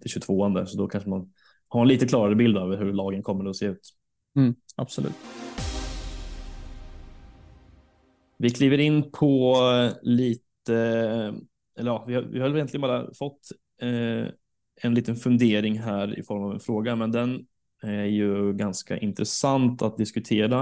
till 0.00 0.10
22 0.10 0.48
där, 0.48 0.64
så 0.64 0.78
då 0.78 0.88
kanske 0.88 1.10
man 1.10 1.32
har 1.68 1.82
en 1.82 1.88
lite 1.88 2.06
klarare 2.06 2.34
bild 2.34 2.58
av 2.58 2.76
hur 2.76 2.92
lagen 2.92 3.22
kommer 3.22 3.50
att 3.50 3.56
se 3.56 3.66
ut. 3.66 3.92
Mm, 4.36 4.54
absolut. 4.76 5.14
Vi 8.36 8.50
kliver 8.50 8.78
in 8.78 9.10
på 9.12 9.56
lite, 10.02 10.74
eller 11.78 11.90
ja, 11.90 12.04
vi 12.06 12.14
har, 12.14 12.22
vi 12.22 12.40
har 12.40 12.54
egentligen 12.54 12.80
bara 12.82 13.14
fått 13.14 13.40
eh, 13.82 14.28
en 14.82 14.94
liten 14.94 15.16
fundering 15.16 15.78
här 15.78 16.18
i 16.18 16.22
form 16.22 16.44
av 16.44 16.52
en 16.52 16.60
fråga, 16.60 16.96
men 16.96 17.12
den 17.12 17.46
är 17.86 18.04
ju 18.04 18.52
ganska 18.52 18.98
intressant 18.98 19.82
att 19.82 19.96
diskutera, 19.96 20.60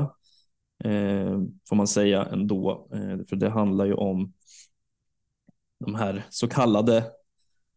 eh, 0.84 1.40
får 1.68 1.76
man 1.76 1.86
säga 1.86 2.24
ändå, 2.24 2.88
eh, 2.92 3.24
för 3.28 3.36
det 3.36 3.50
handlar 3.50 3.84
ju 3.84 3.94
om 3.94 4.32
de 5.80 5.94
här 5.94 6.26
så 6.30 6.48
kallade 6.48 6.96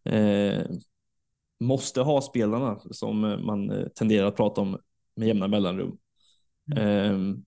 eh, 0.06 0.66
måste 1.60 2.02
ha 2.02 2.22
spelarna 2.22 2.80
som 2.92 3.20
man 3.22 3.90
tenderar 3.96 4.28
att 4.28 4.36
prata 4.36 4.62
om 4.62 4.78
med 5.16 5.28
jämna 5.28 5.48
mellanrum. 5.48 5.98
Mm. 6.76 7.14
Um, 7.14 7.46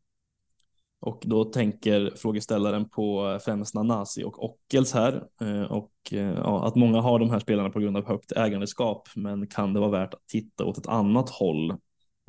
och 1.01 1.23
då 1.27 1.45
tänker 1.45 2.13
frågeställaren 2.17 2.89
på 2.89 3.39
främst 3.45 3.75
Nanasi 3.75 4.25
och 4.25 4.45
Ockels 4.45 4.93
här 4.93 5.25
och 5.71 5.93
ja, 6.11 6.67
att 6.67 6.75
många 6.75 7.01
har 7.01 7.19
de 7.19 7.31
här 7.31 7.39
spelarna 7.39 7.71
på 7.71 7.81
grund 7.81 7.97
av 7.97 8.07
högt 8.07 8.33
ägandeskap. 8.33 9.09
Men 9.17 9.47
kan 9.47 9.75
det 9.75 9.81
vara 9.81 9.91
värt 9.91 10.15
att 10.15 10.27
titta 10.27 10.65
åt 10.65 10.79
ett 10.79 10.87
annat 10.87 11.31
håll, 11.31 11.77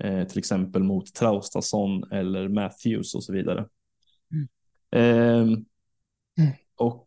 uh, 0.06 0.28
till 0.28 0.40
exempel 0.40 0.84
mot 0.84 1.14
Traustason 1.14 2.12
eller 2.12 2.48
Matthews 2.48 3.16
och 3.16 3.24
så 3.24 3.34
vidare. 3.34 3.68
Mm. 4.32 4.48
Mm. 6.38 6.54
Och 6.76 7.06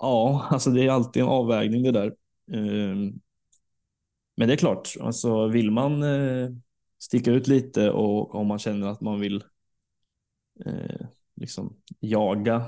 ja, 0.00 0.46
alltså 0.50 0.70
det 0.70 0.86
är 0.86 0.90
alltid 0.90 1.22
en 1.22 1.28
avvägning 1.28 1.82
det 1.82 1.92
där. 1.92 2.14
Um, 2.52 3.20
men 4.36 4.48
det 4.48 4.54
är 4.54 4.56
klart, 4.56 4.88
alltså 5.00 5.46
vill 5.46 5.70
man 5.70 6.04
sticka 6.98 7.30
ut 7.30 7.48
lite 7.48 7.90
och 7.90 8.34
om 8.34 8.46
man 8.46 8.58
känner 8.58 8.88
att 8.88 9.00
man 9.00 9.20
vill 9.20 9.44
eh, 10.66 11.06
liksom 11.36 11.76
jaga 12.00 12.64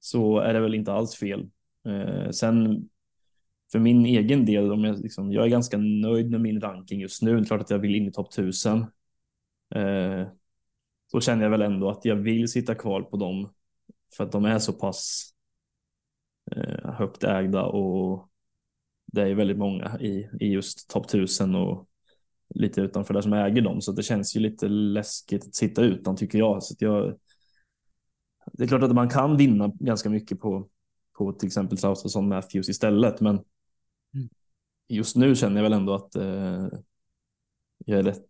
så 0.00 0.38
är 0.38 0.54
det 0.54 0.60
väl 0.60 0.74
inte 0.74 0.92
alls 0.92 1.16
fel. 1.16 1.50
Eh, 1.86 2.30
sen 2.30 2.88
för 3.74 3.78
min 3.78 4.06
egen 4.06 4.44
del, 4.44 4.72
om 4.72 4.84
jag, 4.84 5.00
liksom, 5.00 5.32
jag 5.32 5.44
är 5.44 5.48
ganska 5.48 5.78
nöjd 5.78 6.30
med 6.30 6.40
min 6.40 6.60
ranking 6.60 7.00
just 7.00 7.22
nu. 7.22 7.34
Det 7.34 7.40
är 7.40 7.44
klart 7.44 7.60
att 7.60 7.70
jag 7.70 7.78
vill 7.78 7.94
in 7.94 8.06
i 8.08 8.12
topp 8.12 8.32
1000. 8.32 8.78
Eh, 9.74 10.26
så 11.10 11.20
känner 11.20 11.42
jag 11.42 11.50
väl 11.50 11.62
ändå 11.62 11.90
att 11.90 12.04
jag 12.04 12.16
vill 12.16 12.48
sitta 12.48 12.74
kvar 12.74 13.02
på 13.02 13.16
dem 13.16 13.52
för 14.16 14.24
att 14.24 14.32
de 14.32 14.44
är 14.44 14.58
så 14.58 14.72
pass 14.72 15.30
eh, 16.52 16.90
högt 16.92 17.24
ägda 17.24 17.62
och 17.62 18.28
det 19.06 19.22
är 19.22 19.34
väldigt 19.34 19.58
många 19.58 19.98
i, 20.00 20.28
i 20.40 20.46
just 20.46 20.90
topp 20.90 21.06
1000 21.06 21.54
och 21.54 21.88
lite 22.54 22.80
utanför 22.80 23.14
där 23.14 23.20
som 23.20 23.32
äger 23.32 23.62
dem. 23.62 23.80
Så 23.80 23.92
det 23.92 24.02
känns 24.02 24.36
ju 24.36 24.40
lite 24.40 24.68
läskigt 24.68 25.46
att 25.46 25.54
sitta 25.54 25.82
utan 25.82 26.16
tycker 26.16 26.38
jag. 26.38 26.62
Så 26.62 26.74
jag 26.78 27.18
det 28.52 28.64
är 28.64 28.68
klart 28.68 28.82
att 28.82 28.94
man 28.94 29.08
kan 29.08 29.36
vinna 29.36 29.72
ganska 29.80 30.10
mycket 30.10 30.40
på, 30.40 30.68
på 31.18 31.32
till 31.32 31.46
exempel 31.46 31.78
Southson 31.78 32.28
Matthews 32.28 32.68
istället. 32.68 33.20
Men 33.20 33.40
just 34.88 35.16
nu 35.16 35.34
känner 35.34 35.56
jag 35.56 35.62
väl 35.62 35.72
ändå 35.72 35.94
att 35.94 36.16
eh, 36.16 36.68
jag 37.86 37.98
är 37.98 38.02
rätt. 38.02 38.28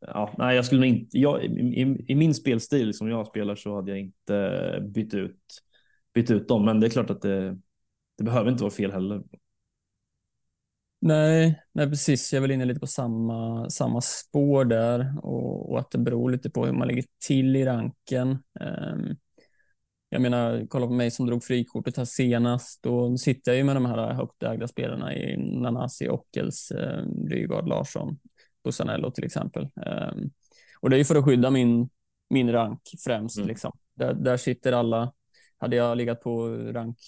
Ja, 0.00 0.34
nej, 0.38 0.56
jag 0.56 0.64
skulle 0.64 0.86
inte. 0.86 1.18
Jag, 1.18 1.44
i, 1.44 2.04
i, 2.08 2.14
min 2.14 2.34
spelstil 2.34 2.94
som 2.94 3.08
jag 3.08 3.26
spelar 3.26 3.56
så 3.56 3.76
hade 3.76 3.90
jag 3.90 4.00
inte 4.00 4.78
bytt 4.94 5.14
ut 5.14 5.38
bytt 6.14 6.30
ut 6.30 6.48
dem. 6.48 6.64
Men 6.64 6.80
det 6.80 6.86
är 6.86 6.90
klart 6.90 7.10
att 7.10 7.22
det, 7.22 7.58
det 8.18 8.24
behöver 8.24 8.50
inte 8.50 8.62
vara 8.62 8.72
fel 8.72 8.92
heller. 8.92 9.22
Nej, 11.00 11.62
nej, 11.72 11.88
precis. 11.88 12.32
Jag 12.32 12.36
är 12.36 12.40
väl 12.42 12.50
inne 12.50 12.64
lite 12.64 12.80
på 12.80 12.86
samma, 12.86 13.70
samma 13.70 14.00
spår 14.00 14.64
där 14.64 15.14
och, 15.22 15.70
och 15.70 15.78
att 15.78 15.90
det 15.90 15.98
beror 15.98 16.30
lite 16.30 16.50
på 16.50 16.66
hur 16.66 16.72
man 16.72 16.88
ligger 16.88 17.04
till 17.26 17.56
i 17.56 17.64
ranken. 17.64 18.38
Um, 18.60 19.16
jag 20.14 20.22
menar, 20.22 20.66
kolla 20.68 20.86
på 20.86 20.92
mig 20.92 21.10
som 21.10 21.26
drog 21.26 21.44
frikortet 21.44 21.96
här 21.96 22.04
senast. 22.04 22.82
Då 22.82 23.16
sitter 23.16 23.52
jag 23.52 23.58
ju 23.58 23.64
med 23.64 23.76
de 23.76 23.86
här 23.86 24.12
högt 24.12 24.42
ägda 24.42 24.68
spelarna 24.68 25.14
i 25.14 25.36
Nanasi, 25.36 26.08
Ockels, 26.08 26.70
eh, 26.70 27.04
Rygaard, 27.28 27.68
Larsson, 27.68 28.18
Bussanello 28.64 29.10
till 29.10 29.24
exempel. 29.24 29.62
Um, 29.62 30.30
och 30.80 30.90
det 30.90 30.96
är 30.96 30.98
ju 30.98 31.04
för 31.04 31.14
att 31.14 31.24
skydda 31.24 31.50
min, 31.50 31.88
min 32.30 32.52
rank 32.52 32.80
främst. 33.04 33.36
Mm. 33.36 33.48
Liksom. 33.48 33.72
Där, 33.94 34.14
där 34.14 34.36
sitter 34.36 34.72
alla. 34.72 35.12
Hade 35.58 35.76
jag 35.76 35.96
legat 35.96 36.20
på 36.20 36.48
rank 36.48 36.98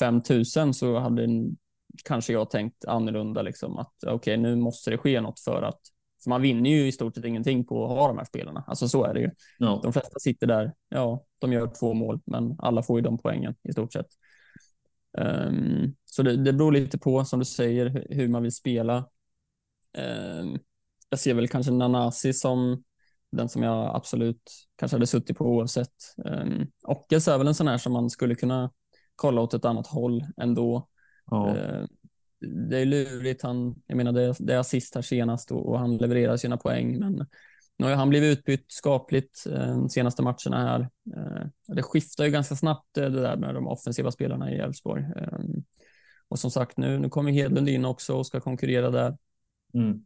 5000 0.00 0.74
så 0.74 0.98
hade 0.98 1.28
kanske 2.04 2.32
jag 2.32 2.50
tänkt 2.50 2.84
annorlunda, 2.84 3.42
liksom 3.42 3.78
att 3.78 3.94
okej, 4.02 4.14
okay, 4.14 4.36
nu 4.36 4.56
måste 4.56 4.90
det 4.90 4.98
ske 4.98 5.20
något 5.20 5.40
för 5.40 5.62
att 5.62 5.80
för 6.22 6.30
man 6.30 6.42
vinner 6.42 6.70
ju 6.70 6.86
i 6.86 6.92
stort 6.92 7.14
sett 7.14 7.24
ingenting 7.24 7.64
på 7.64 7.84
att 7.84 7.90
ha 7.90 8.08
de 8.08 8.18
här 8.18 8.24
spelarna. 8.24 8.64
Alltså 8.66 8.88
så 8.88 9.04
är 9.04 9.14
det 9.14 9.20
ju. 9.20 9.30
Ja. 9.58 9.80
De 9.82 9.92
flesta 9.92 10.18
sitter 10.18 10.46
där. 10.46 10.72
Ja, 10.88 11.24
de 11.40 11.52
gör 11.52 11.70
två 11.80 11.94
mål, 11.94 12.20
men 12.24 12.56
alla 12.58 12.82
får 12.82 12.98
ju 12.98 13.02
de 13.02 13.18
poängen 13.18 13.54
i 13.62 13.72
stort 13.72 13.92
sett. 13.92 14.06
Um, 15.18 15.94
så 16.04 16.22
det, 16.22 16.36
det 16.36 16.52
beror 16.52 16.72
lite 16.72 16.98
på, 16.98 17.24
som 17.24 17.38
du 17.38 17.44
säger, 17.44 18.06
hur 18.10 18.28
man 18.28 18.42
vill 18.42 18.52
spela. 18.52 18.96
Um, 19.98 20.58
jag 21.10 21.18
ser 21.18 21.34
väl 21.34 21.48
kanske 21.48 21.72
Nanasi 21.72 22.32
som 22.32 22.82
den 23.32 23.48
som 23.48 23.62
jag 23.62 23.96
absolut 23.96 24.50
kanske 24.76 24.94
hade 24.94 25.06
suttit 25.06 25.38
på 25.38 25.44
oavsett. 25.44 25.94
Um, 26.16 26.66
Ockels 26.82 27.28
är 27.28 27.38
väl 27.38 27.48
en 27.48 27.54
sån 27.54 27.68
här 27.68 27.78
som 27.78 27.92
man 27.92 28.10
skulle 28.10 28.34
kunna 28.34 28.70
kolla 29.16 29.40
åt 29.40 29.54
ett 29.54 29.64
annat 29.64 29.86
håll 29.86 30.24
ändå. 30.36 30.88
Ja. 31.30 31.56
Eh, 31.56 31.84
det 32.42 32.78
är 32.78 32.84
lurigt. 32.84 33.42
Han, 33.42 33.74
jag 33.86 33.96
menar, 33.96 34.12
det, 34.12 34.34
det 34.38 34.54
är 34.54 34.58
assist 34.58 34.94
här 34.94 35.02
senast 35.02 35.52
och, 35.52 35.68
och, 35.68 35.78
han 35.78 35.96
levererar 35.96 36.36
sina 36.36 36.56
poäng, 36.56 36.98
men 36.98 37.26
nu 37.76 37.86
har 37.86 37.94
han 37.94 38.08
blivit 38.08 38.38
utbytt 38.38 38.72
skapligt 38.72 39.46
eh, 39.46 39.66
de 39.66 39.88
senaste 39.88 40.22
matcherna 40.22 40.56
här. 40.56 40.80
Eh, 41.16 41.46
det 41.74 41.82
skiftar 41.82 42.24
ju 42.24 42.30
ganska 42.30 42.56
snabbt 42.56 42.94
det 42.94 43.08
där 43.08 43.36
med 43.36 43.54
de 43.54 43.66
offensiva 43.66 44.10
spelarna 44.10 44.52
i 44.52 44.58
Elfsborg. 44.58 45.04
Och 46.28 46.38
som 46.38 46.50
sagt, 46.50 46.76
nu, 46.76 46.98
nu 46.98 47.08
kommer 47.08 47.32
Hedlund 47.32 47.68
in 47.68 47.84
också 47.84 48.16
och 48.16 48.26
ska 48.26 48.40
konkurrera 48.40 48.90
där. 48.90 49.16
Mm. 49.74 50.04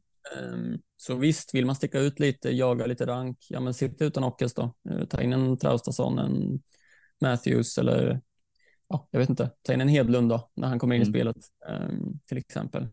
Så 0.97 1.15
visst, 1.15 1.55
vill 1.55 1.67
man 1.67 1.77
sticka 1.77 1.99
ut 1.99 2.21
lite, 2.21 2.51
jaga 2.51 2.87
lite 2.87 3.07
rank, 3.07 3.39
ja 3.49 3.61
men 3.61 3.75
sitta 3.75 4.05
utan 4.05 4.25
Ockels 4.25 4.55
då. 4.55 4.75
Ta 5.09 5.23
in 5.23 5.33
en 5.33 5.59
Traustason, 5.59 6.19
en 6.19 6.63
Matthews 7.21 7.79
eller 7.79 8.21
ja, 8.89 9.09
jag 9.11 9.21
vet 9.21 9.29
inte, 9.29 9.51
ta 9.63 9.73
in 9.73 9.81
en 9.81 9.89
Hedlund 9.89 10.29
då, 10.29 10.51
när 10.55 10.69
han 10.69 10.79
kommer 10.79 10.95
in 10.95 11.03
mm. 11.03 11.09
i 11.09 11.13
spelet 11.13 11.37
um, 11.69 12.19
till 12.27 12.39
exempel. 12.39 12.89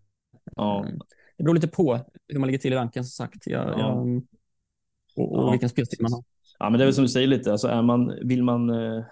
Ja. 0.56 0.86
Um, 0.88 1.00
det 1.38 1.44
beror 1.44 1.56
lite 1.56 1.68
på 1.68 2.00
hur 2.28 2.40
man 2.40 2.48
ligger 2.48 2.60
till 2.60 2.74
i 2.74 2.76
ranken 2.76 3.04
som 3.04 3.26
sagt. 3.26 3.48
Jag, 3.48 3.70
ja. 3.70 3.80
jag, 3.80 4.24
och, 5.16 5.36
och 5.36 5.48
ja. 5.48 5.52
vilken 5.52 5.70
spelstil 5.70 6.00
man 6.02 6.14
har. 6.14 6.24
Ja, 6.60 6.70
men 6.70 6.78
det 6.78 6.84
är 6.84 6.86
väl 6.86 6.94
som 6.94 7.04
du 7.04 7.10
säger 7.10 7.28
lite, 7.28 7.52
alltså 7.52 7.68
är 7.68 7.82
man, 7.82 8.14
vill 8.24 8.44
man 8.44 8.70
eh, 8.70 9.04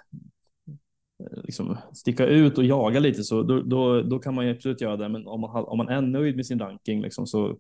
liksom 1.44 1.78
sticka 1.94 2.26
ut 2.26 2.58
och 2.58 2.64
jaga 2.64 3.00
lite 3.00 3.24
så 3.24 3.44
då, 3.44 3.62
då, 3.62 4.02
då 4.02 4.20
kan 4.20 4.36
man 4.36 4.46
ju 4.46 4.52
absolut 4.52 4.82
göra 4.82 4.98
det. 4.98 5.10
Men 5.10 5.28
om 5.28 5.42
man, 5.42 5.66
om 5.66 5.78
man 5.78 5.90
är 5.90 6.02
nöjd 6.02 6.36
med 6.36 6.46
sin 6.46 6.60
ranking 6.60 7.02
liksom, 7.02 7.28
så 7.28 7.58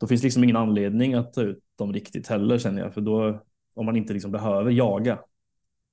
då 0.00 0.06
finns 0.06 0.22
liksom 0.22 0.44
ingen 0.44 0.56
anledning 0.56 1.14
att 1.14 1.32
ta 1.32 1.42
ut 1.42 1.58
dem 1.78 1.92
riktigt 1.92 2.26
heller 2.26 2.58
känner 2.58 2.82
jag. 2.82 2.94
För 2.94 3.00
då 3.00 3.42
om 3.74 3.86
man 3.86 3.96
inte 3.96 4.12
liksom 4.12 4.30
behöver 4.30 4.70
jaga 4.70 5.18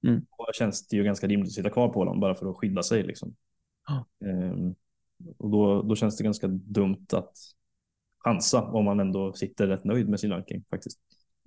Mm. 0.03 0.25
Då 0.37 0.53
känns 0.53 0.87
det 0.87 0.95
ju 0.95 1.03
ganska 1.03 1.27
rimligt 1.27 1.47
att 1.47 1.53
sitta 1.53 1.69
kvar 1.69 1.89
på 1.89 2.05
dem 2.05 2.19
bara 2.19 2.35
för 2.35 2.49
att 2.49 2.57
skydda 2.57 2.83
sig. 2.83 3.03
Liksom. 3.03 3.35
Oh. 3.89 4.71
Och 5.37 5.49
då, 5.49 5.81
då 5.81 5.95
känns 5.95 6.17
det 6.17 6.23
ganska 6.23 6.47
dumt 6.47 7.05
att 7.13 7.37
chansa 8.23 8.61
om 8.61 8.85
man 8.85 8.99
ändå 8.99 9.33
sitter 9.33 9.67
rätt 9.67 9.83
nöjd 9.83 10.09
med 10.09 10.19
sin 10.19 10.31
ranking 10.31 10.63
faktiskt. 10.69 10.99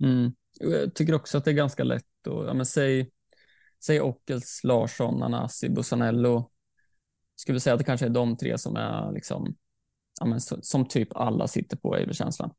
Mm. 0.03 0.31
Jag 0.59 0.95
tycker 0.95 1.13
också 1.13 1.37
att 1.37 1.45
det 1.45 1.51
är 1.51 1.55
ganska 1.55 1.83
lätt 1.83 2.27
att, 2.27 2.45
ja, 2.45 2.53
men 2.53 2.65
säg, 2.65 3.11
säg 3.85 4.01
Ockels, 4.01 4.61
Larsson, 4.63 5.23
Anasi, 5.23 5.69
Bussanello. 5.69 6.51
Skulle 7.35 7.59
säga 7.59 7.73
att 7.73 7.79
det 7.79 7.85
kanske 7.85 8.05
är 8.05 8.09
de 8.09 8.37
tre 8.37 8.57
som 8.57 8.75
är 8.75 9.11
liksom, 9.11 9.55
ja, 10.19 10.25
men, 10.25 10.39
som 10.41 10.87
typ 10.87 11.15
alla 11.15 11.47
sitter 11.47 11.77
på, 11.77 11.95
är 11.95 12.13
känslan. 12.13 12.51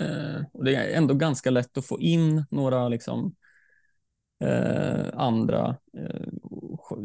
Eh, 0.00 0.42
och 0.52 0.64
det 0.64 0.74
är 0.74 0.98
ändå 0.98 1.14
ganska 1.14 1.50
lätt 1.50 1.78
att 1.78 1.86
få 1.86 2.00
in 2.00 2.44
några 2.50 2.88
liksom, 2.88 3.34
eh, 4.40 5.06
andra 5.14 5.76
eh, 5.98 6.28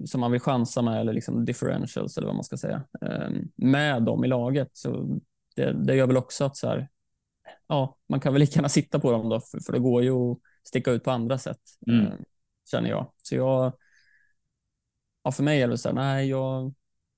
som 0.06 0.22
man 0.22 0.32
vill 0.32 0.42
chansa 0.42 0.82
med 0.82 1.02
eller 1.02 1.14
liksom 1.14 1.46
differentials 1.46 2.18
eller 2.18 2.28
vad 2.28 2.36
man 2.36 2.44
ska 2.44 2.58
säga 2.58 2.84
eh, 3.02 3.30
med 3.56 4.04
dem 4.04 4.26
i 4.26 4.28
laget. 4.28 4.70
Så 4.74 5.20
det, 5.56 5.74
det 5.74 5.96
gör 5.96 6.08
väl 6.08 6.18
också 6.18 6.46
att 6.46 6.58
så 6.58 6.68
här, 6.68 6.90
ja, 7.68 7.98
man 8.10 8.20
kan 8.20 8.34
väl 8.34 8.40
lika 8.40 8.56
gärna 8.56 8.70
sitta 8.70 9.00
på 9.00 9.12
dem 9.12 9.30
då, 9.30 9.40
för, 9.40 9.60
för 9.60 9.74
det 9.74 9.80
går 9.80 10.04
ju 10.04 10.12
att 10.12 10.38
sticka 10.64 10.92
ut 10.92 11.04
på 11.04 11.12
andra 11.12 11.38
sätt, 11.38 11.62
mm. 11.88 12.06
eh, 12.06 12.14
känner 12.72 12.90
jag. 12.90 13.12
Så 13.24 13.36
jag, 13.36 13.74
ja, 15.24 15.32
för 15.32 15.44
mig 15.44 15.62
är 15.62 15.68
det 15.68 15.78
så 15.78 15.90
här, 15.90 15.96
nej, 15.96 16.30
jag, 16.30 16.74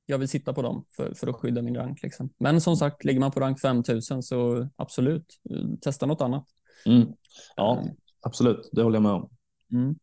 jag 0.05 0.17
vill 0.17 0.29
sitta 0.29 0.53
på 0.53 0.61
dem 0.61 0.85
för, 0.95 1.13
för 1.13 1.27
att 1.27 1.35
skydda 1.35 1.61
min 1.61 1.75
rank. 1.75 2.03
Liksom. 2.03 2.29
Men 2.37 2.61
som 2.61 2.75
sagt, 2.75 3.03
ligger 3.03 3.19
man 3.19 3.31
på 3.31 3.39
rank 3.39 3.59
5000 3.59 4.23
så 4.23 4.69
absolut, 4.75 5.39
testa 5.81 6.05
något 6.05 6.21
annat. 6.21 6.45
Mm. 6.85 7.07
Ja, 7.55 7.79
eh. 7.79 7.91
absolut, 8.21 8.69
det 8.71 8.83
håller 8.83 8.95
jag 8.95 9.03
med 9.03 9.11
om. 9.11 9.29
Mm. 9.71 9.95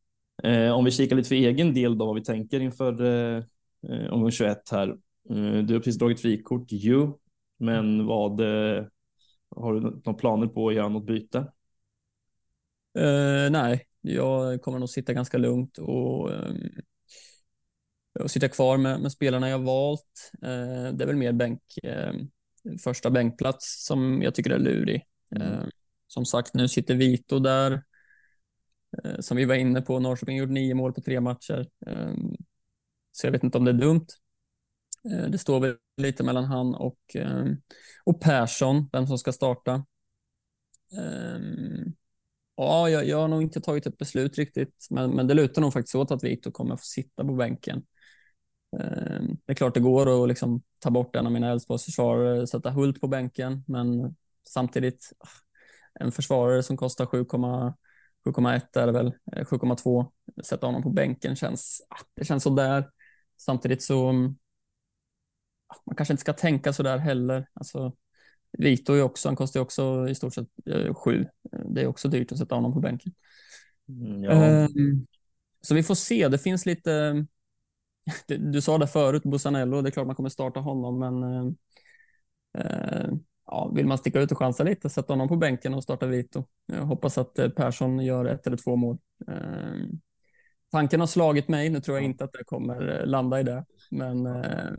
Eh, 0.45 0.72
om 0.72 0.84
vi 0.84 0.91
kikar 0.91 1.16
lite 1.16 1.28
för 1.28 1.34
egen 1.34 1.74
del 1.74 1.99
då, 1.99 2.07
vad 2.07 2.14
vi 2.14 2.24
tänker 2.24 2.61
inför 2.61 3.03
eh, 3.03 3.45
omgång 4.12 4.30
21 4.30 4.70
här. 4.70 4.88
Eh, 5.30 5.59
du 5.64 5.74
har 5.74 5.78
precis 5.78 5.99
dragit 5.99 6.20
frikort 6.20 6.72
ju, 6.72 7.12
men 7.59 8.07
vad 8.07 8.41
eh, 8.41 8.84
har 9.57 9.74
du 9.74 9.80
några 9.80 10.14
planer 10.14 10.47
på 10.47 10.68
att 10.68 10.74
göra 10.74 10.88
något 10.88 11.07
byte? 11.07 11.38
Uh, 12.99 13.51
nej, 13.51 13.86
jag 14.01 14.62
kommer 14.62 14.78
nog 14.78 14.88
sitta 14.88 15.12
ganska 15.12 15.38
lugnt 15.38 15.78
och, 15.78 16.30
um, 16.30 16.70
sitta 18.26 18.49
kvar 18.49 18.76
med, 18.76 19.01
med 19.01 19.12
spelarna 19.12 19.49
jag 19.49 19.59
valt. 19.59 20.32
Uh, 20.43 20.93
det 20.93 21.05
är 21.05 21.07
väl 21.07 21.16
mer 21.16 21.32
bänk, 21.32 21.62
uh, 21.84 22.12
första 22.84 23.11
bänkplats 23.11 23.86
som 23.86 24.22
jag 24.22 24.34
tycker 24.34 24.51
är 24.51 24.59
lurig. 24.59 25.03
Mm. 25.36 25.70
som 26.07 26.26
sagt, 26.26 26.55
nu 26.55 26.68
sitter 26.68 26.95
Vito 26.95 27.38
där. 27.38 27.82
Eh, 28.99 29.20
som 29.20 29.36
vi 29.36 29.45
var 29.45 29.55
inne 29.55 29.80
på, 29.80 29.99
Norrköping 29.99 30.36
gjort 30.36 30.51
nio 30.51 30.74
mål 30.74 30.93
på 30.93 31.01
tre 31.01 31.20
matcher. 31.20 31.68
Eh, 31.86 32.14
så 33.12 33.26
jag 33.26 33.32
vet 33.32 33.45
inte 33.45 33.59
om 33.59 33.64
det 33.64 33.70
är 33.70 33.74
dumt. 33.74 34.07
Eh, 35.12 35.30
det 35.30 35.38
står 35.38 35.61
väl 35.61 35.76
lite 35.97 36.24
mellan 36.24 36.45
han 36.45 36.74
och, 36.74 37.16
och 38.05 38.20
Persson, 38.20 38.88
vem 38.93 39.07
som 39.07 39.18
ska 39.18 39.32
starta. 39.32 39.84
Ja, 42.55 42.88
jag, 42.88 43.07
jag 43.07 43.16
har 43.16 43.28
nog 43.28 43.43
inte 43.43 43.61
tagit 43.61 43.86
ett 43.86 43.99
beslut 43.99 44.38
riktigt, 44.38 44.86
men, 44.91 45.11
men 45.11 45.26
det 45.26 45.34
lutar 45.34 45.62
nog 45.62 45.72
faktiskt 45.72 45.95
åt 45.95 46.11
att 46.11 46.24
Vito 46.24 46.51
kommer 46.51 46.76
få 46.76 46.84
sitta 46.84 47.24
på 47.24 47.34
bänken. 47.34 47.82
Det 49.47 49.53
är 49.53 49.55
klart 49.55 49.74
det 49.74 49.80
går 49.80 50.22
att 50.22 50.28
liksom 50.28 50.62
ta 50.80 50.91
bort 50.91 51.16
en 51.16 51.26
av 51.26 51.32
mina 51.32 51.51
Elfsborgsförsvarare, 51.51 52.47
sätta 52.47 52.70
Hult 52.70 53.01
på 53.01 53.09
bänken, 53.09 53.64
men 53.66 54.16
samtidigt 54.49 55.12
ah, 55.18 55.28
en 56.01 56.12
försvarare 56.12 56.62
som 56.62 56.76
kostar 56.76 57.07
7,1 58.24 58.76
är 58.76 58.86
det 58.86 58.92
väl, 58.92 59.12
7,2, 59.32 60.10
sätta 60.44 60.66
honom 60.66 60.82
på 60.82 60.90
bänken 60.90 61.36
känns, 61.36 61.86
ah, 61.88 62.04
det 62.14 62.24
känns 62.24 62.42
så 62.42 62.50
där. 62.50 62.90
Samtidigt 63.36 63.82
så 63.82 64.12
man 65.86 65.96
kanske 65.96 66.12
inte 66.12 66.20
ska 66.20 66.32
tänka 66.32 66.72
så 66.72 66.82
där 66.82 66.98
heller. 66.98 67.46
Alltså, 67.52 67.92
Vito 68.58 68.92
är 68.92 69.02
också, 69.02 69.28
han 69.28 69.36
kostar 69.36 69.60
också 69.60 70.08
i 70.08 70.14
stort 70.14 70.34
sett 70.34 70.48
eh, 70.70 70.94
sju. 70.94 71.26
Det 71.74 71.82
är 71.82 71.86
också 71.86 72.08
dyrt 72.08 72.32
att 72.32 72.38
sätta 72.38 72.54
honom 72.54 72.72
på 72.72 72.80
bänken. 72.80 73.12
Mm, 73.88 74.24
ja. 74.24 74.64
um, 74.64 75.06
så 75.60 75.74
vi 75.74 75.82
får 75.82 75.94
se. 75.94 76.28
Det 76.28 76.38
finns 76.38 76.66
lite. 76.66 77.26
Du, 78.26 78.36
du 78.36 78.60
sa 78.60 78.78
det 78.78 78.86
förut, 78.86 79.22
Bussanello. 79.22 79.82
Det 79.82 79.88
är 79.88 79.90
klart 79.90 80.06
man 80.06 80.16
kommer 80.16 80.28
starta 80.28 80.60
honom, 80.60 80.98
men. 80.98 81.24
Uh, 82.58 83.14
ja, 83.51 83.72
vill 83.74 83.86
man 83.86 83.98
sticka 83.98 84.20
ut 84.20 84.32
och 84.32 84.38
chansa 84.38 84.62
lite, 84.62 84.88
sätta 84.88 85.12
honom 85.12 85.28
på 85.28 85.36
bänken 85.36 85.74
och 85.74 85.82
starta 85.82 86.07
Vito. 86.07 86.44
Jag 86.66 86.82
hoppas 86.82 87.18
att 87.18 87.38
eh, 87.38 87.48
Persson 87.48 88.05
gör 88.05 88.24
ett 88.24 88.46
eller 88.46 88.57
två 88.57 88.76
mål. 88.76 88.98
Uh, 89.30 89.86
tanken 90.70 91.01
har 91.01 91.07
slagit 91.07 91.48
mig. 91.48 91.70
Nu 91.70 91.80
tror 91.80 91.96
jag 91.96 92.05
inte 92.05 92.24
att 92.24 92.32
det 92.32 92.44
kommer 92.44 93.07
landa 93.07 93.40
i 93.40 93.42
det, 93.42 93.64
men 93.90 94.26
uh, 94.26 94.74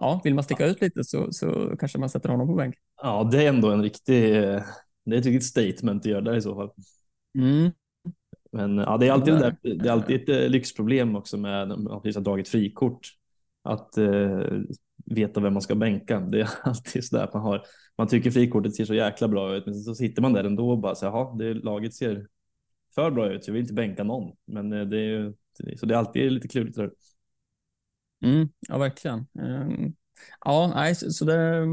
ja, 0.00 0.20
vill 0.24 0.34
man 0.34 0.44
sticka 0.44 0.66
ut 0.66 0.80
lite 0.80 1.04
så, 1.04 1.32
så 1.32 1.76
kanske 1.78 1.98
man 1.98 2.10
sätter 2.10 2.28
honom 2.28 2.46
på 2.46 2.54
bänk. 2.54 2.74
Ja, 3.02 3.28
det 3.32 3.44
är 3.44 3.48
ändå 3.48 3.70
en 3.70 3.82
riktig, 3.82 4.32
det 5.04 5.14
är 5.14 5.18
ett 5.18 5.26
riktigt 5.26 5.44
statement 5.44 6.02
att 6.02 6.10
göra 6.10 6.20
där 6.20 6.36
i 6.36 6.42
så 6.42 6.54
fall. 6.54 6.70
Mm. 7.38 7.70
Men 8.52 8.78
ja, 8.78 8.96
det 8.96 9.08
är 9.08 9.12
alltid, 9.12 9.34
det, 9.34 9.40
där, 9.40 9.56
det 9.62 9.88
är 9.88 9.92
alltid 9.92 10.22
ett 10.22 10.28
eh, 10.28 10.48
lyxproblem 10.48 11.16
också 11.16 11.36
med 11.36 11.62
att 11.62 11.80
man 11.80 11.86
har 11.86 12.20
dragit 12.20 12.48
frikort. 12.48 13.08
Att 13.62 13.98
eh, 13.98 14.40
veta 15.10 15.40
vem 15.40 15.52
man 15.52 15.62
ska 15.62 15.74
bänka. 15.74 16.20
Det 16.20 16.40
är 16.40 16.48
alltid 16.62 17.04
så 17.04 17.16
där 17.16 17.24
att 17.24 17.34
man 17.34 17.42
har, 17.42 17.62
man 17.98 18.08
tycker 18.08 18.30
frikortet 18.30 18.76
ser 18.76 18.84
så 18.84 18.94
jäkla 18.94 19.28
bra 19.28 19.54
ut, 19.56 19.66
men 19.66 19.74
så 19.74 19.94
sitter 19.94 20.22
man 20.22 20.32
där 20.32 20.44
ändå 20.44 20.70
och 20.70 20.78
bara 20.78 20.94
så 20.94 21.06
jaha, 21.06 21.36
det 21.36 21.54
laget 21.54 21.94
ser 21.94 22.26
för 22.94 23.10
bra 23.10 23.32
ut. 23.32 23.44
så 23.44 23.50
Jag 23.50 23.52
vill 23.52 23.62
inte 23.62 23.74
bänka 23.74 24.04
någon, 24.04 24.36
men 24.46 24.72
eh, 24.72 24.84
det 24.86 24.96
är 24.96 25.02
ju 25.02 25.34
så 25.76 25.86
det 25.86 25.94
är 25.94 25.98
alltid 25.98 26.32
lite 26.32 26.48
klurigt. 26.48 26.76
Där. 26.76 26.90
Mm, 28.24 28.48
ja, 28.68 28.78
verkligen. 28.78 29.18
Ehm, 29.18 29.94
ja, 30.44 30.72
nej, 30.74 30.94
så, 30.94 31.24
det, 31.24 31.66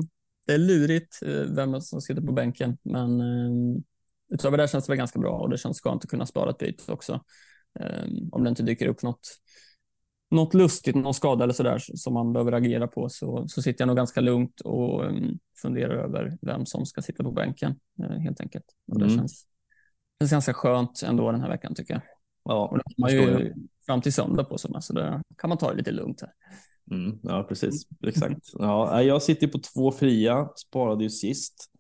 det, 0.48 0.54
är 0.54 0.58
lurigt 0.58 1.22
eh, 1.26 1.56
vem 1.56 1.82
som 1.82 2.02
sitter 2.02 2.22
på 2.22 2.32
bänken, 2.32 2.78
men 2.84 3.22
ehm, 3.22 3.84
utöver 4.34 4.58
det 4.58 4.68
känns 4.68 4.86
det 4.86 4.92
väl 4.92 4.98
ganska 4.98 5.20
bra 5.20 5.40
och 5.40 5.50
det 5.50 5.58
känns 5.58 5.82
skönt 5.82 6.04
att 6.04 6.10
kunna 6.10 6.26
spara 6.26 6.50
ett 6.50 6.58
byte 6.58 6.92
också. 6.92 7.24
Ehm, 7.80 8.30
om 8.32 8.44
det 8.44 8.50
inte 8.50 8.64
dyker 8.64 8.88
upp 8.88 9.02
något, 9.02 9.28
något 10.32 10.54
lustigt, 10.54 10.96
någon 10.96 11.14
skada 11.14 11.44
eller 11.44 11.54
sådär 11.54 11.78
som 11.80 12.14
man 12.14 12.34
behöver 12.34 12.52
agera 12.52 12.88
på 12.88 13.10
så, 13.10 13.48
så 13.48 13.62
sitter 13.62 13.82
jag 13.82 13.88
nog 13.88 13.98
ganska 13.98 14.22
lugnt 14.22 14.62
och 14.62 15.06
um, 15.06 15.40
funderar 15.62 15.96
över 15.96 16.38
vem 16.42 16.66
som 16.66 16.86
ska 16.86 17.02
sitta 17.02 17.24
på 17.24 17.32
bänken 17.32 17.76
uh, 18.04 18.20
helt 18.20 18.42
enkelt. 18.42 18.66
Och 18.92 19.00
det 19.00 19.06
mm. 19.06 19.18
känns, 19.18 19.48
känns 20.20 20.32
ganska 20.32 20.54
skönt 20.54 21.04
ändå 21.06 21.32
den 21.32 21.42
här 21.42 21.50
veckan 21.50 21.76
tycker 21.76 21.94
jag. 21.94 22.04
Ja, 22.44 22.68
och 22.68 22.78
det 22.78 22.84
har 22.86 23.02
man 23.02 23.12
ju 23.12 23.54
fram 23.86 24.02
till 24.02 24.14
söndag 24.14 24.44
på 24.44 24.58
sig, 24.58 24.72
så 24.80 24.94
då 24.94 25.22
kan 25.38 25.50
man 25.50 25.58
ta 25.58 25.72
det 25.72 25.78
lite 25.78 25.92
lugnt 25.92 26.22
här. 26.22 26.32
Mm, 26.92 27.20
ja, 27.24 27.46
precis. 27.50 27.88
Exakt. 28.08 28.50
Ja, 28.54 29.02
jag 29.02 29.22
sitter 29.22 29.48
på 29.48 29.60
två 29.60 29.92
fria, 29.92 30.50
sparade 30.56 31.04
ju 31.04 31.10
sist 31.10 31.72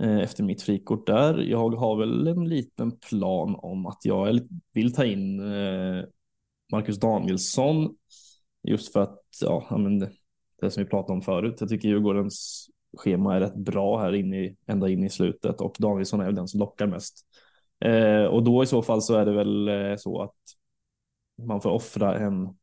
eh, 0.00 0.18
efter 0.18 0.42
mitt 0.42 0.62
frikort 0.62 1.06
där. 1.06 1.38
Jag 1.38 1.70
har 1.70 1.96
väl 1.96 2.26
en 2.26 2.48
liten 2.48 2.98
plan 2.98 3.54
om 3.58 3.86
att 3.86 3.98
jag 4.04 4.40
vill 4.72 4.94
ta 4.94 5.04
in 5.04 5.40
eh, 5.40 6.04
Marcus 6.72 7.00
Danielsson 7.00 7.96
just 8.62 8.92
för 8.92 9.00
att, 9.00 9.20
ja, 9.40 9.76
men 9.78 9.98
det, 9.98 10.10
det 10.60 10.70
som 10.70 10.82
vi 10.84 10.90
pratade 10.90 11.12
om 11.12 11.22
förut. 11.22 11.56
Jag 11.60 11.68
tycker 11.68 11.88
Djurgårdens 11.88 12.66
schema 12.96 13.36
är 13.36 13.40
rätt 13.40 13.56
bra 13.56 13.98
här 14.00 14.14
inne 14.14 14.44
i, 14.44 14.56
ända 14.66 14.88
in 14.88 15.04
i 15.04 15.10
slutet 15.10 15.60
och 15.60 15.76
Danielsson 15.78 16.20
är 16.20 16.24
väl 16.24 16.34
den 16.34 16.48
som 16.48 16.60
lockar 16.60 16.86
mest. 16.86 17.26
Eh, 17.80 18.24
och 18.24 18.44
då 18.44 18.62
i 18.62 18.66
så 18.66 18.82
fall 18.82 19.02
så 19.02 19.14
är 19.14 19.26
det 19.26 19.32
väl 19.32 19.68
eh, 19.68 19.96
så 19.96 20.22
att 20.22 20.36
man 21.42 21.60
får 21.60 21.70
offra 21.70 22.18
en 22.18 22.56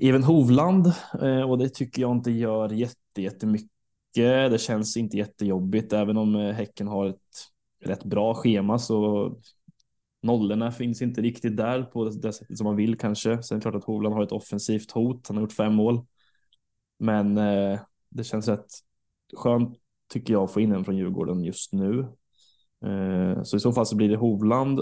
Even 0.00 0.22
Hovland 0.22 0.86
eh, 1.22 1.50
och 1.50 1.58
det 1.58 1.68
tycker 1.68 2.02
jag 2.02 2.16
inte 2.16 2.30
gör 2.30 2.68
jätte, 2.68 3.22
jättemycket. 3.22 3.70
Det 4.14 4.60
känns 4.60 4.96
inte 4.96 5.16
jättejobbigt 5.16 5.92
även 5.92 6.16
om 6.16 6.36
eh, 6.36 6.54
Häcken 6.54 6.88
har 6.88 7.06
ett 7.06 7.16
rätt 7.84 8.04
bra 8.04 8.34
schema 8.34 8.78
så 8.78 9.28
nollorna 10.22 10.72
finns 10.72 11.02
inte 11.02 11.20
riktigt 11.20 11.56
där 11.56 11.82
på 11.82 12.04
det 12.04 12.32
sättet 12.32 12.58
som 12.58 12.64
man 12.64 12.76
vill 12.76 12.98
kanske. 12.98 13.42
Sen 13.42 13.56
är 13.56 13.58
det 13.58 13.62
klart 13.62 13.74
att 13.74 13.84
Hovland 13.84 14.14
har 14.14 14.22
ett 14.22 14.32
offensivt 14.32 14.90
hot. 14.90 15.28
Han 15.28 15.36
har 15.36 15.42
gjort 15.42 15.52
fem 15.52 15.74
mål. 15.74 16.06
Men 16.98 17.36
eh, 17.36 17.80
det 18.08 18.24
känns 18.24 18.48
rätt 18.48 18.66
skönt 19.36 19.78
tycker 20.12 20.32
jag 20.32 20.42
att 20.42 20.52
få 20.52 20.60
in 20.60 20.72
en 20.72 20.84
från 20.84 20.96
Djurgården 20.96 21.44
just 21.44 21.72
nu. 21.72 22.00
Eh, 22.84 23.42
så 23.42 23.56
i 23.56 23.60
så 23.60 23.72
fall 23.72 23.86
så 23.86 23.96
blir 23.96 24.08
det 24.08 24.16
Hovland 24.16 24.80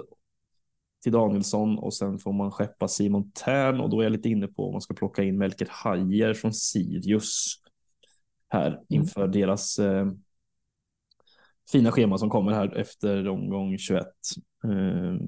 till 1.02 1.12
Danielsson 1.12 1.78
och 1.78 1.94
sen 1.94 2.18
får 2.18 2.32
man 2.32 2.50
skeppa 2.50 2.88
Simon 2.88 3.30
Tern 3.30 3.80
och 3.80 3.90
då 3.90 4.00
är 4.00 4.04
jag 4.04 4.12
lite 4.12 4.28
inne 4.28 4.48
på 4.48 4.66
om 4.66 4.72
man 4.72 4.80
ska 4.80 4.94
plocka 4.94 5.22
in 5.22 5.38
Melker 5.38 5.68
Hajer 5.70 6.34
från 6.34 6.52
Sirius 6.52 7.54
här 8.48 8.68
mm. 8.70 8.84
inför 8.88 9.20
mm. 9.20 9.32
deras 9.32 9.78
eh, 9.78 10.06
fina 11.72 11.92
schema 11.92 12.18
som 12.18 12.30
kommer 12.30 12.52
här 12.52 12.76
efter 12.76 13.28
omgång 13.28 13.78
21. 13.78 14.06
Eh, 14.64 15.26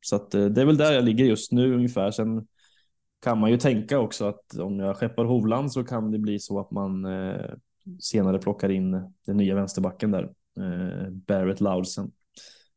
så 0.00 0.16
att 0.16 0.34
eh, 0.34 0.44
det 0.44 0.60
är 0.60 0.64
väl 0.64 0.76
där 0.76 0.92
jag 0.92 1.04
ligger 1.04 1.24
just 1.24 1.52
nu 1.52 1.74
ungefär. 1.74 2.10
Sen 2.10 2.46
kan 3.22 3.38
man 3.38 3.50
ju 3.50 3.56
tänka 3.56 3.98
också 3.98 4.24
att 4.24 4.58
om 4.58 4.78
jag 4.78 4.96
skeppar 4.96 5.24
Hovland 5.24 5.72
så 5.72 5.84
kan 5.84 6.10
det 6.10 6.18
bli 6.18 6.38
så 6.38 6.60
att 6.60 6.70
man 6.70 7.04
eh, 7.04 7.50
senare 8.00 8.38
plockar 8.38 8.68
in 8.68 8.90
den 9.26 9.36
nya 9.36 9.54
vänsterbacken 9.54 10.10
där, 10.10 10.32
Barrett 11.10 11.60
Laudsen. 11.60 12.12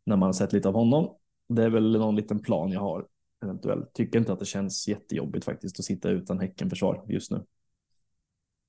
när 0.03 0.15
man 0.15 0.27
har 0.27 0.33
sett 0.33 0.53
lite 0.53 0.67
av 0.67 0.73
honom. 0.73 1.15
Det 1.49 1.63
är 1.63 1.69
väl 1.69 1.91
någon 1.91 2.15
liten 2.15 2.39
plan 2.39 2.71
jag 2.71 2.79
har 2.79 3.05
eventuellt. 3.43 3.93
Tycker 3.93 4.19
inte 4.19 4.33
att 4.33 4.39
det 4.39 4.45
känns 4.45 4.87
jättejobbigt 4.87 5.45
faktiskt 5.45 5.79
att 5.79 5.85
sitta 5.85 6.09
utan 6.09 6.39
häcken 6.39 6.69
försvar 6.69 7.05
just 7.07 7.31
nu. 7.31 7.45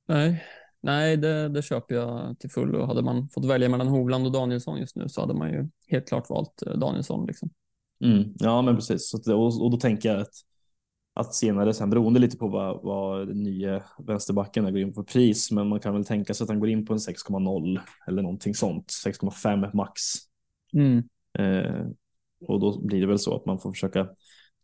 Nej, 0.08 0.44
nej 0.80 1.16
det, 1.16 1.48
det 1.48 1.62
köper 1.62 1.94
jag 1.94 2.38
till 2.38 2.50
fullo. 2.50 2.84
Hade 2.84 3.02
man 3.02 3.28
fått 3.28 3.44
välja 3.44 3.68
mellan 3.68 3.88
Hovland 3.88 4.26
och 4.26 4.32
Danielsson 4.32 4.78
just 4.78 4.96
nu 4.96 5.08
så 5.08 5.20
hade 5.20 5.34
man 5.34 5.50
ju 5.50 5.68
helt 5.86 6.08
klart 6.08 6.30
valt 6.30 6.62
eh, 6.66 6.72
Danielsson. 6.72 7.26
Liksom. 7.26 7.50
Mm, 8.04 8.34
ja, 8.38 8.62
men 8.62 8.76
precis. 8.76 9.10
Så, 9.10 9.36
och, 9.36 9.62
och 9.64 9.70
då 9.70 9.76
tänker 9.76 10.08
jag 10.08 10.20
att, 10.20 10.34
att 11.14 11.34
senare, 11.34 11.74
sen 11.74 11.90
beroende 11.90 12.20
lite 12.20 12.36
på 12.36 12.48
vad, 12.48 12.82
vad 12.82 13.28
den 13.28 13.42
nya 13.42 13.82
vänsterbacken 13.98 14.64
går 14.64 14.78
in 14.78 14.92
på 14.92 15.04
pris, 15.04 15.50
men 15.50 15.68
man 15.68 15.80
kan 15.80 15.94
väl 15.94 16.04
tänka 16.04 16.34
sig 16.34 16.44
att 16.44 16.50
han 16.50 16.60
går 16.60 16.68
in 16.68 16.86
på 16.86 16.92
en 16.92 16.98
6,0 16.98 17.80
eller 18.06 18.22
någonting 18.22 18.54
sånt, 18.54 18.86
6,5 19.06 19.70
max. 19.74 20.02
Mm. 20.72 21.02
Eh, 21.38 21.86
och 22.46 22.60
då 22.60 22.80
blir 22.80 23.00
det 23.00 23.06
väl 23.06 23.18
så 23.18 23.36
att 23.36 23.46
man 23.46 23.58
får 23.58 23.72
försöka 23.72 24.08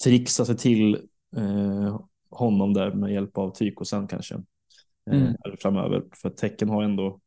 trixa 0.04 0.44
sig 0.44 0.56
till 0.56 0.94
eh, 1.36 2.00
honom 2.30 2.74
där 2.74 2.94
med 2.94 3.12
hjälp 3.12 3.38
av 3.38 3.50
Tykosen 3.50 4.06
kanske 4.06 4.42
Mm. 5.10 5.26
Eh, 5.26 5.34
framöver. 5.58 6.02
För 6.22 6.30
tecken 6.30 6.68
har 6.68 6.82
ändå 6.82 7.20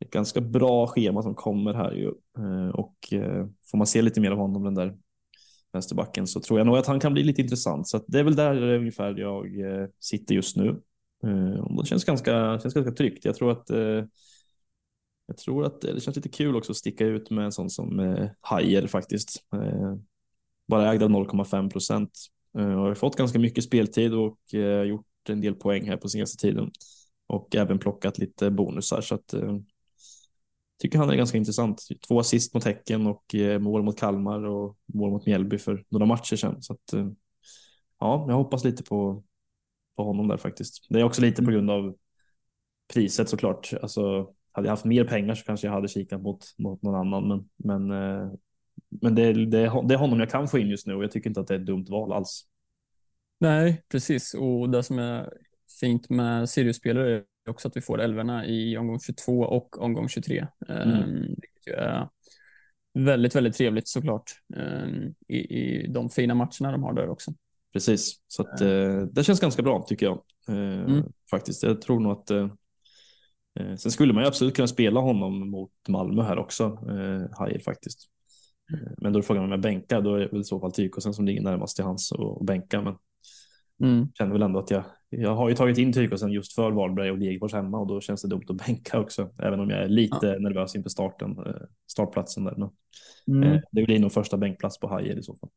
ett 0.00 0.10
ganska 0.10 0.40
bra 0.40 0.86
schema 0.86 1.22
som 1.22 1.34
kommer 1.34 1.74
här 1.74 1.92
ju 1.92 2.12
eh, 2.38 2.68
och 2.68 3.12
eh, 3.12 3.46
får 3.70 3.78
man 3.78 3.86
se 3.86 4.02
lite 4.02 4.20
mer 4.20 4.30
av 4.30 4.38
honom 4.38 4.64
den 4.64 4.74
där 4.74 4.96
vänsterbacken 5.72 6.26
så 6.26 6.40
tror 6.40 6.60
jag 6.60 6.66
nog 6.66 6.76
att 6.76 6.86
han 6.86 7.00
kan 7.00 7.12
bli 7.12 7.22
lite 7.22 7.42
intressant. 7.42 7.88
Så 7.88 7.96
att 7.96 8.04
det 8.06 8.18
är 8.18 8.24
väl 8.24 8.36
där 8.36 8.62
ungefär 8.62 9.18
jag 9.18 9.46
sitter 10.00 10.34
just 10.34 10.56
nu. 10.56 10.80
Och 11.62 11.82
det 11.82 11.88
känns 11.88 12.04
ganska, 12.04 12.60
känns 12.60 12.74
ganska 12.74 12.92
tryggt. 12.92 13.24
Jag 13.24 13.34
tror 13.34 13.50
att 13.50 13.70
jag 15.30 15.36
tror 15.36 15.64
att 15.64 15.80
det 15.80 16.02
känns 16.02 16.16
lite 16.16 16.28
kul 16.28 16.56
också 16.56 16.72
att 16.72 16.76
sticka 16.76 17.04
ut 17.04 17.30
med 17.30 17.44
en 17.44 17.52
sån 17.52 17.70
som 17.70 18.00
eh, 18.00 18.28
Hajer 18.40 18.86
faktiskt. 18.86 19.36
Eh, 19.54 19.94
bara 20.68 20.92
ägd 20.92 21.02
av 21.02 21.10
0,5 21.10 21.70
procent. 21.70 22.10
Eh, 22.58 22.72
och 22.72 22.86
har 22.86 22.94
fått 22.94 23.16
ganska 23.16 23.38
mycket 23.38 23.64
speltid 23.64 24.14
och 24.14 24.54
eh, 24.54 24.82
gjort 24.82 25.06
en 25.28 25.40
del 25.40 25.54
poäng 25.54 25.88
här 25.88 25.96
på 25.96 26.08
senaste 26.08 26.36
tiden. 26.36 26.70
Och 27.26 27.56
även 27.56 27.78
plockat 27.78 28.18
lite 28.18 28.50
bonusar 28.50 29.00
så 29.00 29.14
att 29.14 29.34
eh, 29.34 29.56
tycker 30.80 30.98
han 30.98 31.10
är 31.10 31.16
ganska 31.16 31.38
intressant. 31.38 31.82
Två 32.08 32.20
assist 32.20 32.54
mot 32.54 32.64
Häcken 32.64 33.06
och 33.06 33.34
eh, 33.34 33.58
mål 33.58 33.82
mot 33.82 33.98
Kalmar 33.98 34.44
och 34.44 34.78
mål 34.86 35.10
mot 35.10 35.26
Mjällby 35.26 35.58
för 35.58 35.84
några 35.88 36.06
matcher 36.06 36.36
sedan. 36.36 36.62
Så 36.62 36.72
att, 36.72 36.92
eh, 36.92 37.08
ja, 37.98 38.24
jag 38.28 38.34
hoppas 38.34 38.64
lite 38.64 38.82
på, 38.82 39.24
på 39.96 40.04
honom 40.04 40.28
där 40.28 40.36
faktiskt. 40.36 40.86
Det 40.88 41.00
är 41.00 41.04
också 41.04 41.22
lite 41.22 41.42
på 41.42 41.50
grund 41.50 41.70
av 41.70 41.94
priset 42.94 43.28
såklart. 43.28 43.72
Alltså, 43.82 44.32
hade 44.52 44.66
jag 44.66 44.72
haft 44.72 44.84
mer 44.84 45.04
pengar 45.04 45.34
så 45.34 45.44
kanske 45.44 45.66
jag 45.66 45.74
hade 45.74 45.88
kikat 45.88 46.22
mot, 46.22 46.44
mot 46.58 46.82
någon 46.82 46.94
annan. 46.94 47.28
Men, 47.28 47.48
men, 47.56 47.90
eh, 47.90 48.32
men 48.88 49.14
det, 49.14 49.32
det, 49.32 49.46
det 49.88 49.94
är 49.94 49.98
honom 49.98 50.20
jag 50.20 50.30
kan 50.30 50.48
få 50.48 50.58
in 50.58 50.68
just 50.68 50.86
nu 50.86 50.94
och 50.94 51.04
jag 51.04 51.10
tycker 51.10 51.30
inte 51.30 51.40
att 51.40 51.46
det 51.46 51.54
är 51.54 51.58
ett 51.58 51.66
dumt 51.66 51.86
val 51.88 52.12
alls. 52.12 52.46
Nej, 53.40 53.82
precis. 53.88 54.34
Och 54.34 54.70
det 54.70 54.82
som 54.82 54.98
är 54.98 55.32
fint 55.80 56.10
med 56.10 56.48
Sirius-spelare 56.48 57.16
är 57.16 57.24
också 57.50 57.68
att 57.68 57.76
vi 57.76 57.80
får 57.80 58.00
älvorna 58.00 58.46
i 58.46 58.76
omgång 58.78 59.00
22 59.00 59.40
och 59.40 59.82
omgång 59.82 60.08
23. 60.08 60.46
Mm. 60.68 60.88
Um, 60.88 61.20
vilket 61.20 61.66
ju 61.66 61.72
är 61.72 62.08
väldigt, 62.94 63.36
väldigt 63.36 63.54
trevligt 63.54 63.88
såklart 63.88 64.32
um, 64.56 65.14
i, 65.28 65.36
i 65.36 65.86
de 65.86 66.10
fina 66.10 66.34
matcherna 66.34 66.72
de 66.72 66.82
har 66.82 66.92
där 66.92 67.08
också. 67.08 67.34
Precis, 67.72 68.20
så 68.26 68.42
att, 68.42 68.60
eh, 68.60 69.02
det 69.12 69.24
känns 69.24 69.40
ganska 69.40 69.62
bra 69.62 69.84
tycker 69.88 70.06
jag. 70.06 70.22
Eh, 70.48 70.80
Mm. 70.80 71.12
Faktiskt, 71.30 71.62
jag 71.62 71.82
tror 71.82 72.00
nog 72.00 72.12
att 72.12 72.30
eh, 72.30 72.48
Sen 73.76 73.90
skulle 73.92 74.12
man 74.12 74.22
ju 74.22 74.26
absolut 74.28 74.56
kunna 74.56 74.68
spela 74.68 75.00
honom 75.00 75.50
mot 75.50 75.72
Malmö 75.88 76.22
här 76.22 76.38
också, 76.38 76.64
eh, 76.64 77.38
Hajer 77.38 77.58
faktiskt. 77.58 78.08
Eh, 78.72 78.92
Men 78.98 79.12
då 79.12 79.18
är 79.18 79.22
frågan 79.22 79.44
om 79.44 79.50
jag 79.50 79.60
bänkar, 79.60 80.00
då 80.00 80.14
är 80.14 80.18
det 80.18 80.28
väl 80.28 80.40
i 80.40 80.44
så 80.44 80.60
fall 80.60 80.72
Tykosen 80.72 81.14
som 81.14 81.24
ligger 81.24 81.42
närmast 81.42 81.76
till 81.76 81.84
hans 81.84 82.12
och, 82.12 82.38
och 82.38 82.44
bänka. 82.44 82.82
Men 82.82 82.94
Mm. 83.80 84.08
känner 84.14 84.32
väl 84.32 84.42
ändå 84.42 84.58
att 84.58 84.70
jag, 84.70 84.84
jag 85.08 85.34
har 85.34 85.48
ju 85.48 85.54
tagit 85.54 85.78
in 85.78 85.92
Tykosen 85.92 86.32
just 86.32 86.54
för 86.54 86.70
Varberg 86.70 87.10
och 87.10 87.18
Degerfors 87.18 87.52
hemma 87.52 87.78
och 87.78 87.86
då 87.86 88.00
känns 88.00 88.22
det 88.22 88.28
dumt 88.28 88.44
att 88.48 88.56
bänka 88.66 89.00
också. 89.00 89.30
Även 89.38 89.60
om 89.60 89.70
jag 89.70 89.82
är 89.82 89.88
lite 89.88 90.38
nervös 90.38 90.74
inför 90.76 90.90
starten, 90.90 91.38
eh, 91.46 91.54
startplatsen 91.90 92.44
där. 92.44 92.54
Men, 92.56 92.70
Mm. 93.28 93.52
eh, 93.52 93.60
det 93.72 93.82
blir 93.82 93.98
nog 93.98 94.12
första 94.12 94.36
bänkplats 94.36 94.78
på 94.80 94.88
Hajer 94.88 95.18
i 95.18 95.22
så 95.22 95.34
fall. 95.36 95.50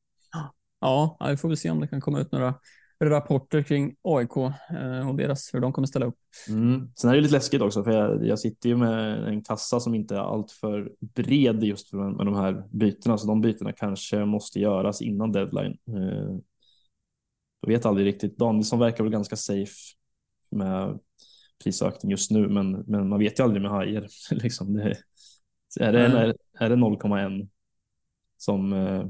Ja, 0.81 1.17
ja, 1.19 1.27
vi 1.29 1.37
får 1.37 1.47
väl 1.47 1.57
se 1.57 1.69
om 1.69 1.79
det 1.79 1.87
kan 1.87 2.01
komma 2.01 2.19
ut 2.19 2.31
några 2.31 2.53
rapporter 3.03 3.61
kring 3.61 3.95
AIK 4.03 4.37
eh, 4.37 5.09
och 5.09 5.15
deras, 5.15 5.53
hur 5.53 5.59
de 5.59 5.73
kommer 5.73 5.85
ställa 5.87 6.05
upp. 6.05 6.17
Mm. 6.49 6.91
Sen 6.95 7.09
är 7.09 7.15
det 7.15 7.21
lite 7.21 7.33
läskigt 7.33 7.61
också 7.61 7.83
för 7.83 7.91
jag, 7.91 8.25
jag 8.27 8.39
sitter 8.39 8.69
ju 8.69 8.77
med 8.77 9.27
en 9.27 9.41
kassa 9.43 9.79
som 9.79 9.95
inte 9.95 10.15
är 10.15 10.19
alltför 10.19 10.91
bred 10.99 11.63
just 11.63 11.89
för 11.89 11.97
med 11.97 12.25
de 12.25 12.35
här 12.35 12.63
bytena 12.71 13.17
så 13.17 13.27
de 13.27 13.41
bytena 13.41 13.71
kanske 13.71 14.25
måste 14.25 14.59
göras 14.59 15.01
innan 15.01 15.31
deadline. 15.31 15.77
Jag 17.63 17.73
vet 17.73 17.85
aldrig 17.85 18.07
riktigt. 18.07 18.37
Danielsson 18.37 18.79
verkar 18.79 19.03
väl 19.03 19.13
ganska 19.13 19.35
safe 19.35 19.75
med 20.51 20.99
prisökning 21.63 22.11
just 22.11 22.31
nu 22.31 22.47
men, 22.47 22.71
men 22.71 23.09
man 23.09 23.19
vet 23.19 23.39
ju 23.39 23.43
aldrig 23.43 23.61
med 23.61 23.71
Hajer. 23.71 24.07
liksom 24.31 24.73
det, 24.73 24.97
är 25.79 25.93
det, 25.93 25.99
är, 25.99 26.35
är 26.59 26.69
det 26.69 26.75
0,1 26.75 27.49
som, 28.37 28.73
eh, 28.73 29.05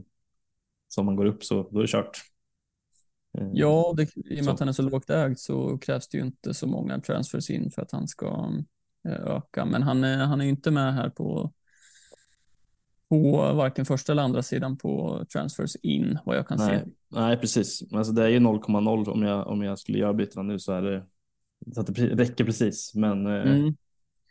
som 0.88 1.06
man 1.06 1.16
går 1.16 1.26
upp 1.26 1.44
så 1.44 1.70
då 1.72 1.78
är 1.78 1.82
det 1.82 1.88
kört. 1.88 2.18
Eh, 3.38 3.50
Ja, 3.54 3.94
det, 3.98 4.18
i 4.18 4.42
och 4.42 4.46
med 4.46 4.54
att 4.54 4.60
han 4.60 4.70
är 4.70 4.74
så 4.74 4.82
lågt 4.82 5.10
ägd 5.10 5.40
så 5.40 5.78
krävs 5.78 6.08
det 6.08 6.18
ju 6.18 6.24
inte 6.24 6.54
så 6.54 6.68
många 6.68 7.00
transfers 7.00 7.50
in 7.50 7.72
för 7.72 7.82
att 7.82 7.92
han 7.92 8.08
ska 8.08 8.54
eh, 9.08 9.12
öka. 9.14 9.66
Men 9.66 9.84
han 9.84 10.04
är, 10.04 10.18
han 10.18 10.42
är 10.42 10.46
ju 10.46 10.52
inte 10.52 10.72
med 10.72 10.94
här 10.94 11.10
på, 11.10 11.54
på 13.14 13.54
varken 13.54 13.86
första 13.86 14.12
eller 14.12 14.24
andra 14.24 14.44
sidan 14.44 14.78
på 14.78 15.26
transfers 15.34 15.76
in 15.76 16.20
vad 16.26 16.38
jag 16.38 16.48
kan 16.48 16.58
Nej, 16.58 16.80
se. 16.80 16.86
nej, 17.10 17.38
precis. 17.38 17.84
Alltså 17.94 18.14
det 18.14 18.24
är 18.24 18.28
ju 18.30 18.40
0,0 18.40 19.10
om 19.10 19.24
jag, 19.24 19.48
om 19.48 19.62
jag 19.62 19.80
skulle 19.80 19.98
göra 19.98 20.14
bytena 20.14 20.44
nu 20.44 20.60
så 20.60 20.74
är 20.74 20.82
det 20.82 21.06
så 21.74 21.82
att 21.82 21.96
det 21.96 22.06
räcker 22.06 22.44
precis. 22.46 22.96
Men 22.96 23.28
eh, 23.28 23.34
Mm. 23.52 23.76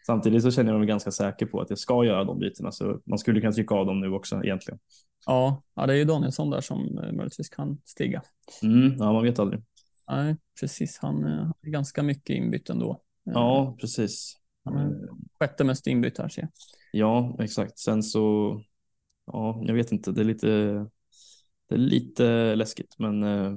samtidigt 0.07 0.43
så 0.43 0.51
känner 0.51 0.71
jag 0.73 0.79
mig 0.79 0.89
ganska 0.89 1.11
säker 1.11 1.47
på 1.47 1.61
att 1.61 1.71
jag 1.71 1.79
ska 1.79 2.05
göra 2.05 2.25
de 2.25 2.39
bytena 2.39 2.73
så 2.73 3.01
man 3.05 3.19
skulle 3.19 3.41
kunna 3.41 3.53
trycka 3.53 3.75
av 3.75 3.87
dem 3.87 4.01
nu 4.01 4.09
också 4.13 4.45
egentligen. 4.45 4.79
Ja, 5.27 5.63
ja, 5.75 5.87
det 5.87 5.93
är 5.93 5.97
ju 5.97 6.05
Danielsson 6.05 6.51
där 6.51 6.61
som 6.61 6.99
eh, 6.99 7.13
möjligtvis 7.13 7.49
kan 7.49 7.79
stiga. 7.85 8.23
Mm, 8.63 8.95
ja, 8.99 9.13
man 9.13 9.23
vet 9.23 9.39
aldrig. 9.39 9.63
Nej, 10.11 10.37
precis. 10.61 10.99
Han 11.03 11.25
eh, 11.25 11.45
har 11.45 11.71
ganska 11.71 12.03
mycket 12.03 12.37
inbytt 12.37 12.71
ändå. 12.71 12.91
Eh, 13.27 13.33
Ja, 13.35 13.77
precis. 13.81 14.37
Han 14.65 14.77
är 14.77 15.09
sjätte 15.41 15.65
mest 15.65 15.87
inbytt 15.87 16.19
här 16.19 16.29
ser 16.29 16.43
jag. 16.43 16.51
Ja, 16.93 17.37
exakt. 17.41 17.79
Sen 17.79 18.03
så, 18.03 18.55
ja, 19.27 19.63
jag 19.67 19.75
vet 19.75 19.93
inte. 19.93 20.13
Det 20.13 20.21
är 20.21 20.25
lite, 20.25 20.47
det 21.69 21.75
är 21.75 21.79
lite 21.79 22.55
läskigt, 22.55 22.95
men 22.99 23.23
eh, 23.23 23.57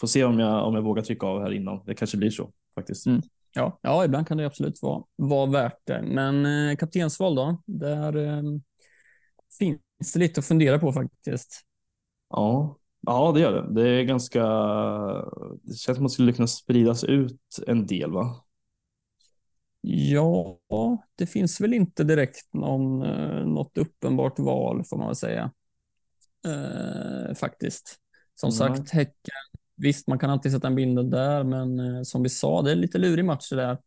får 0.00 0.06
se 0.06 0.24
om 0.24 0.38
jag, 0.38 0.66
om 0.66 0.74
jag 0.74 0.82
vågar 0.82 1.02
trycka 1.02 1.26
av 1.26 1.42
här 1.42 1.52
innan. 1.52 1.84
Det 1.86 1.94
kanske 1.94 2.16
blir 2.16 2.30
så 2.30 2.52
faktiskt. 2.74 3.06
Mm. 3.06 3.22
Ja, 3.54 3.78
ja, 3.82 4.04
ibland 4.04 4.28
kan 4.28 4.36
det 4.36 4.46
absolut 4.46 4.82
vara, 4.82 5.04
vara 5.16 5.50
värt 5.50 5.78
det. 5.84 6.02
Men 6.02 6.46
eh, 6.46 6.76
kaptensval 6.76 7.34
då? 7.34 7.62
Där 7.66 8.16
eh, 8.16 8.42
finns 9.58 10.12
det 10.14 10.18
lite 10.18 10.40
att 10.40 10.46
fundera 10.46 10.78
på 10.78 10.92
faktiskt. 10.92 11.62
Ja, 12.30 12.78
ja, 13.00 13.32
det 13.32 13.40
gör 13.40 13.52
det. 13.52 13.74
Det 13.74 13.88
är 13.88 14.02
ganska. 14.02 14.42
Det 15.62 15.74
känns 15.74 15.96
som 15.96 16.06
att 16.06 16.10
det 16.10 16.14
skulle 16.14 16.32
kunna 16.32 16.46
spridas 16.46 17.04
ut 17.04 17.40
en 17.66 17.86
del, 17.86 18.12
va? 18.12 18.43
Ja, 19.86 20.58
det 21.14 21.26
finns 21.26 21.60
väl 21.60 21.74
inte 21.74 22.04
direkt 22.04 22.52
någon, 22.52 23.02
eh, 23.02 23.46
något 23.46 23.78
uppenbart 23.78 24.38
val 24.38 24.84
får 24.84 24.96
man 24.96 25.06
väl 25.06 25.16
säga. 25.16 25.50
Eh, 26.46 27.34
faktiskt. 27.34 27.96
Som 28.34 28.48
Nej. 28.48 28.56
sagt, 28.58 28.90
Häcken. 28.90 29.34
Visst, 29.76 30.08
man 30.08 30.18
kan 30.18 30.30
alltid 30.30 30.52
sätta 30.52 30.66
en 30.66 30.74
bindel 30.74 31.10
där, 31.10 31.44
men 31.44 31.80
eh, 31.80 32.02
som 32.02 32.22
vi 32.22 32.28
sa, 32.28 32.62
det 32.62 32.72
är 32.72 32.76
lite 32.76 32.98
lurig 32.98 33.24
match 33.24 33.50
det 33.50 33.56
där. 33.56 33.78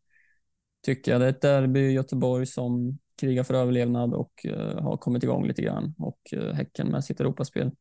Tycker 0.85 1.11
jag. 1.11 1.21
Det 1.21 1.25
är 1.25 1.29
ett 1.29 1.41
derby 1.41 1.79
i 1.79 1.91
Göteborg 1.91 2.45
som 2.45 2.99
krigar 3.15 3.43
för 3.43 3.53
överlevnad 3.53 4.13
och 4.13 4.45
eh, 4.45 4.81
har 4.81 4.97
kommit 4.97 5.23
igång 5.23 5.47
lite 5.47 5.61
grann. 5.61 5.93
Och 5.97 6.19
eh, 6.33 6.53
Häcken 6.53 6.87
med 6.87 7.03
sitt 7.03 7.19
Europaspel. 7.19 7.71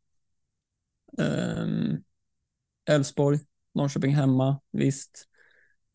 Ehm, 1.18 1.96
Elfsborg, 2.90 3.38
Norrköping 3.74 4.14
hemma, 4.14 4.60
visst. 4.72 5.28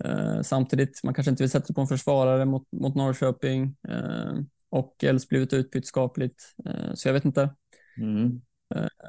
Eh, 0.05 0.41
samtidigt, 0.41 1.03
man 1.03 1.13
kanske 1.13 1.31
inte 1.31 1.43
vill 1.43 1.49
sätta 1.49 1.73
på 1.73 1.81
en 1.81 1.87
försvarare 1.87 2.45
mot, 2.45 2.63
mot 2.71 2.95
Norrköping 2.95 3.75
eh, 3.89 4.33
och 4.69 5.03
Els 5.03 5.27
blivit 5.29 5.53
utbytt 5.53 5.87
skapligt. 5.87 6.43
Eh, 6.65 6.93
så 6.93 7.07
jag 7.07 7.13
vet 7.13 7.25
inte. 7.25 7.55
Mm. 7.97 8.41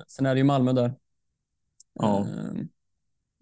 Sen 0.09 0.27
är 0.27 0.35
det 0.35 0.39
ju 0.39 0.45
Malmö 0.45 0.73
där. 0.73 0.95
Ja. 1.95 2.21
Eh, 2.21 2.49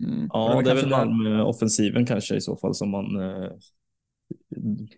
mm, 0.08 0.28
Ja, 0.32 0.62
det 0.64 0.70
är 0.70 0.74
väl 0.74 0.90
Malmö-offensiven 0.90 2.06
kanske 2.06 2.36
i 2.36 2.40
så 2.40 2.56
fall 2.56 2.74
som 2.74 2.90
man 2.90 3.20
eh, 3.20 3.50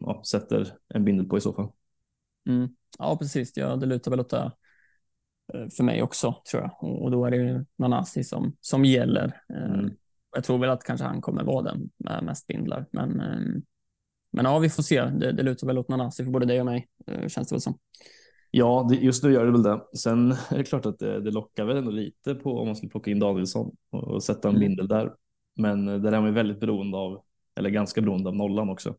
ja, 0.01 0.23
sätter 0.27 0.77
en 0.95 1.05
bindel 1.05 1.27
på 1.27 1.39
i 1.39 1.41
så 1.41 1.53
fall. 1.53 1.73
Mm. 2.49 2.69
Ja, 2.99 3.17
precis. 3.17 3.57
Ja, 3.57 3.77
det 3.77 3.87
lutar 3.87 4.11
väl 4.11 4.21
åt 4.21 4.31
det 4.31 4.53
eh, 5.55 5.69
för 5.77 5.85
mig 5.85 6.03
också, 6.03 6.43
tror 6.51 6.63
jag. 6.63 6.85
Och 7.03 7.11
då 7.11 7.25
är 7.25 7.31
det 7.31 7.37
ju 7.37 7.65
Nanasi 7.77 8.25
som, 8.25 8.57
som 8.61 8.85
gäller. 8.85 9.43
Eh, 9.49 9.75
Mm. 9.75 9.97
Jag 10.35 10.45
tror 10.45 10.59
väl 10.59 10.71
att 10.71 10.85
kanske 10.85 11.07
han 11.07 11.21
kommer 11.21 11.45
vara 11.45 11.63
den 11.63 11.91
med 11.97 12.25
mest 12.25 12.47
bindlar. 12.47 12.87
Men, 12.91 13.21
eh, 13.21 13.61
men 14.33 14.45
ja, 14.45 14.59
vi 14.59 14.71
får 14.71 14.83
se. 14.83 15.03
Det, 15.05 15.33
det 15.33 15.43
lutar 15.43 15.67
väl 15.67 15.79
åt 15.79 15.89
Nanasi 15.89 16.25
för 16.25 16.31
både 16.31 16.47
dig 16.47 16.61
och 16.61 16.67
mig, 16.67 16.89
eh, 17.07 17.29
känns 17.29 17.49
det 17.49 17.55
väl 17.55 17.61
som. 17.61 17.79
Ja, 18.51 18.87
det, 18.91 18.97
just 18.97 19.25
nu 19.25 19.33
gör 19.33 19.47
det 19.47 19.53
väl 19.53 19.63
det. 19.63 19.81
Sen 19.99 20.33
är 20.33 20.59
det 20.59 20.65
klart 20.65 20.87
att 20.87 20.99
det, 20.99 21.21
det 21.21 21.31
lockar 21.31 21.65
väl 21.65 21.77
ändå 21.77 21.91
lite 21.91 22.35
på 22.35 22.59
om 22.59 22.67
man 22.67 22.77
skulle 22.77 22.91
plocka 22.91 23.11
in 23.11 23.19
Danielsson 23.19 23.77
och, 23.91 24.05
och 24.05 24.23
sätta 24.23 24.49
en 24.49 24.57
Mm. 24.57 24.69
bindel 24.69 24.89
där. 24.89 25.13
Men 25.57 25.89
eh, 25.89 25.99
där 25.99 26.13
är 26.13 26.21
man 26.21 26.29
ju 26.29 26.35
väldigt 26.35 26.61
beroende 26.61 26.97
av 26.99 27.23
eller 27.55 27.71
ganska 27.71 28.01
beroende 28.01 28.29
av 28.29 28.37
nollan 28.37 28.71
också. 28.71 28.95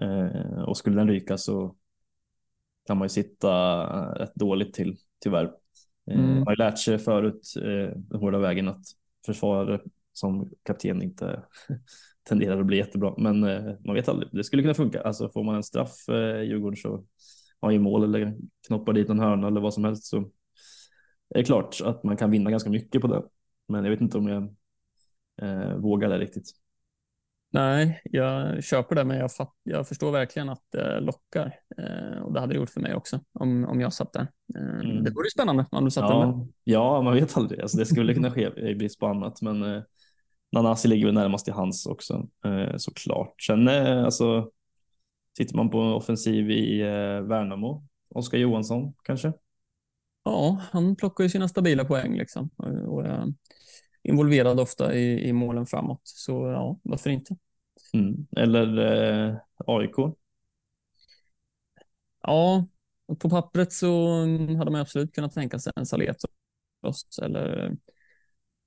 Eh, 0.00 0.62
och 0.62 0.76
skulle 0.76 0.96
den 0.96 1.08
ryka 1.08 1.38
så 1.38 1.76
kan 2.86 2.98
man 2.98 3.04
ju 3.04 3.08
sitta 3.08 3.50
rätt 4.18 4.34
dåligt 4.34 4.74
till 4.74 4.96
tyvärr. 5.24 5.52
Mm. 6.10 6.34
Man 6.34 6.42
har 6.42 6.52
ju 6.52 6.56
lärt 6.56 6.78
sig 6.78 6.98
förut 6.98 7.52
den 8.08 8.20
hårda 8.20 8.38
vägen 8.38 8.68
att 8.68 8.82
försvarare 9.26 9.80
som 10.20 10.50
kapten 10.62 11.02
inte 11.02 11.42
tenderar 12.28 12.60
att 12.60 12.66
bli 12.66 12.76
jättebra, 12.76 13.14
men 13.18 13.40
man 13.86 13.94
vet 13.94 14.08
aldrig. 14.08 14.28
Det 14.32 14.44
skulle 14.44 14.62
kunna 14.62 14.74
funka. 14.74 15.00
Alltså 15.02 15.28
får 15.28 15.44
man 15.44 15.54
en 15.54 15.62
straff 15.62 16.08
i 16.08 16.44
Djurgården 16.44 16.76
så 16.76 17.04
har 17.60 17.70
ju 17.70 17.78
mål 17.78 18.04
eller 18.04 18.36
knoppar 18.66 18.92
dit 18.92 19.08
en 19.08 19.20
hörna 19.20 19.46
eller 19.46 19.60
vad 19.60 19.74
som 19.74 19.84
helst 19.84 20.04
så 20.04 20.30
är 21.34 21.38
det 21.38 21.44
klart 21.44 21.80
att 21.84 22.04
man 22.04 22.16
kan 22.16 22.30
vinna 22.30 22.50
ganska 22.50 22.70
mycket 22.70 23.00
på 23.00 23.06
det. 23.06 23.22
Men 23.68 23.84
jag 23.84 23.90
vet 23.90 24.00
inte 24.00 24.18
om 24.18 24.28
jag 24.28 24.54
eh, 25.42 25.74
vågar 25.76 26.08
det 26.08 26.18
riktigt. 26.18 26.50
Nej, 27.52 28.00
jag 28.04 28.64
köper 28.64 28.96
det, 28.96 29.04
men 29.04 29.16
jag, 29.16 29.32
fatt, 29.32 29.54
jag 29.62 29.88
förstår 29.88 30.12
verkligen 30.12 30.48
att 30.48 30.62
det 30.72 31.00
lockar. 31.00 31.54
Eh, 31.78 32.22
och 32.22 32.32
det 32.32 32.40
hade 32.40 32.52
det 32.52 32.58
gjort 32.58 32.70
för 32.70 32.80
mig 32.80 32.94
också 32.94 33.20
om, 33.32 33.64
om 33.64 33.80
jag 33.80 33.92
satt 33.92 34.12
där. 34.12 34.26
Eh, 34.56 34.80
mm. 34.80 35.04
Det 35.04 35.10
vore 35.10 35.30
spännande 35.30 35.66
om 35.70 35.84
du 35.84 35.90
satt 35.90 36.10
ja, 36.10 36.26
där. 36.26 36.46
Ja, 36.64 37.02
man 37.02 37.14
vet 37.14 37.36
aldrig. 37.36 37.60
Alltså, 37.60 37.78
det 37.78 37.86
skulle 37.86 38.14
kunna 38.14 38.30
ske 38.30 38.70
i 38.70 38.74
brist 38.74 39.00
på 39.00 39.06
annat, 39.06 39.42
men 39.42 39.62
eh, 39.62 39.82
Nanasi 40.52 40.88
ligger 40.88 41.06
väl 41.06 41.14
närmast 41.14 41.48
i 41.48 41.50
hans 41.50 41.86
också 41.86 42.28
eh, 42.44 42.76
såklart. 42.76 43.42
Sen 43.42 43.68
eh, 43.68 44.04
alltså, 44.04 44.50
sitter 45.36 45.56
man 45.56 45.70
på 45.70 45.78
offensiv 45.78 46.50
i 46.50 46.80
eh, 46.80 47.20
Värnamo, 47.20 47.86
Oskar 48.14 48.38
Johansson 48.38 48.94
kanske? 49.04 49.32
Ja, 50.24 50.62
han 50.72 50.96
plockar 50.96 51.24
ju 51.24 51.30
sina 51.30 51.48
stabila 51.48 51.84
poäng 51.84 52.16
liksom 52.16 52.50
och, 52.56 52.68
och 52.68 53.04
involverad 54.02 54.60
ofta 54.60 54.94
i, 54.94 55.28
i 55.28 55.32
målen 55.32 55.66
framåt. 55.66 56.00
Så 56.04 56.32
ja, 56.46 56.78
varför 56.82 57.10
inte? 57.10 57.36
Mm. 57.92 58.26
Eller 58.36 58.78
eh, 59.28 59.36
AIK? 59.66 59.96
Ja, 62.22 62.66
på 63.18 63.30
pappret 63.30 63.72
så 63.72 64.20
hade 64.58 64.70
man 64.70 64.80
absolut 64.80 65.14
kunnat 65.14 65.34
tänka 65.34 65.58
sig 65.58 65.72
en 65.76 65.86
Salet 65.86 66.16
eller 67.22 67.76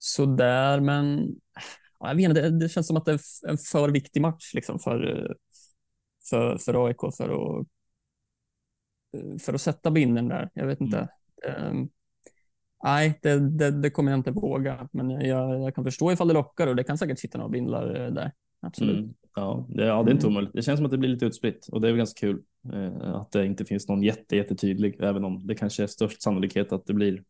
så 0.06 0.26
där, 0.26 0.80
men 0.80 1.36
jag 2.00 2.16
vet 2.16 2.30
inte, 2.30 2.42
det, 2.42 2.60
det, 2.60 2.70
känns 2.70 2.88
som 2.88 2.98
att 2.98 3.06
det 3.06 3.12
är 3.12 3.50
en 3.50 3.58
för 3.58 3.90
viktig 3.90 4.22
match 4.22 4.54
liksom 4.54 4.80
för, 4.80 5.28
för, 6.30 6.58
för 6.58 6.88
AIK 6.88 7.00
för 7.18 7.30
att, 7.30 7.68
för 9.42 9.54
att 9.54 9.62
sätta 9.62 9.92
binden 9.92 10.28
där. 10.28 10.50
Jag 10.54 10.68
vet 10.68 10.82
inte. 10.82 11.08
Mm. 11.44 11.90
Nej, 12.84 13.20
det, 13.22 13.50
det, 13.50 13.72
det, 13.72 13.90
kommer 13.90 14.12
jag 14.12 14.20
inte 14.20 14.32
våga, 14.32 14.90
men 14.92 15.10
jag, 15.10 15.62
jag, 15.62 15.76
kan 15.76 15.84
förstå 15.84 16.12
ifall 16.12 16.28
det 16.28 16.34
lockar 16.34 16.68
och 16.68 16.76
det 16.76 16.84
kan 16.84 16.98
säkert 16.98 17.20
sitta 17.20 17.38
några 17.38 17.50
bindlar 17.50 18.02
eh, 18.02 18.12
där. 18.14 18.32
Absolut. 18.62 19.00
Mm. 19.00 19.14
Ja, 19.36 19.68
det, 19.70 19.86
ja, 19.86 20.04
det 20.04 20.12
är 20.12 20.14
inte 20.14 20.26
mm. 20.28 20.34
omöjligt. 20.34 20.54
Det 20.54 20.62
känns 20.62 20.78
som 20.78 20.86
att 20.86 20.92
det 20.92 20.98
blir 20.98 21.10
lite 21.10 21.26
utspritt 21.26 21.68
och 21.72 21.82
det 21.82 21.90
är 21.90 21.96
ganska 21.96 22.20
kul 22.20 22.42
eh, 22.74 23.16
att 23.16 23.32
det 23.32 23.46
inte 23.46 23.66
finns 23.66 23.88
någon 23.88 24.04
jätte, 24.04 24.36
jättetydlig, 24.36 24.96
även 25.00 25.24
om 25.24 25.48
det 25.48 25.56
kanske 25.56 25.84
är 25.84 25.88
störst 25.88 26.22
sannolikhet 26.22 26.72
att 26.72 26.86
det 26.86 26.94
blir 26.94 27.24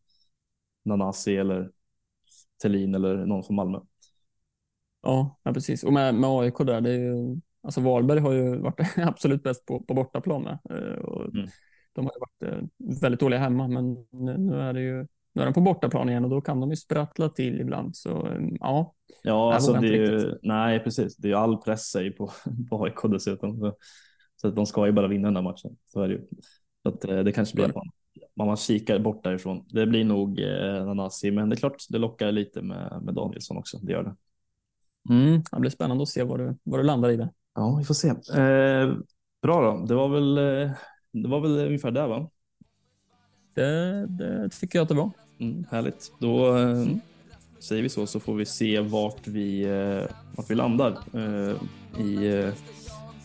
Nanasi 0.84 1.36
eller 1.36 1.70
Tellin 2.64 2.94
eller 2.94 3.26
någon 3.26 3.44
från 3.44 3.56
Malmö. 3.56 3.78
Ja, 5.02 5.40
ja 5.42 5.52
precis. 5.52 5.84
Och 5.84 5.92
med, 5.92 6.14
med 6.14 6.30
AIK 6.30 6.58
där, 6.58 6.80
det 6.80 6.90
är 6.90 6.98
ju, 6.98 7.40
alltså 7.62 7.80
Wahlberg 7.80 8.20
har 8.20 8.32
ju 8.32 8.56
varit 8.56 8.80
absolut 8.96 9.42
bäst 9.42 9.66
på, 9.66 9.80
på 9.80 9.94
bortaplan 9.94 10.42
med. 10.42 10.58
Eh, 10.70 10.98
och 10.98 11.34
mm. 11.34 11.48
De 11.92 12.06
har 12.06 12.12
ju 12.12 12.20
varit 12.20 12.70
väldigt 13.02 13.20
dåliga 13.20 13.40
hemma, 13.40 13.68
men 13.68 14.06
nu 14.12 14.60
är 14.60 14.72
det 14.72 14.80
ju 14.80 15.06
nu 15.34 15.42
är 15.42 15.46
de 15.46 15.54
på 15.54 15.60
bortaplan 15.60 16.08
igen 16.08 16.24
och 16.24 16.30
då 16.30 16.40
kan 16.40 16.60
de 16.60 16.70
ju 16.70 16.76
sprattla 16.76 17.28
till 17.28 17.60
ibland. 17.60 17.96
Så 17.96 18.28
ja. 18.60 18.94
Ja, 19.22 19.54
alltså 19.54 19.72
det 19.72 19.88
är 19.88 19.92
ju, 19.92 20.38
nej 20.42 20.80
precis. 20.80 21.16
Det 21.16 21.28
är 21.28 21.30
ju 21.30 21.36
all 21.36 21.56
press 21.56 21.90
sig 21.90 22.10
på, 22.10 22.30
på 22.70 22.84
AIK 22.84 23.02
dessutom. 23.10 23.58
Så, 23.58 23.76
så 24.36 24.48
att 24.48 24.56
de 24.56 24.66
ska 24.66 24.86
ju 24.86 24.92
bara 24.92 25.08
vinna 25.08 25.28
den 25.28 25.36
här 25.36 25.42
matchen. 25.42 25.76
Så 25.86 26.02
är 26.02 26.08
det 26.08 26.14
ju. 26.14 26.26
Så 26.82 26.88
att 26.88 27.04
eh, 27.04 27.18
det 27.18 27.32
kanske 27.32 27.54
blir 27.54 27.64
att 27.64 27.74
man, 28.36 28.56
kikar 28.56 28.98
bort 28.98 29.24
därifrån. 29.24 29.64
Det 29.68 29.86
blir 29.86 30.04
nog 30.04 30.40
eh, 30.40 30.86
Nanasi, 30.86 31.30
men 31.30 31.48
det 31.48 31.54
är 31.54 31.58
klart 31.58 31.84
det 31.88 31.98
lockar 31.98 32.32
lite 32.32 32.62
med, 32.62 33.02
med 33.02 33.14
Danielsson 33.14 33.56
också. 33.56 33.78
Det 33.82 33.92
gör 33.92 34.02
det. 34.02 34.16
Mm, 35.14 35.42
det 35.52 35.60
blir 35.60 35.70
spännande 35.70 36.02
att 36.02 36.08
se 36.08 36.22
vad 36.22 36.38
du, 36.38 36.56
vad 36.62 36.80
du 36.80 36.82
landar 36.82 37.10
i 37.10 37.16
det. 37.16 37.28
Ja, 37.54 37.76
vi 37.76 37.84
får 37.84 37.94
se. 37.94 38.08
Eh, 38.08 38.94
bra 39.42 39.72
då. 39.72 39.86
Det 39.86 39.94
var 39.94 40.08
väl, 40.08 40.38
eh, 40.38 40.72
det 41.12 41.28
var 41.28 41.40
väl 41.40 41.66
ungefär 41.66 41.90
där 41.90 42.08
va? 42.08 42.30
Det, 43.54 44.06
det 44.06 44.48
tycker 44.48 44.78
jag 44.78 44.82
att 44.82 44.88
det 44.88 44.94
var. 44.94 45.10
Mm, 45.38 45.64
härligt. 45.70 46.12
Då 46.18 46.56
eh, 46.56 46.86
säger 47.58 47.82
vi 47.82 47.88
så 47.88 48.06
så 48.06 48.20
får 48.20 48.34
vi 48.34 48.46
se 48.46 48.80
vart 48.80 49.26
vi, 49.26 49.62
eh, 49.62 50.16
vart 50.36 50.50
vi 50.50 50.54
landar 50.54 50.98
i 51.98 52.52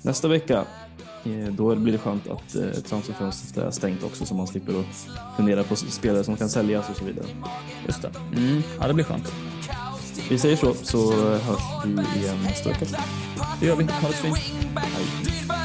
nästa 0.04 0.28
vecka. 0.28 0.66
Eh, 1.26 1.54
då 1.54 1.76
blir 1.76 1.94
det 1.94 2.00
skönt 2.00 2.30
att 2.30 2.56
eh, 2.56 2.72
transferfönstret 2.72 3.66
är 3.66 3.72
stängt 3.72 4.04
också 4.04 4.26
så 4.26 4.36
man 4.36 4.48
slipper 4.48 4.80
att 4.80 5.08
fundera 5.38 5.64
på 5.64 5.76
spelare 5.76 6.24
som 6.24 6.38
kan 6.38 6.50
säljas 6.50 6.90
och 6.90 6.96
så 6.96 7.06
vidare. 7.06 7.26
Just 7.88 8.02
det. 8.02 8.12
Mm. 8.36 8.62
Ja, 8.80 8.88
det 8.88 8.94
blir 8.94 9.06
skönt. 9.06 9.34
Vi 10.30 10.38
säger 10.38 10.56
så, 10.56 10.74
så 10.74 11.12
hörs 11.32 11.86
vi 11.86 12.20
igen 12.20 12.38
nästa 12.44 12.70
vecka. 12.70 12.86
Det 13.60 13.66
gör 13.66 13.76
vi. 13.76 13.84
Ha 13.84 14.08
det 14.08 14.14
så 14.14 14.24
fint. 14.24 14.38
Hej. 14.76 15.59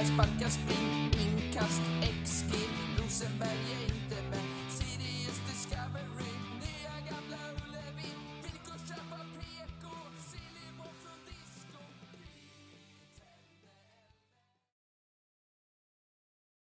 podcast, 0.00 0.16
podcast, 0.16 0.89